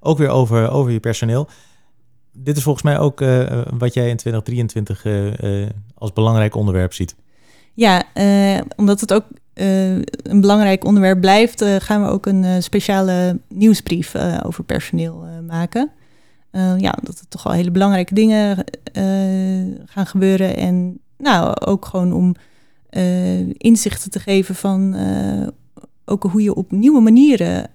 ook 0.00 0.18
weer 0.18 0.28
over, 0.28 0.70
over 0.70 0.92
je 0.92 1.00
personeel. 1.00 1.48
Dit 2.32 2.56
is 2.56 2.62
volgens 2.62 2.84
mij 2.84 2.98
ook 2.98 3.20
wat 3.78 3.94
jij 3.94 4.08
in 4.08 4.16
2023 4.16 5.04
als 5.94 6.12
belangrijk 6.12 6.54
onderwerp 6.54 6.92
ziet. 6.92 7.14
Ja, 7.74 8.04
omdat 8.76 9.00
het 9.00 9.12
ook 9.12 9.24
uh, 9.60 9.92
een 10.22 10.40
belangrijk 10.40 10.84
onderwerp 10.84 11.20
blijft, 11.20 11.62
uh, 11.62 11.76
gaan 11.78 12.02
we 12.02 12.08
ook 12.08 12.26
een 12.26 12.42
uh, 12.42 12.54
speciale 12.58 13.38
nieuwsbrief 13.48 14.14
over 14.42 14.64
personeel 14.64 15.24
maken. 15.46 15.90
ja, 16.76 16.94
omdat 16.98 17.18
er 17.18 17.28
toch 17.28 17.42
wel 17.42 17.52
hele 17.52 17.70
belangrijke 17.70 18.14
dingen 18.14 18.64
gaan 19.86 20.06
gebeuren. 20.06 20.56
En 20.56 20.98
nou, 21.18 21.60
ook 21.60 21.84
gewoon 21.84 22.12
om 22.12 22.34
inzichten 23.56 24.10
te 24.10 24.20
geven 24.20 24.54
van 24.54 24.96
ook 26.04 26.22
hoe 26.22 26.42
je 26.42 26.54
op 26.54 26.70
nieuwe 26.70 27.00
manieren 27.00 27.68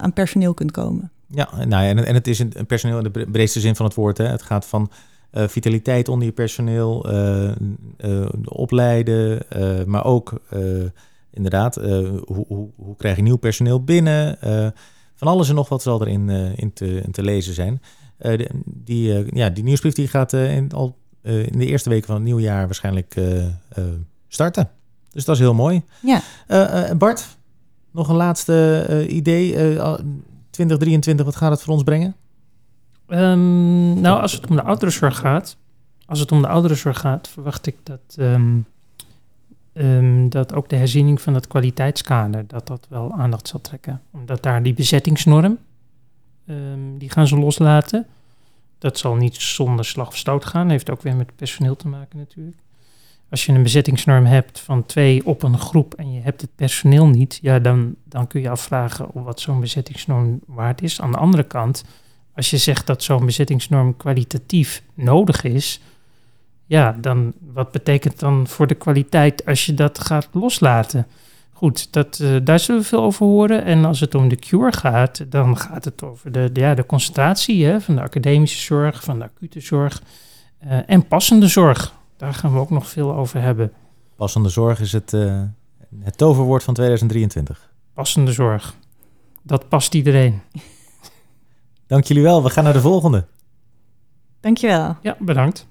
aan 0.00 0.12
personeel 0.12 0.54
kunt 0.54 0.70
komen. 0.70 1.10
Ja, 1.26 1.48
nou 1.54 1.84
ja, 1.84 1.88
en, 1.88 2.06
en 2.06 2.14
het 2.14 2.26
is 2.26 2.38
een 2.38 2.66
personeel 2.66 2.98
in 2.98 3.10
de 3.12 3.26
breedste 3.30 3.60
zin 3.60 3.76
van 3.76 3.86
het 3.86 3.94
woord. 3.94 4.18
Hè. 4.18 4.26
Het 4.26 4.42
gaat 4.42 4.66
van 4.66 4.90
uh, 5.32 5.48
vitaliteit 5.48 6.08
onder 6.08 6.26
je 6.26 6.32
personeel, 6.32 7.12
uh, 7.12 7.50
uh, 7.98 8.28
opleiden, 8.44 9.42
maar 9.86 10.04
ook 10.04 10.40
inderdaad, 11.30 11.74
hoe, 11.74 12.44
hoe, 12.48 12.68
hoe, 12.76 12.96
krijg 12.96 13.16
je 13.16 13.22
nieuw 13.22 13.36
personeel 13.36 13.84
binnen? 13.84 14.38
van 15.14 15.28
alles 15.28 15.48
en 15.48 15.54
nog 15.54 15.68
wat 15.68 15.82
zal 15.82 16.00
erin 16.00 16.28
in 16.56 16.72
te, 16.72 17.00
in 17.00 17.10
te 17.10 17.22
lezen 17.22 17.54
zijn. 17.54 17.82
De, 18.18 18.50
die, 18.64 19.36
ja, 19.36 19.50
die 19.50 19.64
nieuwsbrief 19.64 19.94
die 19.94 20.08
gaat 20.08 20.32
in, 20.32 20.72
al 20.72 20.96
in 21.22 21.58
de 21.58 21.66
eerste 21.66 21.88
weken 21.88 22.06
van 22.06 22.14
het 22.14 22.24
nieuwjaar 22.24 22.64
waarschijnlijk 22.64 23.20
starten. 24.28 24.70
Dus 25.10 25.24
dat 25.24 25.34
is 25.34 25.40
heel 25.40 25.54
mooi. 25.54 25.82
Ja. 26.02 26.22
Bart, 26.94 27.36
nog 27.90 28.08
een 28.08 28.16
laatste 28.16 29.06
idee. 29.08 29.52
2023, 30.50 31.24
wat 31.24 31.36
gaat 31.36 31.50
het 31.50 31.62
voor 31.62 31.74
ons 31.74 31.82
brengen? 31.82 32.16
Um, 33.14 34.00
nou, 34.00 34.20
als 34.20 34.32
het 34.32 34.46
om 34.46 34.56
de 34.56 34.62
ouderenzorg 34.62 35.16
gaat, 35.16 35.56
als 36.06 36.20
het 36.20 36.32
om 36.32 36.42
de 36.42 36.48
ouderenzorg 36.48 36.98
gaat, 36.98 37.28
verwacht 37.28 37.66
ik 37.66 37.76
dat, 37.82 38.16
um, 38.18 38.66
um, 39.72 40.28
dat 40.28 40.54
ook 40.54 40.68
de 40.68 40.76
herziening 40.76 41.20
van 41.20 41.34
het 41.34 41.46
kwaliteitskader, 41.46 42.46
dat 42.46 42.66
dat 42.66 42.86
wel 42.88 43.12
aandacht 43.12 43.48
zal 43.48 43.60
trekken. 43.60 44.02
Omdat 44.10 44.42
daar 44.42 44.62
die 44.62 44.74
bezettingsnorm, 44.74 45.58
die 46.98 47.10
gaan 47.10 47.26
ze 47.26 47.38
loslaten. 47.38 48.06
Dat 48.78 48.98
zal 48.98 49.14
niet 49.14 49.36
zonder 49.36 49.84
slag 49.84 50.08
of 50.08 50.16
stoot 50.16 50.44
gaan, 50.44 50.68
heeft 50.68 50.90
ook 50.90 51.02
weer 51.02 51.16
met 51.16 51.36
personeel 51.36 51.76
te 51.76 51.88
maken 51.88 52.18
natuurlijk. 52.18 52.56
Als 53.30 53.46
je 53.46 53.52
een 53.52 53.62
bezettingsnorm 53.62 54.24
hebt 54.24 54.60
van 54.60 54.86
twee 54.86 55.26
op 55.26 55.42
een 55.42 55.58
groep 55.58 55.94
en 55.94 56.12
je 56.12 56.20
hebt 56.20 56.40
het 56.40 56.50
personeel 56.54 57.06
niet, 57.06 57.38
ja, 57.42 57.58
dan, 57.58 57.94
dan 58.04 58.26
kun 58.26 58.40
je 58.40 58.50
afvragen 58.50 59.08
wat 59.12 59.40
zo'n 59.40 59.60
bezettingsnorm 59.60 60.40
waard 60.46 60.82
is. 60.82 61.00
Aan 61.00 61.10
de 61.10 61.18
andere 61.18 61.42
kant, 61.42 61.84
als 62.34 62.50
je 62.50 62.56
zegt 62.56 62.86
dat 62.86 63.02
zo'n 63.02 63.26
bezettingsnorm 63.26 63.96
kwalitatief 63.96 64.82
nodig 64.94 65.44
is, 65.44 65.80
ja, 66.66 66.96
dan 67.00 67.32
wat 67.52 67.70
betekent 67.70 68.18
dan 68.18 68.46
voor 68.46 68.66
de 68.66 68.74
kwaliteit 68.74 69.46
als 69.46 69.66
je 69.66 69.74
dat 69.74 69.98
gaat 69.98 70.28
loslaten? 70.32 71.06
Goed, 71.52 71.92
dat, 71.92 72.18
uh, 72.22 72.36
daar 72.44 72.58
zullen 72.58 72.80
we 72.80 72.86
veel 72.86 73.02
over 73.02 73.26
horen. 73.26 73.64
En 73.64 73.84
als 73.84 74.00
het 74.00 74.14
om 74.14 74.28
de 74.28 74.36
cure 74.36 74.72
gaat, 74.72 75.30
dan 75.30 75.58
gaat 75.58 75.84
het 75.84 76.02
over 76.02 76.32
de, 76.32 76.52
de 76.52 76.60
ja, 76.60 76.74
de 76.74 76.86
concentratie 76.86 77.64
hè, 77.64 77.80
van 77.80 77.94
de 77.94 78.00
academische 78.00 78.60
zorg, 78.60 79.04
van 79.04 79.18
de 79.18 79.24
acute 79.24 79.60
zorg 79.60 80.02
uh, 80.64 80.78
en 80.86 81.06
passende 81.06 81.46
zorg. 81.46 81.94
Daar 82.16 82.34
gaan 82.34 82.52
we 82.52 82.58
ook 82.58 82.70
nog 82.70 82.88
veel 82.88 83.14
over 83.14 83.40
hebben. 83.40 83.72
Passende 84.16 84.48
zorg 84.48 84.80
is 84.80 84.92
het, 84.92 85.12
uh, 85.12 85.42
het 86.00 86.16
toverwoord 86.16 86.62
van 86.62 86.74
2023. 86.74 87.70
Passende 87.94 88.32
zorg. 88.32 88.74
Dat 89.42 89.68
past 89.68 89.94
iedereen. 89.94 90.40
Dank 91.92 92.04
jullie 92.04 92.22
wel. 92.22 92.42
We 92.42 92.50
gaan 92.50 92.64
naar 92.64 92.72
de 92.72 92.80
volgende. 92.80 93.24
Dankjewel. 94.40 94.96
Ja, 95.02 95.16
bedankt. 95.18 95.66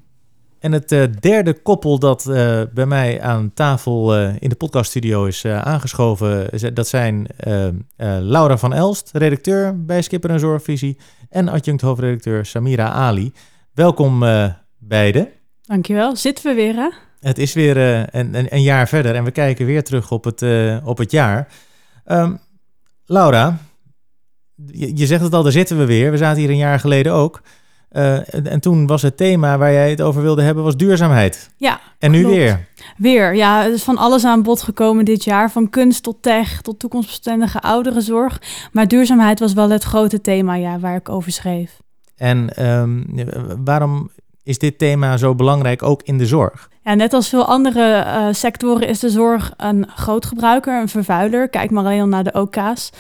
En 0.60 0.72
het 0.72 0.92
uh, 0.92 1.04
derde 1.20 1.62
koppel 1.62 2.00
dat 2.00 2.26
uh, 2.30 2.62
bij 2.74 2.86
mij 2.86 3.22
aan 3.22 3.54
tafel 3.54 4.18
uh, 4.18 4.36
in 4.40 4.50
de 4.50 4.56
podcaststudio 4.56 5.26
is 5.26 5.46
aangeschoven, 5.46 6.50
dat 6.74 6.88
zijn 6.88 7.28
Laura 8.20 8.58
van 8.58 8.74
Elst, 8.74 9.10
redacteur 9.14 9.86
bij 9.86 10.02
Skipper 10.02 10.30
en 10.30 10.40
Zorgvisie, 10.40 10.98
en 11.30 11.48
adjunct 11.48 11.82
hoofdredacteur 11.82 12.46
Samira 12.46 12.90
Ali. 12.90 13.34
Welkom 13.74 14.19
beiden. 14.78 15.30
Dankjewel. 15.62 16.15
Zitten 16.15 16.46
we 16.46 16.54
weer, 16.54 16.76
hè? 16.76 16.90
Het 17.19 17.38
is 17.38 17.54
weer 17.54 17.78
een, 17.78 18.36
een, 18.36 18.54
een, 18.54 18.62
jaar 18.62 18.88
verder 18.88 19.15
en 19.15 19.24
we 19.24 19.32
kijken 19.32 19.65
weer 19.65 19.84
terug 19.84 20.12
op 20.12 20.24
het, 20.24 20.46
op 20.84 20.98
het 20.98 21.12
jaar. 21.12 21.48
Um, 22.06 22.40
Laura, 23.06 23.58
je, 24.66 24.98
je, 24.98 25.06
zegt 25.06 25.22
het 25.22 25.34
al, 25.34 25.44
daar 25.44 25.52
zitten 25.52 25.78
we 25.78 25.86
weer. 25.86 26.12
We 26.12 26.18
zaten 26.18 26.40
hier 26.40 26.50
een 26.50 26.58
jaar 26.58 26.80
geleden 26.80 27.14
ook. 27.14 27.42
Uh, 27.92 28.34
en, 28.34 28.48
en, 28.48 28.60
toen 28.60 28.88
was 28.88 29.02
het 29.02 29.18
thema 29.18 29.58
waar 29.58 29.72
jij 29.72 29.90
het 29.90 30.02
over 30.02 30.22
wilde 30.22 30.42
hebben, 30.42 30.64
was 30.64 30.78
duurzaamheid. 30.78 31.50
Ja. 31.58 31.80
En 32.00 32.12
nu 32.12 32.26
weer? 32.26 32.68
Weer, 32.98 33.36
ja. 33.36 33.66
Er 33.66 33.74
is 33.74 33.84
van 33.84 33.98
alles 33.98 34.26
aan 34.26 34.44
bod 34.44 34.62
gekomen 34.62 35.06
dit 35.06 35.24
jaar. 35.24 35.52
Van 35.52 35.70
kunst 35.70 36.04
tot 36.04 36.18
tech, 36.22 36.62
tot 36.62 36.80
toekomstbestendige 36.80 37.62
ouderenzorg. 37.62 38.42
Maar 38.72 38.88
duurzaamheid 38.88 39.40
was 39.40 39.54
wel 39.54 39.70
het 39.70 39.84
grote 39.84 40.22
thema 40.22 40.56
ja, 40.56 40.80
waar 40.80 40.96
ik 40.96 41.10
over 41.10 41.32
schreef. 41.32 41.80
En 42.16 42.66
um, 42.66 43.06
waarom 43.64 44.10
is 44.44 44.58
dit 44.58 44.78
thema 44.78 45.18
zo 45.18 45.36
belangrijk 45.36 45.84
ook 45.84 46.02
in 46.04 46.18
de 46.18 46.26
zorg? 46.26 46.70
Ja, 46.84 46.94
net 46.94 47.14
als 47.14 47.30
veel 47.30 47.46
andere 47.46 48.04
uh, 48.06 48.28
sectoren 48.32 48.88
is 48.88 49.00
de 49.00 49.10
zorg 49.10 49.54
een 49.58 49.88
groot 49.96 50.26
gebruiker, 50.26 50.82
een 50.82 50.90
vervuiler. 50.90 51.50
Kijk 51.50 51.72
maar 51.72 51.84
alleen 51.84 52.10
naar 52.10 52.24
de 52.24 52.34
OK's. 52.34 52.92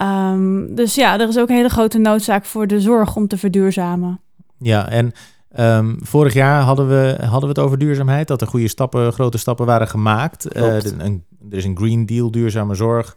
Ehm, 0.00 0.74
dus 0.74 0.94
ja, 0.94 1.20
er 1.20 1.28
is 1.28 1.38
ook 1.38 1.48
een 1.48 1.54
hele 1.56 1.68
grote 1.68 1.98
noodzaak 1.98 2.44
voor 2.44 2.66
de 2.66 2.80
zorg 2.80 3.16
om 3.16 3.26
te 3.26 3.36
verduurzamen. 3.38 4.20
Ja, 4.58 4.88
en 4.88 5.12
ehm, 5.52 5.94
vorig 6.00 6.32
jaar 6.34 6.62
hadden 6.62 6.88
we, 6.88 7.16
hadden 7.20 7.40
we 7.40 7.48
het 7.48 7.58
over 7.58 7.78
duurzaamheid, 7.78 8.28
dat 8.28 8.40
er 8.40 8.46
goede 8.46 8.68
stappen, 8.68 9.12
grote 9.12 9.38
stappen 9.38 9.66
waren 9.66 9.88
gemaakt. 9.88 10.46
Eh, 10.48 10.62
een- 10.98 11.24
er 11.50 11.56
is 11.56 11.64
een 11.64 11.76
Green 11.76 12.06
Deal, 12.06 12.30
duurzame 12.30 12.74
zorg. 12.74 13.16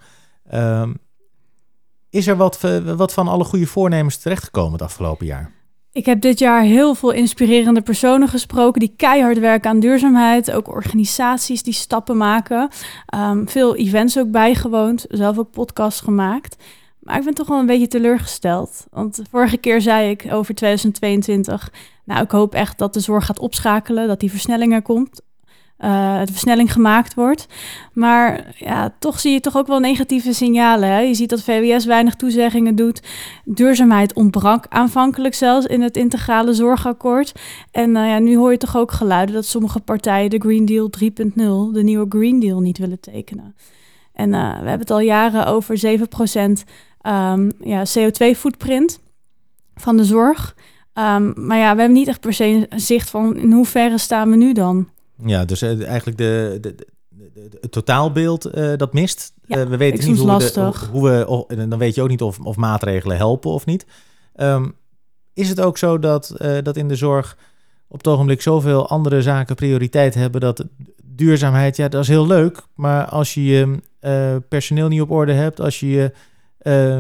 Ehm, 0.50 0.94
is 2.10 2.28
er 2.28 2.36
wat, 2.38 2.60
eh, 2.64 2.78
wat 2.78 3.14
van 3.14 3.28
alle 3.28 3.44
goede 3.44 3.66
voornemens 3.68 4.18
terechtgekomen 4.18 4.72
het 4.72 4.82
afgelopen 4.82 5.26
jaar? 5.26 5.52
Ik 5.94 6.06
heb 6.06 6.22
dit 6.22 6.40
jaar 6.40 6.62
heel 6.62 6.96
veel 6.96 7.12
inspirerende 7.12 7.82
personen 7.82 8.28
gesproken 8.28 8.80
die 8.80 8.94
keihard 8.96 9.40
werken 9.40 9.70
aan 9.70 9.80
duurzaamheid. 9.80 10.52
Ook 10.52 10.68
organisaties 10.68 11.64
die 11.64 11.74
stappen 11.74 12.18
maken. 12.18 12.70
Ehm, 13.06 13.46
veel 13.46 13.76
events 13.76 14.18
ook 14.18 14.32
bijgewoond. 14.32 15.06
Zelf 15.10 15.38
ook 15.38 15.52
podcasts 15.52 16.02
gemaakt. 16.02 16.64
Maar 17.00 17.18
ik 17.18 17.24
ben 17.24 17.34
toch 17.34 17.48
wel 17.48 17.60
een 17.60 17.66
beetje 17.66 17.88
teleurgesteld. 17.88 18.86
Want 18.90 19.22
vorige 19.30 19.58
keer 19.58 19.82
zei 19.82 20.10
ik 20.10 20.28
over 20.32 20.56
2022... 20.56 21.72
Nou, 22.06 22.24
ik 22.24 22.32
hoop 22.32 22.54
echt 22.54 22.78
dat 22.78 22.94
de 22.94 23.00
zorg 23.00 23.26
gaat 23.26 23.40
opschakelen. 23.40 24.08
Dat 24.08 24.20
die 24.20 24.32
versnelling 24.32 24.74
er 24.74 24.82
komt. 24.82 25.22
Eh, 25.84 26.20
de 26.20 26.32
versnelling 26.32 26.72
gemaakt 26.72 27.14
wordt. 27.14 27.48
Maar 27.94 28.54
ja, 28.58 28.94
toch 29.00 29.20
zie 29.20 29.32
je 29.32 29.40
toch 29.40 29.58
ook 29.58 29.68
wel 29.68 29.80
negatieve 29.80 30.34
signalen. 30.34 30.90
Hè? 30.90 31.00
Je 31.00 31.14
ziet 31.14 31.30
dat 31.30 31.44
VWS 31.44 31.86
weinig 31.86 32.16
toezeggingen 32.16 32.76
doet. 32.76 33.02
Duurzaamheid 33.46 34.14
ontbrak 34.14 34.66
aanvankelijk 34.70 35.34
zelfs 35.34 35.66
in 35.66 35.82
het 35.82 35.98
integrale 35.98 36.54
zorgakkoord. 36.54 37.34
En 37.72 37.96
eh, 37.96 38.08
ja, 38.08 38.20
nu 38.20 38.38
hoor 38.38 38.52
je 38.52 38.58
toch 38.58 38.78
ook 38.78 38.92
geluiden 38.92 39.36
dat 39.36 39.46
sommige 39.46 39.80
partijen 39.80 40.30
de 40.30 40.40
Green 40.40 40.66
Deal 40.66 40.90
3.0, 41.04 41.34
de 41.74 41.84
nieuwe 41.84 42.06
Green 42.10 42.40
Deal, 42.40 42.60
niet 42.60 42.78
willen 42.78 43.00
tekenen. 43.00 43.56
En 44.14 44.34
eh, 44.34 44.50
we 44.50 44.56
hebben 44.56 44.80
het 44.80 44.92
al 44.92 45.00
jaren 45.00 45.46
over 45.46 45.78
7% 45.78 46.64
ehm 47.02 47.50
ja, 47.60 47.84
CO2-footprint 47.86 49.00
van 49.76 49.98
de 49.98 50.06
zorg. 50.06 50.56
Ehm, 50.94 51.46
maar 51.46 51.58
ja, 51.58 51.74
we 51.76 51.80
hebben 51.80 51.98
niet 51.98 52.08
echt 52.08 52.22
per 52.22 52.34
se 52.34 52.68
een 52.70 52.80
zicht 52.80 53.10
van 53.10 53.38
in 53.38 53.52
hoeverre 53.52 53.98
staan 53.98 54.30
we 54.30 54.36
nu 54.36 54.54
dan. 54.54 54.92
Ja, 55.26 55.46
dus 55.46 55.62
eh, 55.62 55.86
eigenlijk 55.88 56.18
de, 56.18 56.58
de, 56.62 56.76
het 57.62 57.72
totaalbeeld 57.72 58.46
eh, 58.46 58.72
dat 58.78 58.94
mist. 58.94 59.34
Ja, 59.46 59.56
Eh, 59.58 59.64
we 59.68 59.78
weten 59.78 59.98
niet 60.08 60.18
hoe 60.18 60.28
we, 60.28 60.44
hoe 60.92 61.10
we 61.10 61.28
of- 61.28 61.46
dan 61.46 61.78
weet 61.80 61.96
je 61.96 62.02
ook 62.02 62.10
niet 62.10 62.22
of, 62.22 62.40
of 62.40 62.56
maatregelen 62.56 63.18
helpen 63.18 63.52
of 63.52 63.66
niet. 63.66 63.86
Ehm, 64.36 64.70
is 65.34 65.50
het 65.50 65.62
ook 65.62 65.78
zo 65.78 66.00
dat, 66.00 66.36
dat 66.64 66.78
in 66.78 66.88
de 66.88 66.96
zorg 66.96 67.38
op 67.88 67.98
het 67.98 68.08
ogenblik 68.08 68.42
zoveel 68.42 68.88
andere 68.90 69.22
zaken 69.22 69.56
prioriteit 69.56 70.14
hebben 70.14 70.42
dat 70.42 70.66
duurzaamheid, 71.04 71.76
ja, 71.78 71.88
dat 71.88 72.02
is 72.02 72.08
heel 72.08 72.28
leuk, 72.28 72.62
maar 72.76 73.06
als 73.06 73.34
je 73.34 73.44
je 73.44 73.78
personeel 74.50 74.88
niet 74.88 75.02
op 75.02 75.12
orde 75.12 75.34
hebt, 75.34 75.60
als 75.62 75.80
je, 75.80 76.12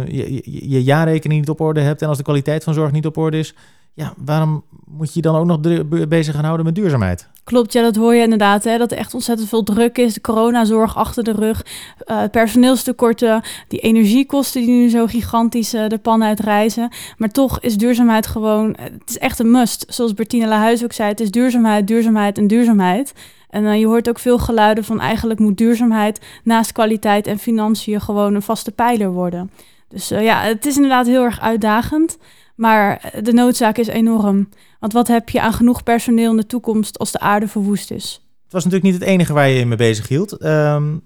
je, 0.07 0.41
je 0.69 0.83
jaarrekening 0.83 1.39
niet 1.39 1.49
op 1.49 1.59
orde 1.61 1.79
hebt 1.81 2.01
en 2.01 2.07
als 2.07 2.17
de 2.17 2.23
kwaliteit 2.23 2.63
van 2.63 2.73
zorg 2.73 2.91
niet 2.91 3.05
op 3.05 3.17
orde 3.17 3.37
is, 3.37 3.55
ja, 3.93 4.13
waarom 4.17 4.63
moet 4.85 5.13
je 5.13 5.21
dan 5.21 5.35
ook 5.35 5.45
nog 5.45 5.59
bezig 6.07 6.33
gaan 6.35 6.43
houden 6.43 6.65
met 6.65 6.75
duurzaamheid? 6.75 7.29
Klopt, 7.43 7.73
ja, 7.73 7.81
dat 7.81 7.95
hoor 7.95 8.13
je 8.15 8.23
inderdaad. 8.23 8.63
Hè, 8.63 8.77
dat 8.77 8.91
er 8.91 8.97
echt 8.97 9.13
ontzettend 9.13 9.49
veel 9.49 9.63
druk 9.63 9.97
is. 9.97 10.13
De 10.13 10.21
coronazorg 10.21 10.95
achter 10.97 11.23
de 11.23 11.31
rug. 11.31 11.65
eh 12.05 12.23
personeelstekorten. 12.31 13.41
Die 13.67 13.79
energiekosten 13.79 14.61
die 14.61 14.69
nu 14.69 14.89
zo 14.89 15.05
gigantisch 15.05 15.73
eh, 15.73 15.87
de 15.87 15.97
pan 15.97 16.23
uitreizen. 16.23 16.89
Maar 17.17 17.29
toch 17.29 17.59
is 17.59 17.77
duurzaamheid 17.77 18.27
gewoon... 18.27 18.75
eh, 18.75 18.83
Het 18.83 19.09
is 19.09 19.17
echt 19.17 19.39
een 19.39 19.51
must. 19.51 19.85
Zoals 19.87 20.13
Bertine 20.13 20.47
Lahuis 20.47 20.83
ook 20.83 20.93
zei. 20.93 21.09
Het 21.09 21.19
is 21.19 21.31
duurzaamheid, 21.31 21.87
duurzaamheid 21.87 22.37
en 22.37 22.47
duurzaamheid. 22.47 23.13
En 23.49 23.79
je 23.79 23.85
hoort 23.85 24.09
ook 24.09 24.19
veel 24.19 24.37
geluiden 24.37 24.83
van... 24.83 24.99
eigenlijk 24.99 25.39
moet 25.39 25.57
duurzaamheid 25.57 26.19
naast 26.43 26.71
kwaliteit 26.71 27.27
en 27.27 27.39
financiën... 27.39 28.01
gewoon 28.01 28.35
een 28.35 28.41
vaste 28.41 28.71
pijler 28.71 29.11
worden. 29.11 29.51
Dus 29.89 30.07
ja, 30.09 30.41
het 30.41 30.65
is 30.65 30.75
inderdaad 30.75 31.05
heel 31.05 31.23
erg 31.23 31.39
uitdagend. 31.39 32.17
Maar 32.55 33.13
de 33.21 33.33
noodzaak 33.33 33.77
is 33.77 33.87
enorm. 33.87 34.49
Want 34.79 34.93
wat 34.93 35.07
heb 35.07 35.29
je 35.29 35.41
aan 35.41 35.53
genoeg 35.53 35.83
personeel 35.83 36.31
in 36.31 36.37
de 36.37 36.45
toekomst 36.45 36.99
als 36.99 37.11
de 37.11 37.19
aarde 37.19 37.47
verwoest 37.47 37.91
is? 37.91 38.21
Het 38.43 38.51
was 38.53 38.63
natuurlijk 38.63 38.91
niet 38.91 39.01
het 39.01 39.09
enige 39.09 39.33
waar 39.33 39.49
je 39.49 39.59
je 39.59 39.65
mee 39.65 39.77
bezig 39.77 40.07
hield. 40.07 40.37
Ehm, 40.37 40.97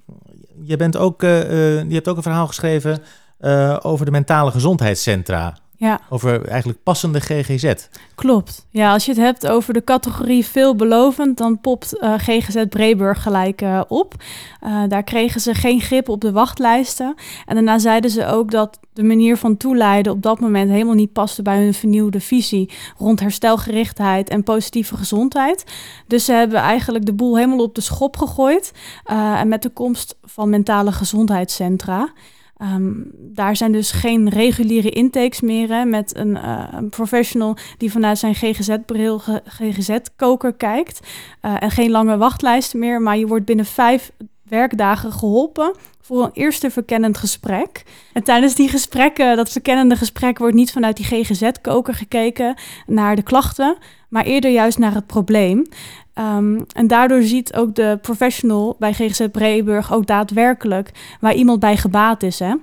je, 0.63 0.77
bent 0.77 0.97
ook, 0.97 1.23
eh, 1.23 1.41
eh, 1.41 1.87
je 1.87 1.93
hebt 1.93 2.07
ook 2.07 2.17
een 2.17 2.23
verhaal 2.23 2.47
geschreven 2.47 2.99
eh, 3.37 3.77
over 3.81 4.05
de 4.05 4.11
mentale 4.11 4.51
gezondheidscentra. 4.51 5.57
Ja, 5.79 5.99
Over 6.09 6.47
eigenlijk 6.47 6.83
passende 6.83 7.19
GGZ. 7.19 7.73
klopt. 8.15 8.65
Ja, 8.69 8.93
als 8.93 9.05
je 9.05 9.11
het 9.11 9.21
hebt 9.21 9.47
over 9.47 9.73
de 9.73 9.83
categorie 9.83 10.45
veelbelovend, 10.45 11.37
dan 11.37 11.59
popt 11.59 11.97
eh, 11.97 12.13
GGZ 12.17 12.65
Breburg 12.69 13.21
gelijk 13.21 13.61
eh, 13.61 13.81
op. 13.87 14.13
Eh, 14.59 14.83
daar 14.87 15.03
kregen 15.03 15.41
ze 15.41 15.53
geen 15.53 15.81
grip 15.81 16.09
op 16.09 16.21
de 16.21 16.31
wachtlijsten. 16.31 17.15
En 17.45 17.55
daarna 17.55 17.79
zeiden 17.79 18.09
ze 18.09 18.25
ook 18.25 18.51
dat 18.51 18.79
de 18.93 19.03
manier 19.03 19.37
van 19.37 19.57
toeleiden 19.57 20.11
op 20.11 20.21
dat 20.21 20.39
moment 20.39 20.71
helemaal 20.71 20.93
niet 20.93 21.13
paste 21.13 21.41
bij 21.41 21.63
hun 21.63 21.73
vernieuwde 21.73 22.19
visie 22.19 22.69
rond 22.97 23.19
herstelgerichtheid 23.19 24.29
en 24.29 24.43
positieve 24.43 24.97
gezondheid. 24.97 25.63
Dus 26.07 26.25
ze 26.25 26.31
hebben 26.31 26.59
eigenlijk 26.59 27.05
de 27.05 27.13
boel 27.13 27.35
helemaal 27.35 27.63
op 27.63 27.75
de 27.75 27.81
schop 27.81 28.17
gegooid. 28.17 28.71
en 29.05 29.47
met 29.47 29.61
de 29.61 29.69
komst 29.69 30.15
van 30.23 30.49
mentale 30.49 30.91
gezondheidscentra. 30.91 32.11
Ehm, 32.57 32.93
daar 33.13 33.55
zijn 33.55 33.71
dus 33.71 33.91
geen 33.91 34.29
reguliere 34.29 34.89
intakes 34.89 35.41
meer 35.41 35.69
hè, 35.69 35.85
met 35.85 36.17
een, 36.17 36.37
eh, 36.37 36.63
een 36.71 36.89
professional 36.89 37.57
die 37.77 37.91
vanuit 37.91 38.17
zijn 38.17 38.35
GGZ-bril, 38.35 39.19
GGZ-koker 39.45 40.53
kijkt. 40.53 41.07
Eh, 41.41 41.55
en 41.59 41.71
geen 41.71 41.91
lange 41.91 42.17
wachtlijsten 42.17 42.79
meer, 42.79 43.01
maar 43.01 43.17
je 43.17 43.27
wordt 43.27 43.45
binnen 43.45 43.65
vijf 43.65 44.11
werkdagen 44.49 45.11
geholpen 45.11 45.75
voor 46.01 46.23
een 46.23 46.31
eerste 46.33 46.69
verkennend 46.71 47.17
gesprek. 47.17 47.83
En 48.13 48.23
tijdens 48.23 48.55
die 48.55 48.69
gesprekken, 48.69 49.35
dat 49.35 49.49
verkennende 49.49 49.95
gesprek, 49.95 50.37
wordt 50.37 50.55
niet 50.55 50.71
vanuit 50.71 50.97
die 50.97 51.05
GGZ-koker 51.05 51.93
gekeken 51.93 52.55
naar 52.85 53.15
de 53.15 53.23
klachten, 53.23 53.77
maar 54.09 54.23
eerder 54.23 54.51
juist 54.51 54.77
naar 54.77 54.93
het 54.93 55.07
probleem. 55.07 55.65
Ehm, 56.13 56.61
en 56.73 56.87
daardoor 56.87 57.21
ziet 57.21 57.53
ook 57.53 57.75
de 57.75 57.99
professional 58.01 58.75
bij 58.79 58.93
GGZ 58.93 59.27
Breburg 59.31 59.93
ook 59.93 60.07
daadwerkelijk 60.07 60.91
waar 61.19 61.33
iemand 61.33 61.59
bij 61.59 61.77
gebaat 61.77 62.23
is. 62.23 62.39
Hè? 62.39 62.53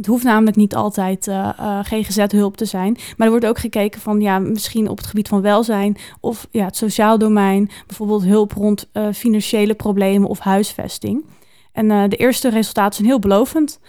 Het 0.00 0.08
hoeft 0.08 0.24
namelijk 0.24 0.56
niet 0.56 0.74
altijd 0.74 1.28
eh, 1.28 1.48
eh, 1.58 1.78
GGZ-hulp 1.82 2.56
te 2.56 2.64
zijn. 2.64 2.92
Maar 2.92 3.26
er 3.26 3.32
wordt 3.32 3.46
ook 3.46 3.58
gekeken 3.58 4.00
van 4.00 4.20
ja, 4.20 4.38
misschien 4.38 4.88
op 4.88 4.96
het 4.96 5.06
gebied 5.06 5.28
van 5.28 5.40
welzijn 5.40 5.96
of 6.20 6.46
ja, 6.50 6.64
het 6.64 6.76
sociaal 6.76 7.18
domein. 7.18 7.70
Bijvoorbeeld 7.86 8.24
hulp 8.24 8.52
rond 8.52 8.88
eh, 8.92 9.08
financiële 9.12 9.74
problemen 9.74 10.28
of 10.28 10.38
huisvesting. 10.38 11.24
En 11.72 12.08
de 12.08 12.16
eerste 12.16 12.48
resultaten 12.48 12.94
zijn 12.94 13.08
heel 13.08 13.18
belovend. 13.18 13.80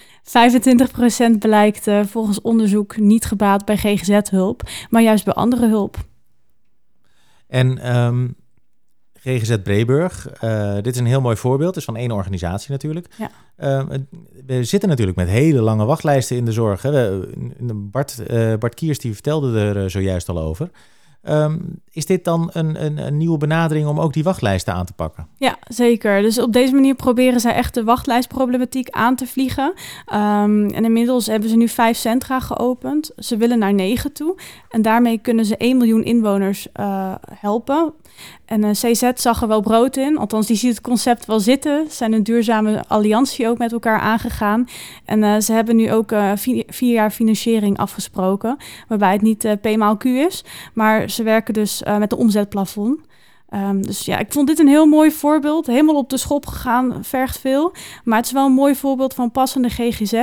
25% 1.36 1.38
blijkt 1.40 1.88
volgens 2.06 2.42
onderzoek 2.42 2.98
niet 2.98 3.26
gebaat 3.26 3.66
bij 3.66 3.78
GGZ-hulp, 3.78 4.62
maar 4.90 5.02
juist 5.02 5.26
bij 5.26 5.34
andere 5.34 5.68
hulp. 5.68 5.98
En 7.48 7.78
ehm, 7.78 8.28
GGZ 9.24 9.58
Breburg, 9.64 10.30
eh, 10.30 10.74
dit 10.76 10.94
is 10.94 11.00
een 11.00 11.06
heel 11.06 11.22
mooi 11.22 11.36
voorbeeld. 11.36 11.70
Het 11.70 11.78
is 11.78 11.84
van 11.86 11.96
één 11.96 12.12
organisatie 12.12 12.72
natuurlijk. 12.72 13.08
Ja. 13.18 13.30
Het- 13.90 14.02
we 14.46 14.64
zitten 14.64 14.90
natuurlijk 14.90 15.18
met 15.18 15.28
hele 15.28 15.62
lange 15.62 15.86
wachtlijsten 15.86 16.38
in 16.38 16.46
de 16.46 16.52
zorg. 16.52 16.82
Hè. 16.82 17.20
Bart, 17.74 18.20
eh, 18.28 18.54
Bart 18.60 18.74
Kiers 18.76 19.00
die 19.00 19.14
vertelde 19.14 19.60
er 19.60 19.84
eh, 19.84 19.90
zojuist 19.90 20.30
al 20.30 20.40
over. 20.40 20.70
Ehm, 21.22 21.58
is 21.92 22.06
dit 22.06 22.24
dan 22.24 22.50
een, 22.54 22.86
een, 22.86 22.98
een 22.98 23.18
nieuwe 23.18 23.38
benadering 23.38 23.88
om 23.88 24.00
ook 24.00 24.14
die 24.14 24.24
wachtlijsten 24.24 24.74
aan 24.74 24.86
te 24.86 24.94
pakken? 24.94 25.28
Ja, 25.38 25.58
zeker. 25.68 26.22
Dus 26.22 26.40
op 26.40 26.54
deze 26.54 26.74
manier 26.74 26.96
proberen 26.96 27.40
zij 27.40 27.54
echt 27.54 27.74
de 27.74 27.84
wachtlijstproblematiek 27.84 28.90
aan 28.90 29.16
te 29.16 29.28
vliegen. 29.28 29.74
Ehm, 30.06 30.66
en 30.66 30.84
inmiddels 30.84 31.28
hebben 31.28 31.50
ze 31.50 31.56
nu 31.56 31.68
vijf 31.68 31.98
centra 31.98 32.40
geopend. 32.40 33.12
Ze 33.18 33.38
willen 33.38 33.60
naar 33.60 33.74
negen 33.74 34.14
toe. 34.14 34.36
En 34.70 34.82
daarmee 34.82 35.18
kunnen 35.18 35.46
ze 35.46 35.56
1 35.58 35.78
miljoen 35.78 36.04
inwoners 36.04 36.68
eh, 36.74 37.14
helpen. 37.34 37.94
En 38.46 38.64
eh, 38.64 38.72
CZ 38.72 39.12
zag 39.16 39.42
er 39.42 39.48
wel 39.48 39.62
brood 39.62 39.98
in. 39.98 40.18
Althans, 40.18 40.48
die 40.48 40.56
ziet 40.56 40.70
het 40.70 40.82
concept 40.82 41.26
wel 41.26 41.40
zitten. 41.40 41.86
Ze 41.90 41.96
zijn 41.96 42.14
een 42.14 42.24
duurzame 42.24 42.84
alliantie 42.88 43.48
ook 43.48 43.58
met 43.58 43.72
elkaar 43.72 44.00
aangegaan. 44.00 44.68
En 45.06 45.24
eh, 45.24 45.40
ze 45.40 45.54
hebben 45.54 45.76
nu 45.76 45.92
ook 45.92 46.14
vier, 46.68 46.94
jaar 46.94 47.12
financiering 47.12 47.78
afgesproken. 47.78 48.58
Waarbij 48.88 49.12
het 49.12 49.22
niet 49.22 49.58
P 49.62 49.76
maal 49.78 49.98
Q 49.98 50.06
is. 50.06 50.44
Maar 50.74 51.10
ze 51.16 51.24
werken 51.24 51.54
dus 51.54 51.84
eh, 51.84 51.98
met 51.98 52.12
een 52.12 52.18
omzetplafond. 52.18 53.00
Ehm, 53.50 53.82
dus 53.82 54.06
ja, 54.06 54.18
ik 54.20 54.32
vond 54.34 54.48
dit 54.48 54.60
een 54.60 54.68
heel 54.68 54.86
mooi 54.86 55.12
voorbeeld. 55.12 55.68
Helemaal 55.68 55.96
op 55.96 56.10
de 56.10 56.18
schop 56.18 56.46
gegaan, 56.46 56.98
vergt 57.04 57.40
veel. 57.40 57.74
Maar 58.04 58.18
het 58.18 58.26
is 58.26 58.32
wel 58.32 58.46
een 58.46 58.52
mooi 58.54 58.76
voorbeeld 58.76 59.14
van 59.14 59.32
passende 59.32 59.70
GGZ. 59.70 60.14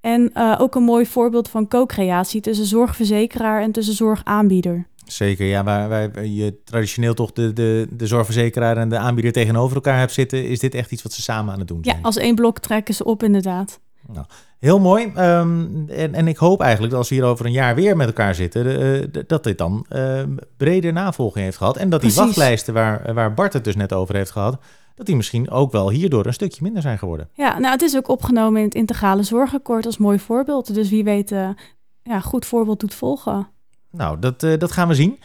En 0.00 0.30
eh, 0.34 0.56
ook 0.58 0.74
een 0.74 0.82
mooi 0.82 1.06
voorbeeld 1.06 1.48
van 1.48 1.68
co-creatie 1.68 2.40
tussen 2.40 2.66
zorgverzekeraar 2.66 3.62
en 3.62 3.72
tussen 3.72 3.94
zorgaanbieder. 3.94 4.86
Zeker, 5.06 5.46
ja, 5.46 5.64
waar, 5.64 5.88
waar 5.88 6.24
je 6.26 6.62
traditioneel 6.64 7.14
toch 7.14 7.32
de, 7.32 7.52
de, 7.52 7.86
de 7.90 8.06
zorgverzekeraar 8.06 8.76
en 8.76 8.88
de 8.88 8.98
aanbieder 8.98 9.32
tegenover 9.32 9.74
elkaar 9.76 9.98
hebt 9.98 10.12
zitten, 10.12 10.48
is 10.48 10.58
dit 10.58 10.74
echt 10.74 10.92
iets 10.92 11.02
wat 11.02 11.12
ze 11.12 11.22
samen 11.22 11.52
aan 11.52 11.58
het 11.58 11.68
doen 11.68 11.78
Ja, 11.82 11.90
zijn. 11.90 12.02
als 12.04 12.16
één 12.16 12.34
blok 12.34 12.58
trekken 12.58 12.94
ze 12.94 13.04
op 13.04 13.22
inderdaad. 13.22 13.80
Heel 14.58 14.78
mooi. 14.78 15.12
Ehm, 15.14 15.66
en, 15.88 16.14
en 16.14 16.28
ik 16.28 16.36
hoop 16.36 16.60
eigenlijk 16.60 16.90
dat 16.90 17.00
als 17.00 17.08
we 17.08 17.14
hier 17.14 17.24
over 17.24 17.46
een 17.46 17.52
jaar 17.52 17.74
weer 17.74 17.96
met 17.96 18.06
elkaar 18.06 18.34
zitten, 18.34 18.80
eh, 18.80 19.22
dat 19.26 19.44
dit 19.44 19.58
dan 19.58 19.86
eh, 19.88 20.22
brede 20.56 20.92
navolging 20.92 21.44
heeft 21.44 21.56
gehad. 21.56 21.76
En 21.76 21.90
dat 21.90 22.00
die 22.00 22.14
wachtlijsten 22.14 22.74
waar, 22.74 23.14
waar 23.14 23.34
Bart 23.34 23.52
het 23.52 23.64
dus 23.64 23.76
net 23.76 23.92
over 23.92 24.14
heeft 24.14 24.30
gehad, 24.30 24.58
dat 24.94 25.06
die 25.06 25.16
misschien 25.16 25.50
ook 25.50 25.72
wel 25.72 25.90
hierdoor 25.90 26.26
een 26.26 26.32
stukje 26.32 26.62
minder 26.62 26.82
zijn 26.82 26.98
geworden. 26.98 27.28
Ja, 27.32 27.58
nou, 27.58 27.72
het 27.72 27.82
is 27.82 27.96
ook 27.96 28.08
opgenomen 28.08 28.60
in 28.60 28.66
het 28.66 28.74
integrale 28.74 29.22
zorgakkoord 29.22 29.86
als 29.86 29.98
mooi 29.98 30.18
voorbeeld. 30.18 30.74
Dus 30.74 30.90
wie 30.90 31.04
weet, 31.04 31.30
uh, 31.30 31.48
ja, 32.02 32.20
goed 32.20 32.46
voorbeeld 32.46 32.80
doet 32.80 32.94
volgen. 32.94 33.48
Nou, 33.90 34.18
dat, 34.18 34.42
uh, 34.42 34.58
dat 34.58 34.72
gaan 34.72 34.88
we 34.88 34.94
zien. 34.94 35.18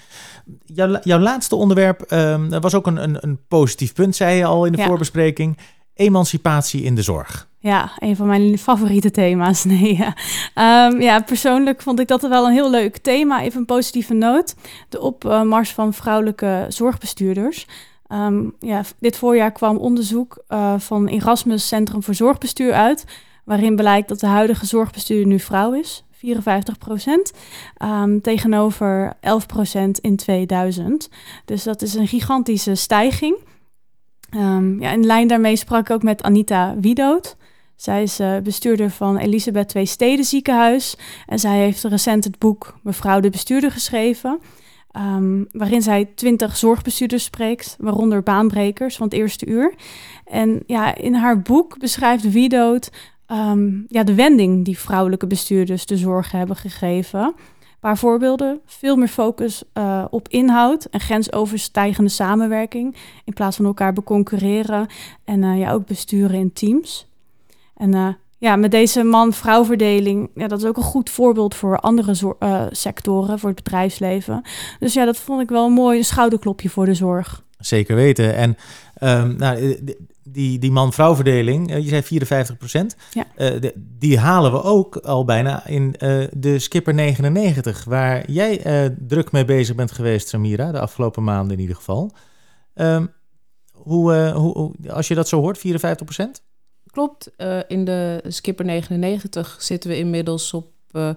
Jouw, 0.65 0.99
jouw 1.01 1.19
laatste 1.19 1.55
onderwerp 1.55 2.11
uh, 2.11 2.59
was 2.59 2.75
ook 2.75 2.87
een, 2.87 3.03
een, 3.03 3.17
een, 3.19 3.39
positief 3.47 3.93
punt, 3.93 4.15
zei 4.15 4.37
je 4.37 4.45
al 4.45 4.65
in 4.65 4.71
de 4.71 4.77
ja. 4.77 4.85
voorbespreking. 4.85 5.57
Emancipatie 5.93 6.83
in 6.83 6.95
de 6.95 7.01
zorg. 7.01 7.47
Ja, 7.65 7.91
een 7.97 8.15
van 8.15 8.27
mijn 8.27 8.57
favoriete 8.57 9.11
thema's. 9.11 9.63
Nee, 9.75 9.97
ja. 9.97 10.15
Um, 10.89 11.01
ja, 11.01 11.19
persoonlijk 11.19 11.81
vond 11.81 11.99
ik 11.99 12.07
dat 12.07 12.21
wel 12.21 12.45
een 12.45 12.53
heel 12.53 12.69
leuk 12.69 12.97
thema. 12.97 13.41
Even 13.41 13.59
een 13.59 13.65
positieve 13.65 14.13
noot. 14.13 14.55
De 14.89 15.01
opmars 15.01 15.71
van 15.71 15.93
vrouwelijke 15.93 16.65
zorgbestuurders. 16.69 17.67
Um, 18.07 18.55
ja, 18.59 18.81
dit 18.99 19.17
voorjaar 19.17 19.51
kwam 19.51 19.77
onderzoek 19.77 20.43
uh, 20.49 20.79
van 20.79 21.07
Erasmus 21.07 21.67
Centrum 21.67 22.03
voor 22.03 22.13
Zorgbestuur 22.13 22.73
uit, 22.73 23.05
waarin 23.43 23.75
blijkt 23.75 24.07
dat 24.07 24.19
de 24.19 24.27
huidige 24.27 24.65
zorgbestuurder 24.65 25.27
nu 25.27 25.39
vrouw 25.39 25.73
is, 25.73 26.03
54 26.11 26.77
procent, 26.77 27.33
um, 27.83 28.21
tegenover 28.21 29.13
11 29.19 29.45
procent 29.45 29.99
in 29.99 30.15
2000. 30.15 31.09
Dus 31.45 31.63
dat 31.63 31.81
is 31.81 31.93
een 31.93 32.07
gigantische 32.07 32.75
stijging. 32.75 33.37
Ja, 34.79 34.91
in 34.91 35.05
lijn 35.05 35.27
daarmee 35.27 35.55
sprak 35.55 35.89
ik 35.89 35.95
ook 35.95 36.03
met 36.03 36.23
Anita 36.23 36.75
Wiedoot. 36.79 37.35
Zij 37.75 38.03
is 38.03 38.19
uh, 38.19 38.37
bestuurder 38.37 38.89
van 38.89 39.17
Elisabeth 39.17 39.75
II 39.75 39.85
Steden 39.85 40.25
ziekenhuis 40.25 40.95
en 41.25 41.39
zij 41.39 41.57
heeft 41.57 41.83
recent 41.83 42.23
het 42.23 42.39
boek 42.39 42.79
Mevrouw 42.83 43.19
de 43.19 43.29
Bestuurder 43.29 43.71
geschreven. 43.71 44.39
Um, 44.97 45.47
waarin 45.51 45.81
zij 45.81 46.05
twintig 46.05 46.57
zorgbestuurders 46.57 47.23
spreekt, 47.23 47.75
waaronder 47.79 48.23
baanbrekers 48.23 48.95
van 48.95 49.05
het 49.05 49.15
eerste 49.15 49.45
uur. 49.45 49.73
En 50.25 50.63
ja, 50.65 50.95
in 50.95 51.13
haar 51.13 51.41
boek 51.41 51.79
beschrijft 51.79 52.31
Wiedoot 52.31 52.91
um, 53.27 53.85
ja, 53.87 54.03
de 54.03 54.15
wending 54.15 54.65
die 54.65 54.79
vrouwelijke 54.79 55.27
bestuurders 55.27 55.85
de 55.85 55.97
zorg 55.97 56.31
hebben 56.31 56.55
gegeven. 56.55 57.21
Een 57.21 57.79
paar 57.79 57.97
voorbeelden, 57.97 58.59
veel 58.65 58.95
meer 58.95 59.07
focus 59.07 59.63
uh, 59.73 60.05
op 60.09 60.27
inhoud 60.27 60.85
en 60.85 60.99
grensoverstijgende 60.99 62.09
samenwerking... 62.09 62.95
in 63.23 63.33
plaats 63.33 63.55
van 63.55 63.65
elkaar 63.65 63.93
beconcurreren 63.93 64.87
en 65.23 65.43
uh, 65.43 65.59
ja, 65.59 65.71
ook 65.71 65.85
besturen 65.85 66.39
in 66.39 66.53
teams. 66.53 67.07
En 67.75 67.95
uh, 67.95 68.07
ja, 68.37 68.55
met 68.55 68.71
deze 68.71 69.03
man-vrouw-verdeling, 69.03 70.29
ja, 70.35 70.47
dat 70.47 70.59
is 70.59 70.65
ook 70.65 70.77
een 70.77 70.83
goed 70.83 71.09
voorbeeld 71.09 71.55
voor 71.55 71.79
andere 71.79 72.35
uh, 72.39 72.65
sectoren, 72.69 73.39
voor 73.39 73.49
het 73.49 73.63
bedrijfsleven. 73.63 74.41
Dus 74.79 74.93
ja, 74.93 75.05
dat 75.05 75.17
vond 75.17 75.41
ik 75.41 75.49
wel 75.49 75.65
een 75.65 75.71
mooi 75.71 76.03
schouderklopje 76.03 76.69
voor 76.69 76.85
de 76.85 76.93
zorg. 76.93 77.43
Zeker 77.57 77.95
weten. 77.95 78.35
En 78.35 78.57
um, 79.01 79.35
nou, 79.35 79.79
die, 80.23 80.59
die 80.59 80.71
man-vrouw-verdeling, 80.71 81.71
uh, 81.71 81.77
je 81.77 81.87
zei 81.87 82.01
54 82.01 82.57
procent, 82.57 82.95
ja. 83.11 83.25
uh, 83.37 83.61
de, 83.61 83.73
die 83.75 84.19
halen 84.19 84.51
we 84.51 84.63
ook 84.63 84.95
al 84.95 85.25
bijna 85.25 85.67
in 85.67 85.95
de 86.31 86.59
Skipper 86.59 86.93
99, 86.93 87.83
waar 87.83 88.31
jij 88.31 88.61
druk 88.99 89.31
mee 89.31 89.45
bezig 89.45 89.75
bent 89.75 89.91
geweest, 89.91 90.27
Samira, 90.27 90.71
de 90.71 90.79
afgelopen 90.79 91.23
maanden 91.23 91.55
in 91.55 91.61
ieder 91.61 91.75
geval. 91.75 92.11
Um, 92.73 93.13
hoe, 93.71 94.31
hoe, 94.31 94.73
als 94.89 95.07
je 95.07 95.15
dat 95.15 95.27
zo 95.27 95.39
hoort, 95.39 95.57
54 95.57 96.05
procent? 96.05 96.43
Klopt. 96.95 97.31
Uh, 97.37 97.59
in 97.67 97.85
de 97.85 98.23
Skipper 98.27 98.65
99 98.65 99.57
zitten 99.59 99.89
we 99.89 99.97
inmiddels 99.97 100.53
op 100.53 100.71
uh, 100.91 101.09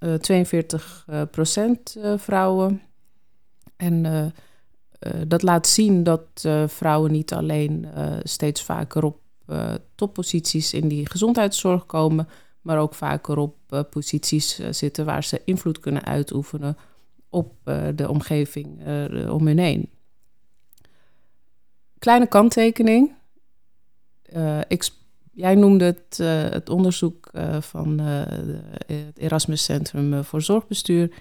uh, 0.00 0.14
42 0.14 1.06
procent 1.30 1.96
vrouwen. 2.16 2.82
En 3.76 4.32
dat 5.26 5.42
laat 5.42 5.66
zien 5.66 6.02
dat 6.02 6.48
vrouwen 6.66 7.12
niet 7.12 7.32
alleen 7.32 7.86
steeds 8.22 8.62
vaker 8.62 9.04
op 9.04 9.18
topposities 9.94 10.72
in 10.72 10.88
die 10.88 11.10
gezondheidszorg 11.10 11.86
komen, 11.86 12.28
maar 12.60 12.78
ook 12.78 12.94
vaker 12.94 13.38
op 13.38 13.86
posities 13.90 14.60
zitten 14.70 15.04
waar 15.04 15.24
ze 15.24 15.42
invloed 15.44 15.80
kunnen 15.80 16.04
uitoefenen 16.04 16.76
op 17.28 17.54
de 17.94 18.08
omgeving 18.08 18.80
om 19.28 19.46
hun 19.46 19.58
heen. 19.58 19.90
Kleine 21.98 22.26
kanttekening. 22.26 23.15
Ik, 24.68 24.88
jij 25.32 25.54
noemde 25.54 25.84
het, 25.84 26.18
uh, 26.20 26.42
het 26.50 26.68
onderzoek 26.68 27.30
uh, 27.32 27.60
van 27.60 27.98
het 27.98 29.18
Erasmus 29.18 29.64
Centrum 29.64 30.24
voor 30.24 30.42
Zorgbestuur. 30.42 31.12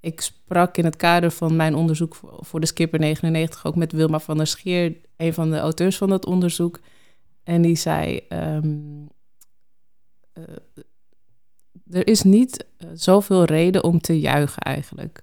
Ik 0.00 0.20
sprak 0.20 0.76
in 0.76 0.84
het 0.84 0.96
kader 0.96 1.30
van 1.30 1.56
mijn 1.56 1.74
onderzoek 1.74 2.20
voor 2.22 2.60
de 2.60 2.66
Skipper 2.66 2.98
99 2.98 3.66
ook 3.66 3.76
met 3.76 3.92
Wilma 3.92 4.18
van 4.18 4.36
der 4.36 4.46
Scheer, 4.46 4.96
een 5.16 5.34
van 5.34 5.50
de 5.50 5.58
auteurs 5.58 5.96
van 5.96 6.08
dat 6.08 6.26
onderzoek. 6.26 6.80
En 7.42 7.62
die 7.62 7.76
zei: 7.76 8.20
um, 8.28 9.08
Er 11.90 12.06
is 12.06 12.22
niet 12.22 12.66
zoveel 12.94 13.44
reden 13.44 13.84
om 13.84 14.00
te 14.00 14.20
juichen 14.20 14.62
eigenlijk. 14.62 15.22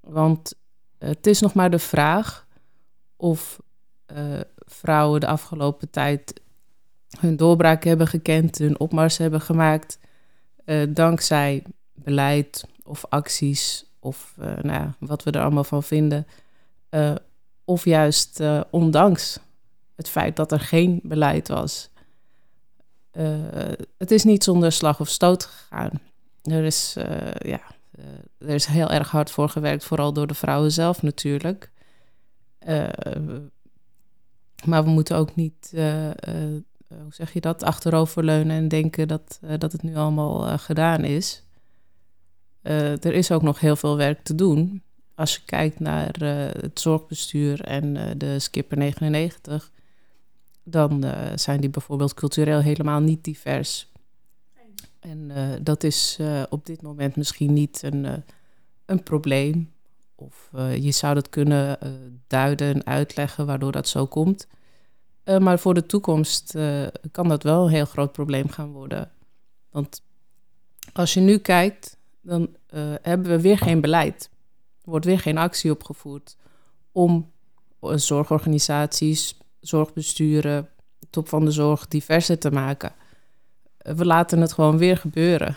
Want 0.00 0.54
het 0.98 1.26
is 1.26 1.40
nog 1.40 1.54
maar 1.54 1.70
de 1.70 1.78
vraag 1.78 2.46
of 3.16 3.60
vrouwen 4.70 5.20
de 5.20 5.26
afgelopen 5.26 5.90
tijd 5.90 6.40
hun 7.18 7.36
doorbraak 7.36 7.84
hebben 7.84 8.06
gekend, 8.06 8.58
hun 8.58 8.80
opmars 8.80 9.16
hebben 9.18 9.40
gemaakt, 9.40 9.98
uh, 10.66 10.82
dankzij 10.88 11.62
beleid 11.94 12.64
of 12.84 13.04
acties 13.08 13.84
of 13.98 14.34
uh, 14.38 14.44
nou 14.46 14.68
ja, 14.68 14.94
wat 14.98 15.22
we 15.22 15.30
er 15.30 15.42
allemaal 15.42 15.64
van 15.64 15.82
vinden. 15.82 16.26
Uh, 16.90 17.14
of 17.64 17.84
juist 17.84 18.42
ondanks 18.70 19.38
het 19.96 20.08
feit 20.08 20.36
dat 20.36 20.52
er 20.52 20.60
geen 20.60 21.00
beleid 21.02 21.48
was. 21.48 21.90
het 23.98 24.10
is 24.10 24.24
niet 24.24 24.44
zonder 24.44 24.72
slag 24.72 25.00
of 25.00 25.08
stoot 25.08 25.44
gegaan. 25.44 25.90
Er 26.42 26.64
is, 26.64 26.96
ja, 27.38 27.60
er 28.38 28.48
is 28.48 28.66
heel 28.66 28.90
erg 28.90 29.10
hard 29.10 29.30
voor 29.30 29.48
gewerkt, 29.48 29.84
vooral 29.84 30.12
door 30.12 30.26
de 30.26 30.34
vrouwen 30.34 30.72
zelf 30.72 31.02
natuurlijk. 31.02 31.70
Maar 34.66 34.84
we 34.84 34.90
moeten 34.90 35.16
ook 35.16 35.34
niet 35.34 35.72
eh, 35.74 36.10
hoe 36.88 37.14
zeg 37.14 37.32
je 37.32 37.40
dat, 37.40 37.62
achteroverleunen 37.62 38.56
en 38.56 38.68
denken 38.68 39.08
dat, 39.08 39.40
dat 39.58 39.72
het 39.72 39.82
nu 39.82 39.96
allemaal 39.96 40.58
gedaan 40.58 41.04
is. 41.04 41.44
er 42.62 43.12
is 43.12 43.30
ook 43.30 43.42
nog 43.42 43.60
heel 43.60 43.76
veel 43.76 43.96
werk 43.96 44.22
te 44.22 44.34
doen. 44.34 44.82
Als 45.14 45.34
je 45.34 45.40
kijkt 45.44 45.80
naar 45.80 46.16
het 46.60 46.80
zorgbestuur 46.80 47.60
en 47.60 48.18
de 48.18 48.38
Skipper 48.38 48.78
99, 48.78 49.70
dan 50.62 51.04
zijn 51.34 51.60
die 51.60 51.70
bijvoorbeeld 51.70 52.14
cultureel 52.14 52.60
helemaal 52.60 53.00
niet 53.00 53.24
divers. 53.24 53.92
En 55.00 55.30
dat 55.62 55.84
is 55.84 56.18
op 56.48 56.66
dit 56.66 56.82
moment 56.82 57.16
misschien 57.16 57.52
niet 57.52 57.82
een, 57.82 58.24
een 58.86 59.02
probleem. 59.02 59.70
Of 60.20 60.50
je 60.74 60.90
zou 60.90 61.14
dat 61.14 61.28
kunnen 61.28 61.78
duiden 62.26 62.74
en 62.74 62.86
uitleggen 62.86 63.46
waardoor 63.46 63.72
dat 63.72 63.88
zo 63.88 64.06
komt. 64.06 64.46
Uh, 65.24 65.38
maar 65.38 65.58
voor 65.58 65.74
de 65.74 65.86
toekomst 65.86 66.56
kan 67.12 67.28
dat 67.28 67.42
wel 67.42 67.64
een 67.64 67.70
heel 67.70 67.84
groot 67.84 68.12
probleem 68.12 68.48
gaan 68.48 68.72
worden. 68.72 69.10
Want 69.70 70.02
als 70.92 71.14
je 71.14 71.20
nu 71.20 71.38
kijkt, 71.38 71.96
dan 72.20 72.48
hebben 73.02 73.30
we 73.30 73.40
weer 73.40 73.58
geen 73.58 73.80
beleid. 73.80 74.30
Er 74.82 74.90
wordt 74.90 75.06
weer 75.06 75.20
geen 75.20 75.38
actie 75.38 75.70
opgevoerd 75.70 76.36
om 76.92 77.30
zorgorganisaties, 77.80 79.38
zorgbesturen, 79.60 80.68
top 81.10 81.28
van 81.28 81.44
de 81.44 81.50
zorg 81.50 81.88
diverser 81.88 82.38
te 82.38 82.50
maken. 82.50 82.92
we 83.78 84.04
laten 84.04 84.40
het 84.40 84.52
gewoon 84.52 84.78
weer 84.78 84.96
gebeuren. 84.96 85.56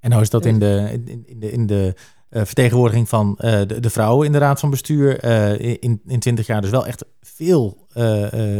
En 0.00 0.12
hoe 0.12 0.22
is 0.22 0.30
dat 0.30 0.44
in 0.44 0.58
de, 0.58 1.02
in 1.26 1.40
de, 1.40 1.52
in 1.52 1.66
de 1.66 1.94
vertegenwoordiging 2.30 3.08
van 3.08 3.38
uh, 3.40 3.50
de, 3.66 3.80
de, 3.80 3.90
vrouwen 3.90 4.26
in 4.26 4.32
de 4.32 4.38
raad 4.38 4.60
van 4.60 4.70
bestuur 4.70 5.24
uh, 5.24 5.58
in, 5.80 6.00
in 6.06 6.18
20 6.20 6.46
jaar 6.46 6.60
dus 6.60 6.70
wel 6.70 6.86
echt 6.86 7.04
veel, 7.20 7.86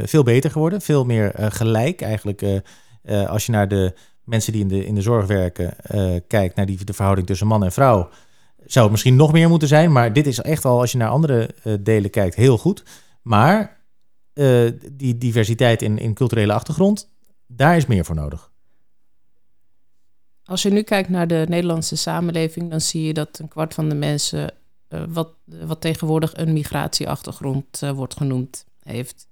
veel 0.02 0.22
beter 0.22 0.50
geworden. 0.50 0.80
Veel 0.80 1.04
meer 1.04 1.32
gelijk 1.34 2.00
eigenlijk. 2.00 2.62
als 3.26 3.46
je 3.46 3.52
naar 3.52 3.68
de 3.68 3.94
mensen 4.24 4.52
die 4.52 4.62
in 4.62 4.68
de, 4.68 4.86
in 4.86 4.94
de 4.94 5.02
zorg 5.02 5.26
werken 5.26 5.76
kijkt, 6.26 6.56
naar 6.56 6.66
die, 6.66 6.84
de 6.84 6.92
verhouding 6.92 7.26
tussen 7.26 7.46
man 7.46 7.64
en 7.64 7.72
vrouw, 7.72 8.08
zou 8.66 8.84
het 8.84 8.90
misschien 8.90 9.16
nog 9.16 9.32
meer 9.32 9.48
moeten 9.48 9.68
zijn. 9.68 9.92
Maar 9.92 10.12
dit 10.12 10.26
is 10.26 10.38
echt 10.38 10.64
al, 10.64 10.80
als 10.80 10.92
je 10.92 10.98
naar 10.98 11.08
andere 11.08 11.50
delen 11.80 12.10
kijkt, 12.10 12.34
heel 12.34 12.58
goed. 12.58 12.84
Maar 13.22 13.80
die 14.92 15.18
diversiteit 15.18 15.82
in, 15.82 15.98
in 15.98 16.14
culturele 16.14 16.52
achtergrond, 16.52 17.08
daar 17.46 17.76
is 17.76 17.86
meer 17.86 18.04
voor 18.04 18.14
nodig. 18.14 18.50
Als 20.49 20.62
je 20.62 20.70
nu 20.70 20.82
kijkt 20.82 21.09
naar 21.09 21.26
de 21.26 21.46
Nederlandse 21.49 21.96
samenleving, 21.96 22.70
dan 22.70 22.80
zie 22.80 23.03
je 23.03 23.14
dat 23.14 23.38
een 23.38 23.49
kwart 23.49 23.74
van 23.74 23.88
de 23.88 23.94
mensen, 23.94 24.55
uh, 24.88 25.03
wat, 25.09 25.30
wat 25.44 25.80
tegenwoordig 25.80 26.36
een 26.36 26.53
migratieachtergrond 26.53 27.82
uh, 27.82 27.90
wordt 27.90 28.16
genoemd, 28.16 28.64
heeft. 28.82 29.26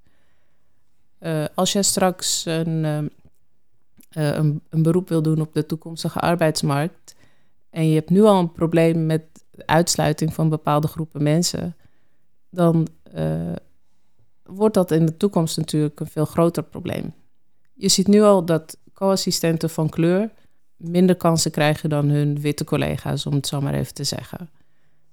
Als 1.55 1.73
jij 1.73 1.83
straks 1.83 2.45
een, 2.45 2.85
een, 2.85 4.61
een, 4.71 4.83
beroep 4.83 5.09
wil 5.09 5.23
doen 5.23 5.41
op 5.41 5.55
de 5.55 5.67
toekomstige 5.67 6.19
arbeidsmarkt 6.19 7.14
en 7.71 7.89
je 7.89 7.95
hebt 7.95 8.11
nu 8.11 8.23
al 8.23 8.39
een 8.39 8.53
probleem 8.53 9.07
met 9.07 9.23
uitsluiting 9.64 10.35
van 10.35 10.49
bepaalde 10.49 10.87
groepen 10.87 11.23
mensen, 11.23 11.77
dan 12.51 12.87
wordt 14.43 14.75
dat 14.75 14.91
in 14.91 15.07
de 15.07 15.17
toekomst 15.17 15.57
natuurlijk 15.57 16.01
een 16.01 16.07
veel 16.07 16.25
groter 16.25 16.62
probleem. 16.62 17.14
Je 17.75 17.89
ziet 17.89 18.07
nu 18.07 18.23
al 18.23 18.45
dat 18.45 18.79
co-assistenten 18.93 19.71
van 19.71 19.89
kleur 19.89 20.31
minder 20.77 21.16
kansen 21.16 21.51
krijgen 21.51 21.89
dan 21.89 22.09
hun 22.09 22.41
witte 22.41 22.64
collega's, 22.64 23.27
om 23.27 23.35
het 23.35 23.47
zo 23.47 23.61
maar 23.61 23.74
even 23.74 23.95
te 23.95 24.05
zeggen. 24.05 24.51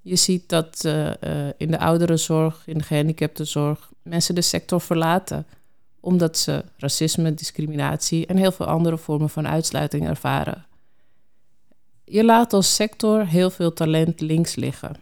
Je 0.02 0.16
ziet 0.16 0.50
dat 0.50 0.84
uh, 0.86 1.06
uh, 1.06 1.14
in 1.58 1.72
de 1.72 1.80
ouderenzorg, 1.80 2.64
in 2.66 2.78
de 2.78 2.84
gehandicaptenzorg, 2.84 3.92
mensen 4.02 4.36
de 4.36 4.42
sector 4.42 4.82
verlaten 4.82 5.46
omdat 6.04 6.38
ze 6.38 6.64
racisme, 6.78 7.34
discriminatie 7.34 8.26
en 8.26 8.38
heel 8.38 8.52
veel 8.52 8.66
andere 8.66 8.98
vormen 8.98 9.30
van 9.30 9.48
uitsluiting 9.48 10.08
ervaren. 10.08 10.66
Je 12.04 12.24
laat 12.24 12.54
als 12.54 12.76
sector 12.76 13.26
heel 13.26 13.50
veel 13.50 13.74
talent 13.74 14.22
links 14.22 14.56
liggen. 14.56 14.96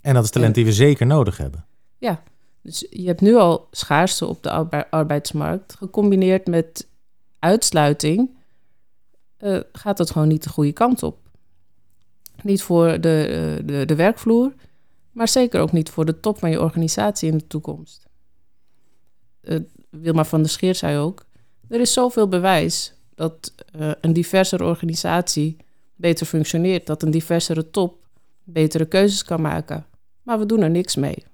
En 0.00 0.14
dat 0.14 0.24
is 0.24 0.30
talent 0.30 0.54
die 0.54 0.64
we 0.64 0.72
zeker 0.72 1.06
nodig 1.06 1.36
hebben. 1.36 1.64
Ja, 1.98 2.22
dus 2.62 2.86
je 2.90 3.06
hebt 3.06 3.20
nu 3.20 3.34
al 3.34 3.68
schaarste 3.70 4.26
op 4.26 4.42
de 4.42 4.50
arbeidsmarkt, 4.90 5.74
gecombineerd 5.74 6.46
met 6.46 6.88
uitsluiting, 7.38 8.30
uh, 9.46 9.60
gaat 9.72 9.98
het 9.98 10.10
gewoon 10.10 10.28
niet 10.28 10.42
de 10.42 10.48
goede 10.48 10.72
kant 10.72 11.02
op. 11.02 11.18
Niet 12.42 12.62
voor 12.62 13.00
de, 13.00 13.60
de, 13.64 13.84
de 13.84 13.94
werkvloer, 13.94 14.52
maar 15.12 15.28
zeker 15.28 15.60
ook 15.60 15.72
niet 15.72 15.90
voor 15.90 16.04
de 16.04 16.20
top 16.20 16.38
van 16.38 16.50
je 16.50 16.60
organisatie 16.60 17.30
in 17.30 17.38
de 17.38 17.46
toekomst. 17.46 18.06
Uh, 19.42 19.60
Wilma 19.90 20.24
van 20.24 20.40
der 20.40 20.50
Scheer 20.50 20.74
zei 20.74 20.98
ook, 20.98 21.26
er 21.68 21.80
is 21.80 21.92
zoveel 21.92 22.28
bewijs 22.28 22.94
dat 23.14 23.54
een 24.00 24.12
diversere 24.12 24.64
organisatie 24.64 25.56
beter 25.94 26.26
functioneert, 26.26 26.86
dat 26.86 27.02
een 27.02 27.10
diversere 27.10 27.70
top 27.70 28.06
betere 28.44 28.84
keuzes 28.84 29.24
kan 29.24 29.40
maken. 29.40 29.86
Maar 30.22 30.38
we 30.38 30.46
doen 30.46 30.60
er 30.60 30.70
niks 30.70 30.96
mee. 30.96 31.24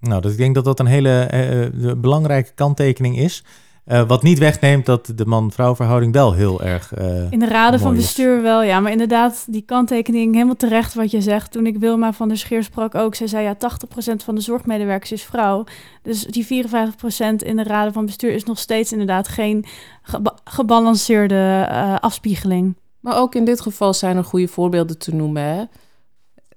Nou, 0.00 0.20
dus 0.20 0.32
ik 0.32 0.38
denk 0.38 0.54
dat 0.54 0.64
dat 0.64 0.80
een 0.80 0.86
hele 0.86 1.96
belangrijke 2.00 2.52
kanttekening 2.54 3.18
is. 3.18 3.44
Uh, 3.88 4.06
wat 4.06 4.22
niet 4.22 4.38
wegneemt 4.38 4.86
dat 4.86 5.12
de 5.14 5.26
man-vrouw 5.26 5.74
verhouding 5.74 6.12
wel 6.12 6.32
heel 6.32 6.62
erg. 6.62 6.98
Uh, 6.98 7.30
in 7.30 7.38
de 7.38 7.48
raden 7.48 7.80
van 7.80 7.94
bestuur 7.94 8.36
is. 8.36 8.42
wel, 8.42 8.62
ja. 8.62 8.80
Maar 8.80 8.92
inderdaad, 8.92 9.44
die 9.48 9.62
kanttekening, 9.62 10.34
helemaal 10.34 10.56
terecht 10.56 10.94
wat 10.94 11.10
je 11.10 11.20
zegt. 11.20 11.52
Toen 11.52 11.66
ik 11.66 11.78
Wilma 11.78 12.12
van 12.12 12.28
der 12.28 12.36
Scheer 12.36 12.62
sprak 12.62 12.94
ook, 12.94 13.14
zij 13.14 13.26
zei 13.26 13.44
ja, 13.44 13.54
80% 13.54 13.56
van 14.24 14.34
de 14.34 14.40
zorgmedewerkers 14.40 15.12
is 15.12 15.22
vrouw. 15.22 15.64
Dus 16.02 16.24
die 16.24 16.46
54% 16.46 16.48
in 17.36 17.56
de 17.56 17.62
raden 17.62 17.92
van 17.92 18.06
bestuur 18.06 18.32
is 18.32 18.44
nog 18.44 18.58
steeds 18.58 18.92
inderdaad 18.92 19.28
geen 19.28 19.64
geba 20.02 20.34
gebalanceerde 20.44 21.68
uh, 21.70 21.96
afspiegeling. 22.00 22.76
Maar 23.00 23.16
ook 23.16 23.34
in 23.34 23.44
dit 23.44 23.60
geval 23.60 23.94
zijn 23.94 24.16
er 24.16 24.24
goede 24.24 24.48
voorbeelden 24.48 24.98
te 24.98 25.14
noemen. 25.14 25.42
Hè? 25.42 25.64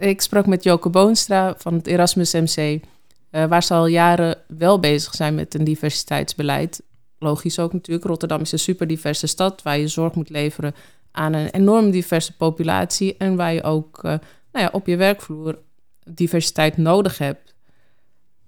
Ik 0.07 0.21
sprak 0.21 0.45
met 0.45 0.63
Joke 0.63 0.89
Boonstra 0.89 1.53
van 1.57 1.73
het 1.73 1.87
Erasmus 1.87 2.33
MC. 2.33 2.83
waar 3.29 3.63
ze 3.63 3.73
al 3.73 3.87
jaren 3.87 4.37
wel 4.47 4.79
bezig 4.79 5.13
zijn 5.13 5.35
met 5.35 5.53
een 5.53 5.63
diversiteitsbeleid 5.63 6.81
logisch 7.21 7.59
ook 7.59 7.73
natuurlijk. 7.73 8.05
Rotterdam 8.05 8.41
is 8.41 8.51
een 8.51 8.59
super 8.59 8.87
diverse 8.87 9.27
stad 9.27 9.61
waar 9.61 9.77
je 9.77 9.87
zorg 9.87 10.13
moet 10.13 10.29
leveren 10.29 10.75
aan 11.11 11.33
een 11.33 11.49
enorm 11.49 11.91
diverse 11.91 12.35
populatie 12.35 13.17
en 13.17 13.35
waar 13.35 13.53
je 13.53 13.63
ook 13.63 13.97
uh, 13.97 14.11
nou 14.51 14.65
ja, 14.65 14.69
op 14.71 14.87
je 14.87 14.95
werkvloer 14.95 15.57
diversiteit 16.05 16.77
nodig 16.77 17.17
hebt. 17.17 17.53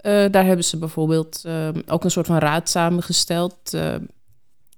Uh, 0.01 0.25
daar 0.31 0.45
hebben 0.45 0.65
ze 0.65 0.77
bijvoorbeeld 0.77 1.43
uh, 1.45 1.67
ook 1.87 2.03
een 2.03 2.11
soort 2.11 2.25
van 2.25 2.37
raad 2.37 2.69
samengesteld 2.69 3.77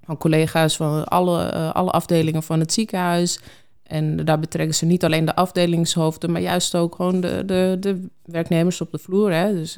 van 0.04 0.16
collega's 0.18 0.76
van 0.76 1.04
alle, 1.04 1.72
alle 1.72 1.90
afdelingen 1.90 2.42
van 2.42 2.60
het 2.60 2.72
ziekenhuis. 2.72 3.40
En 3.82 4.24
daar 4.24 4.38
betrekken 4.38 4.74
ze 4.74 4.86
niet 4.86 5.04
alleen 5.04 5.24
de 5.24 5.34
afdelingshoofden, 5.34 6.32
maar 6.32 6.40
juist 6.40 6.74
ook 6.74 6.94
gewoon 6.94 7.20
de, 7.20 7.42
de, 7.46 7.76
de 7.80 8.06
werknemers 8.24 8.80
op 8.80 8.90
de 8.90 8.98
vloer. 8.98 9.32
Hè? 9.32 9.52
Dus 9.52 9.76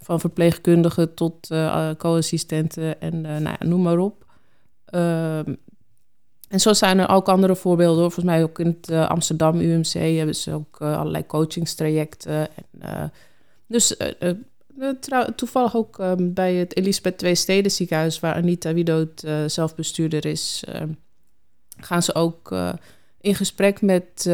van 0.00 0.20
verpleegkundigen 0.20 1.14
tot 1.14 1.50
uh, 1.50 1.90
co-assistenten 1.98 3.00
en 3.00 3.14
uh, 3.14 3.22
nou 3.22 3.56
ja, 3.58 3.66
noem 3.66 3.82
maar 3.82 3.98
op. 3.98 4.24
Ehm, 4.84 5.54
en 6.48 6.60
zo 6.60 6.72
zijn 6.72 6.98
er 6.98 7.08
ook 7.08 7.28
andere 7.28 7.56
voorbeelden. 7.56 8.02
Volgens 8.02 8.24
mij 8.24 8.42
ook 8.42 8.58
in 8.58 8.78
het 8.80 8.90
Amsterdam 8.90 9.60
UMC 9.60 9.92
hebben 9.92 10.34
ze 10.34 10.52
ook 10.52 10.80
allerlei 10.80 11.26
coachingstrajecten. 11.26 12.48
En, 12.80 13.12
dus 13.66 13.96
toevallig 15.36 15.76
ook 15.76 15.98
um, 15.98 16.34
bij 16.34 16.54
het 16.54 16.76
Elisabeth 16.76 17.22
II 17.22 17.36
Steden 17.36 17.70
ziekenhuis, 17.70 18.20
waar 18.20 18.34
Anita 18.34 18.72
Widoot 18.74 19.24
zelf 19.46 19.74
bestuurder 19.74 20.26
is, 20.26 20.64
ehm, 20.66 20.88
gaan 21.76 22.02
ze 22.02 22.14
ook 22.14 22.56
in 23.20 23.34
gesprek 23.34 23.80
met 23.80 24.30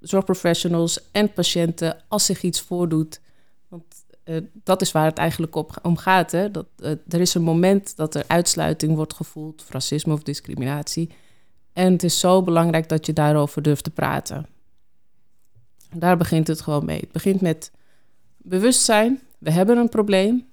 zorgprofessionals 0.00 1.10
en 1.12 1.32
patiënten 1.32 1.96
als 2.08 2.24
zich 2.24 2.42
iets 2.42 2.60
voordoet 2.60 3.20
uh, 4.28 4.36
dat 4.64 4.82
is 4.82 4.92
waar 4.92 5.04
het 5.04 5.18
eigenlijk 5.18 5.56
op, 5.56 5.78
om 5.82 5.96
gaat. 5.96 6.30
Hè? 6.30 6.50
Dat, 6.50 6.66
uh, 6.78 6.90
er 6.90 7.20
is 7.20 7.34
een 7.34 7.42
moment 7.42 7.96
dat 7.96 8.14
er 8.14 8.24
uitsluiting 8.26 8.94
wordt 8.94 9.14
gevoeld, 9.14 9.62
of 9.62 9.70
racisme 9.70 10.12
of 10.12 10.22
discriminatie. 10.22 11.10
En 11.72 11.92
het 11.92 12.02
is 12.02 12.18
zo 12.18 12.42
belangrijk 12.42 12.88
dat 12.88 13.06
je 13.06 13.12
daarover 13.12 13.62
durft 13.62 13.84
te 13.84 13.90
praten. 13.90 14.46
Daar 15.94 16.16
begint 16.16 16.46
het 16.46 16.60
gewoon 16.60 16.84
mee. 16.84 17.00
Het 17.00 17.12
begint 17.12 17.40
met 17.40 17.72
bewustzijn. 18.36 19.20
We 19.38 19.50
hebben 19.50 19.76
een 19.76 19.88
probleem 19.88 20.46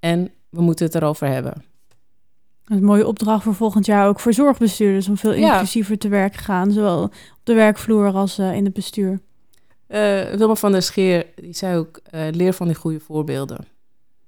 en 0.00 0.30
we 0.48 0.60
moeten 0.60 0.86
het 0.86 0.94
erover 0.94 1.28
hebben. 1.28 1.64
Een 2.64 2.84
mooie 2.84 3.06
opdracht 3.06 3.42
voor 3.42 3.54
volgend 3.54 3.86
jaar 3.86 4.08
ook 4.08 4.20
voor 4.20 4.32
zorgbestuurders 4.32 5.08
om 5.08 5.16
veel 5.16 5.32
inclusiever 5.32 5.92
ja. 5.92 5.98
te 5.98 6.08
werk 6.08 6.32
te 6.32 6.38
gaan, 6.38 6.72
zowel 6.72 7.02
op 7.02 7.12
de 7.42 7.54
werkvloer 7.54 8.12
als 8.12 8.38
uh, 8.38 8.54
in 8.54 8.64
het 8.64 8.72
bestuur. 8.72 9.20
Uh, 9.90 10.34
Wilma 10.36 10.54
van 10.54 10.72
der 10.72 10.82
Scheer 10.82 11.26
die 11.34 11.54
zei 11.54 11.78
ook, 11.78 12.00
uh, 12.14 12.20
leer 12.30 12.52
van 12.52 12.66
die 12.66 12.76
goede 12.76 13.00
voorbeelden. 13.00 13.66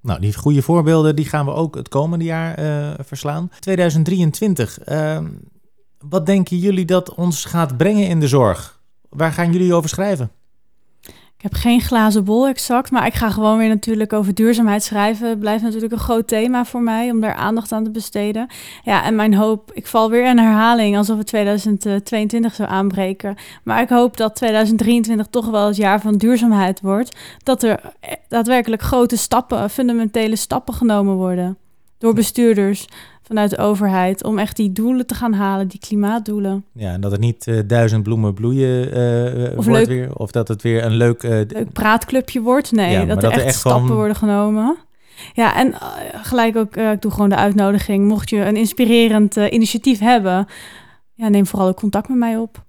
Nou, 0.00 0.20
die 0.20 0.34
goede 0.34 0.62
voorbeelden 0.62 1.16
die 1.16 1.24
gaan 1.24 1.44
we 1.44 1.52
ook 1.52 1.74
het 1.74 1.88
komende 1.88 2.24
jaar 2.24 2.58
uh, 2.58 2.94
verslaan. 2.98 3.50
2023, 3.58 4.78
ehm, 4.78 5.26
wat 5.98 6.26
denken 6.26 6.56
jullie 6.56 6.84
dat 6.84 7.14
ons 7.14 7.44
gaat 7.44 7.76
brengen 7.76 8.08
in 8.08 8.20
de 8.20 8.28
zorg? 8.28 8.80
Waar 9.08 9.32
gaan 9.32 9.52
jullie 9.52 9.74
over 9.74 9.88
schrijven? 9.88 10.30
Ik 11.42 11.50
heb 11.50 11.60
geen 11.60 11.80
glazen 11.80 12.24
bol 12.24 12.48
exact, 12.48 12.90
maar 12.90 13.06
ik 13.06 13.14
ga 13.14 13.30
gewoon 13.30 13.58
weer 13.58 13.68
natuurlijk 13.68 14.12
over 14.12 14.34
duurzaamheid 14.34 14.82
schrijven. 14.82 15.28
Het 15.28 15.38
blijft 15.38 15.62
natuurlijk 15.62 15.92
een 15.92 15.98
groot 15.98 16.28
thema 16.28 16.64
voor 16.64 16.82
mij 16.82 17.10
om 17.10 17.20
daar 17.20 17.34
aandacht 17.34 17.72
aan 17.72 17.84
te 17.84 17.90
besteden. 17.90 18.46
Ja, 18.82 19.04
en 19.04 19.14
mijn 19.14 19.34
hoop, 19.34 19.70
ik 19.72 19.86
val 19.86 20.10
weer 20.10 20.26
in 20.26 20.38
herhaling 20.38 20.96
alsof 20.96 21.18
het 21.18 21.26
2022 21.26 22.54
zou 22.54 22.68
aanbreken. 22.68 23.34
Maar 23.62 23.82
ik 23.82 23.88
hoop 23.88 24.16
dat 24.16 24.34
2023 24.34 25.26
toch 25.26 25.46
wel 25.46 25.66
het 25.66 25.76
jaar 25.76 26.00
van 26.00 26.16
duurzaamheid 26.16 26.80
wordt. 26.80 27.16
Dat 27.42 27.62
er 27.62 27.80
daadwerkelijk 28.28 28.82
grote 28.82 29.16
stappen, 29.16 29.70
fundamentele 29.70 30.36
stappen 30.36 30.74
genomen 30.74 31.14
worden 31.14 31.56
door 31.98 32.14
bestuurders 32.14 32.88
vanuit 33.22 33.50
de 33.50 33.58
overheid 33.58 34.24
om 34.24 34.38
echt 34.38 34.56
die 34.56 34.72
doelen 34.72 35.06
te 35.06 35.14
gaan 35.14 35.32
halen, 35.32 35.68
die 35.68 35.80
klimaatdoelen. 35.80 36.64
Ja, 36.72 36.92
en 36.92 37.00
dat 37.00 37.10
het 37.10 37.20
niet 37.20 37.46
uh, 37.46 37.60
duizend 37.66 38.02
bloemen 38.02 38.34
bloeien 38.34 38.98
uh, 38.98 39.58
of 39.58 39.64
wordt 39.64 39.70
leuk, 39.70 39.86
weer, 39.86 40.16
of 40.16 40.30
dat 40.30 40.48
het 40.48 40.62
weer 40.62 40.84
een 40.84 40.92
leuk... 40.92 41.22
Uh, 41.22 41.30
leuk 41.30 41.72
praatclubje 41.72 42.40
wordt. 42.40 42.72
Nee, 42.72 42.90
ja, 42.90 43.04
dat 43.04 43.22
er 43.22 43.30
echt, 43.30 43.42
echt 43.42 43.58
stappen 43.58 43.86
van... 43.86 43.96
worden 43.96 44.16
genomen. 44.16 44.76
Ja, 45.32 45.56
en 45.56 45.74
gelijk 46.12 46.56
ook, 46.56 46.76
ik 46.76 47.02
doe 47.02 47.10
gewoon 47.10 47.28
de 47.28 47.36
uitnodiging. 47.36 48.08
Mocht 48.08 48.30
je 48.30 48.44
een 48.44 48.56
inspirerend 48.56 49.36
initiatief 49.36 49.98
hebben, 49.98 50.46
ja, 51.14 51.28
neem 51.28 51.46
vooral 51.46 51.68
ook 51.68 51.76
contact 51.76 52.08
met 52.08 52.18
mij 52.18 52.36
op. 52.36 52.64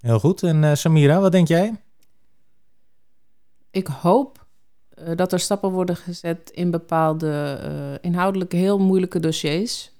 Heel 0.00 0.18
goed. 0.18 0.42
En 0.42 0.76
Samira, 0.76 1.20
wat 1.20 1.32
denk 1.32 1.48
jij? 1.48 1.74
Ik 3.70 3.86
hoop 3.86 4.43
uh, 4.98 5.16
dat 5.16 5.32
er 5.32 5.40
stappen 5.40 5.70
worden 5.70 5.96
gezet 5.96 6.50
in 6.50 6.70
bepaalde 6.70 7.60
uh, 7.64 7.98
inhoudelijk 8.00 8.52
heel 8.52 8.78
moeilijke 8.78 9.20
dossiers. 9.20 9.92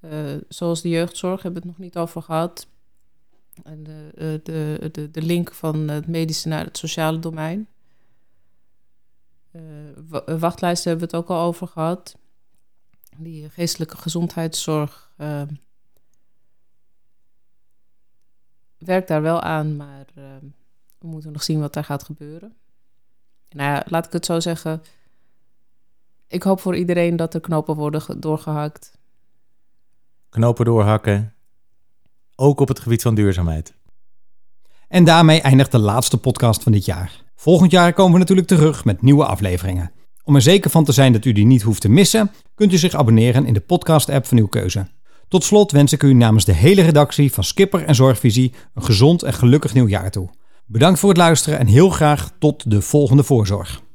Uh, 0.00 0.10
zoals 0.48 0.80
de 0.80 0.88
jeugdzorg, 0.88 1.42
hebben 1.42 1.62
we 1.62 1.68
het 1.68 1.76
nog 1.76 1.86
niet 1.86 1.96
over 1.96 2.22
gehad. 2.22 2.66
En 3.62 3.82
de, 3.82 4.40
de, 4.42 4.88
de, 4.92 5.10
de 5.10 5.22
link 5.22 5.52
van 5.52 5.88
het 5.88 6.06
medische 6.06 6.48
naar 6.48 6.64
het 6.64 6.78
sociale 6.78 7.18
domein. 7.18 7.68
wachtlijsten 10.26 10.90
hebben 10.90 11.08
we 11.08 11.16
het 11.16 11.24
ook 11.24 11.36
al 11.36 11.46
over 11.46 11.66
gehad. 11.66 12.16
Die 13.16 13.50
geestelijke 13.50 13.96
gezondheidszorg 13.96 15.12
werkt 18.78 19.08
daar 19.08 19.22
wel 19.22 19.40
aan, 19.40 19.76
maar 19.76 20.06
we 20.98 21.06
moeten 21.06 21.32
nog 21.32 21.42
zien 21.42 21.60
wat 21.60 21.72
daar 21.72 21.84
gaat 21.84 22.02
gebeuren 22.02 22.56
nou 23.50 23.82
laat 23.86 24.06
ik 24.06 24.12
het 24.12 24.26
zo 24.26 24.40
zeggen. 24.40 24.82
Ik 26.28 26.42
hoop 26.42 26.60
voor 26.60 26.76
iedereen 26.76 27.16
dat 27.16 27.34
er 27.34 27.40
knopen 27.40 27.74
worden 27.74 28.20
doorgehakt. 28.20 28.98
Knopen 30.28 30.64
doorhakken. 30.64 31.34
Ook 32.34 32.60
op 32.60 32.68
het 32.68 32.80
gebied 32.80 33.02
van 33.02 33.14
duurzaamheid. 33.14 33.74
En 34.88 35.04
daarmee 35.04 35.40
eindigt 35.40 35.72
de 35.72 35.78
laatste 35.78 36.18
podcast 36.18 36.62
van 36.62 36.72
dit 36.72 36.84
jaar. 36.84 37.22
Volgend 37.34 37.70
jaar 37.70 37.92
komen 37.92 38.12
we 38.12 38.18
natuurlijk 38.18 38.48
terug 38.48 38.84
met 38.84 39.02
nieuwe 39.02 39.26
afleveringen. 39.26 39.92
Om 40.24 40.34
er 40.34 40.42
zeker 40.42 40.70
van 40.70 40.84
te 40.84 40.92
zijn 40.92 41.12
dat 41.12 41.24
u 41.24 41.32
die 41.32 41.46
niet 41.46 41.62
hoeft 41.62 41.80
te 41.80 41.88
missen, 41.88 42.30
kunt 42.54 42.72
u 42.72 42.76
zich 42.76 42.94
abonneren 42.94 43.46
in 43.46 43.54
de 43.54 43.60
podcast-app 43.60 44.26
van 44.26 44.38
uw 44.38 44.46
keuze. 44.46 44.86
Tot 45.28 45.44
slot 45.44 45.72
wens 45.72 45.92
ik 45.92 46.02
u 46.02 46.12
namens 46.12 46.44
de 46.44 46.52
hele 46.52 46.82
redactie 46.82 47.32
van 47.32 47.44
Skipper 47.44 47.84
en 47.84 47.94
Zorgvisie 47.94 48.54
een 48.74 48.84
gezond 48.84 49.22
en 49.22 49.32
gelukkig 49.32 49.74
nieuwjaar 49.74 50.10
toe. 50.10 50.28
Bedankt 50.70 50.98
voor 50.98 51.08
het 51.08 51.18
luisteren 51.18 51.58
en 51.58 51.66
heel 51.66 51.90
graag 51.90 52.30
tot 52.38 52.70
de 52.70 52.82
volgende 52.82 53.22
voorzorg. 53.22 53.82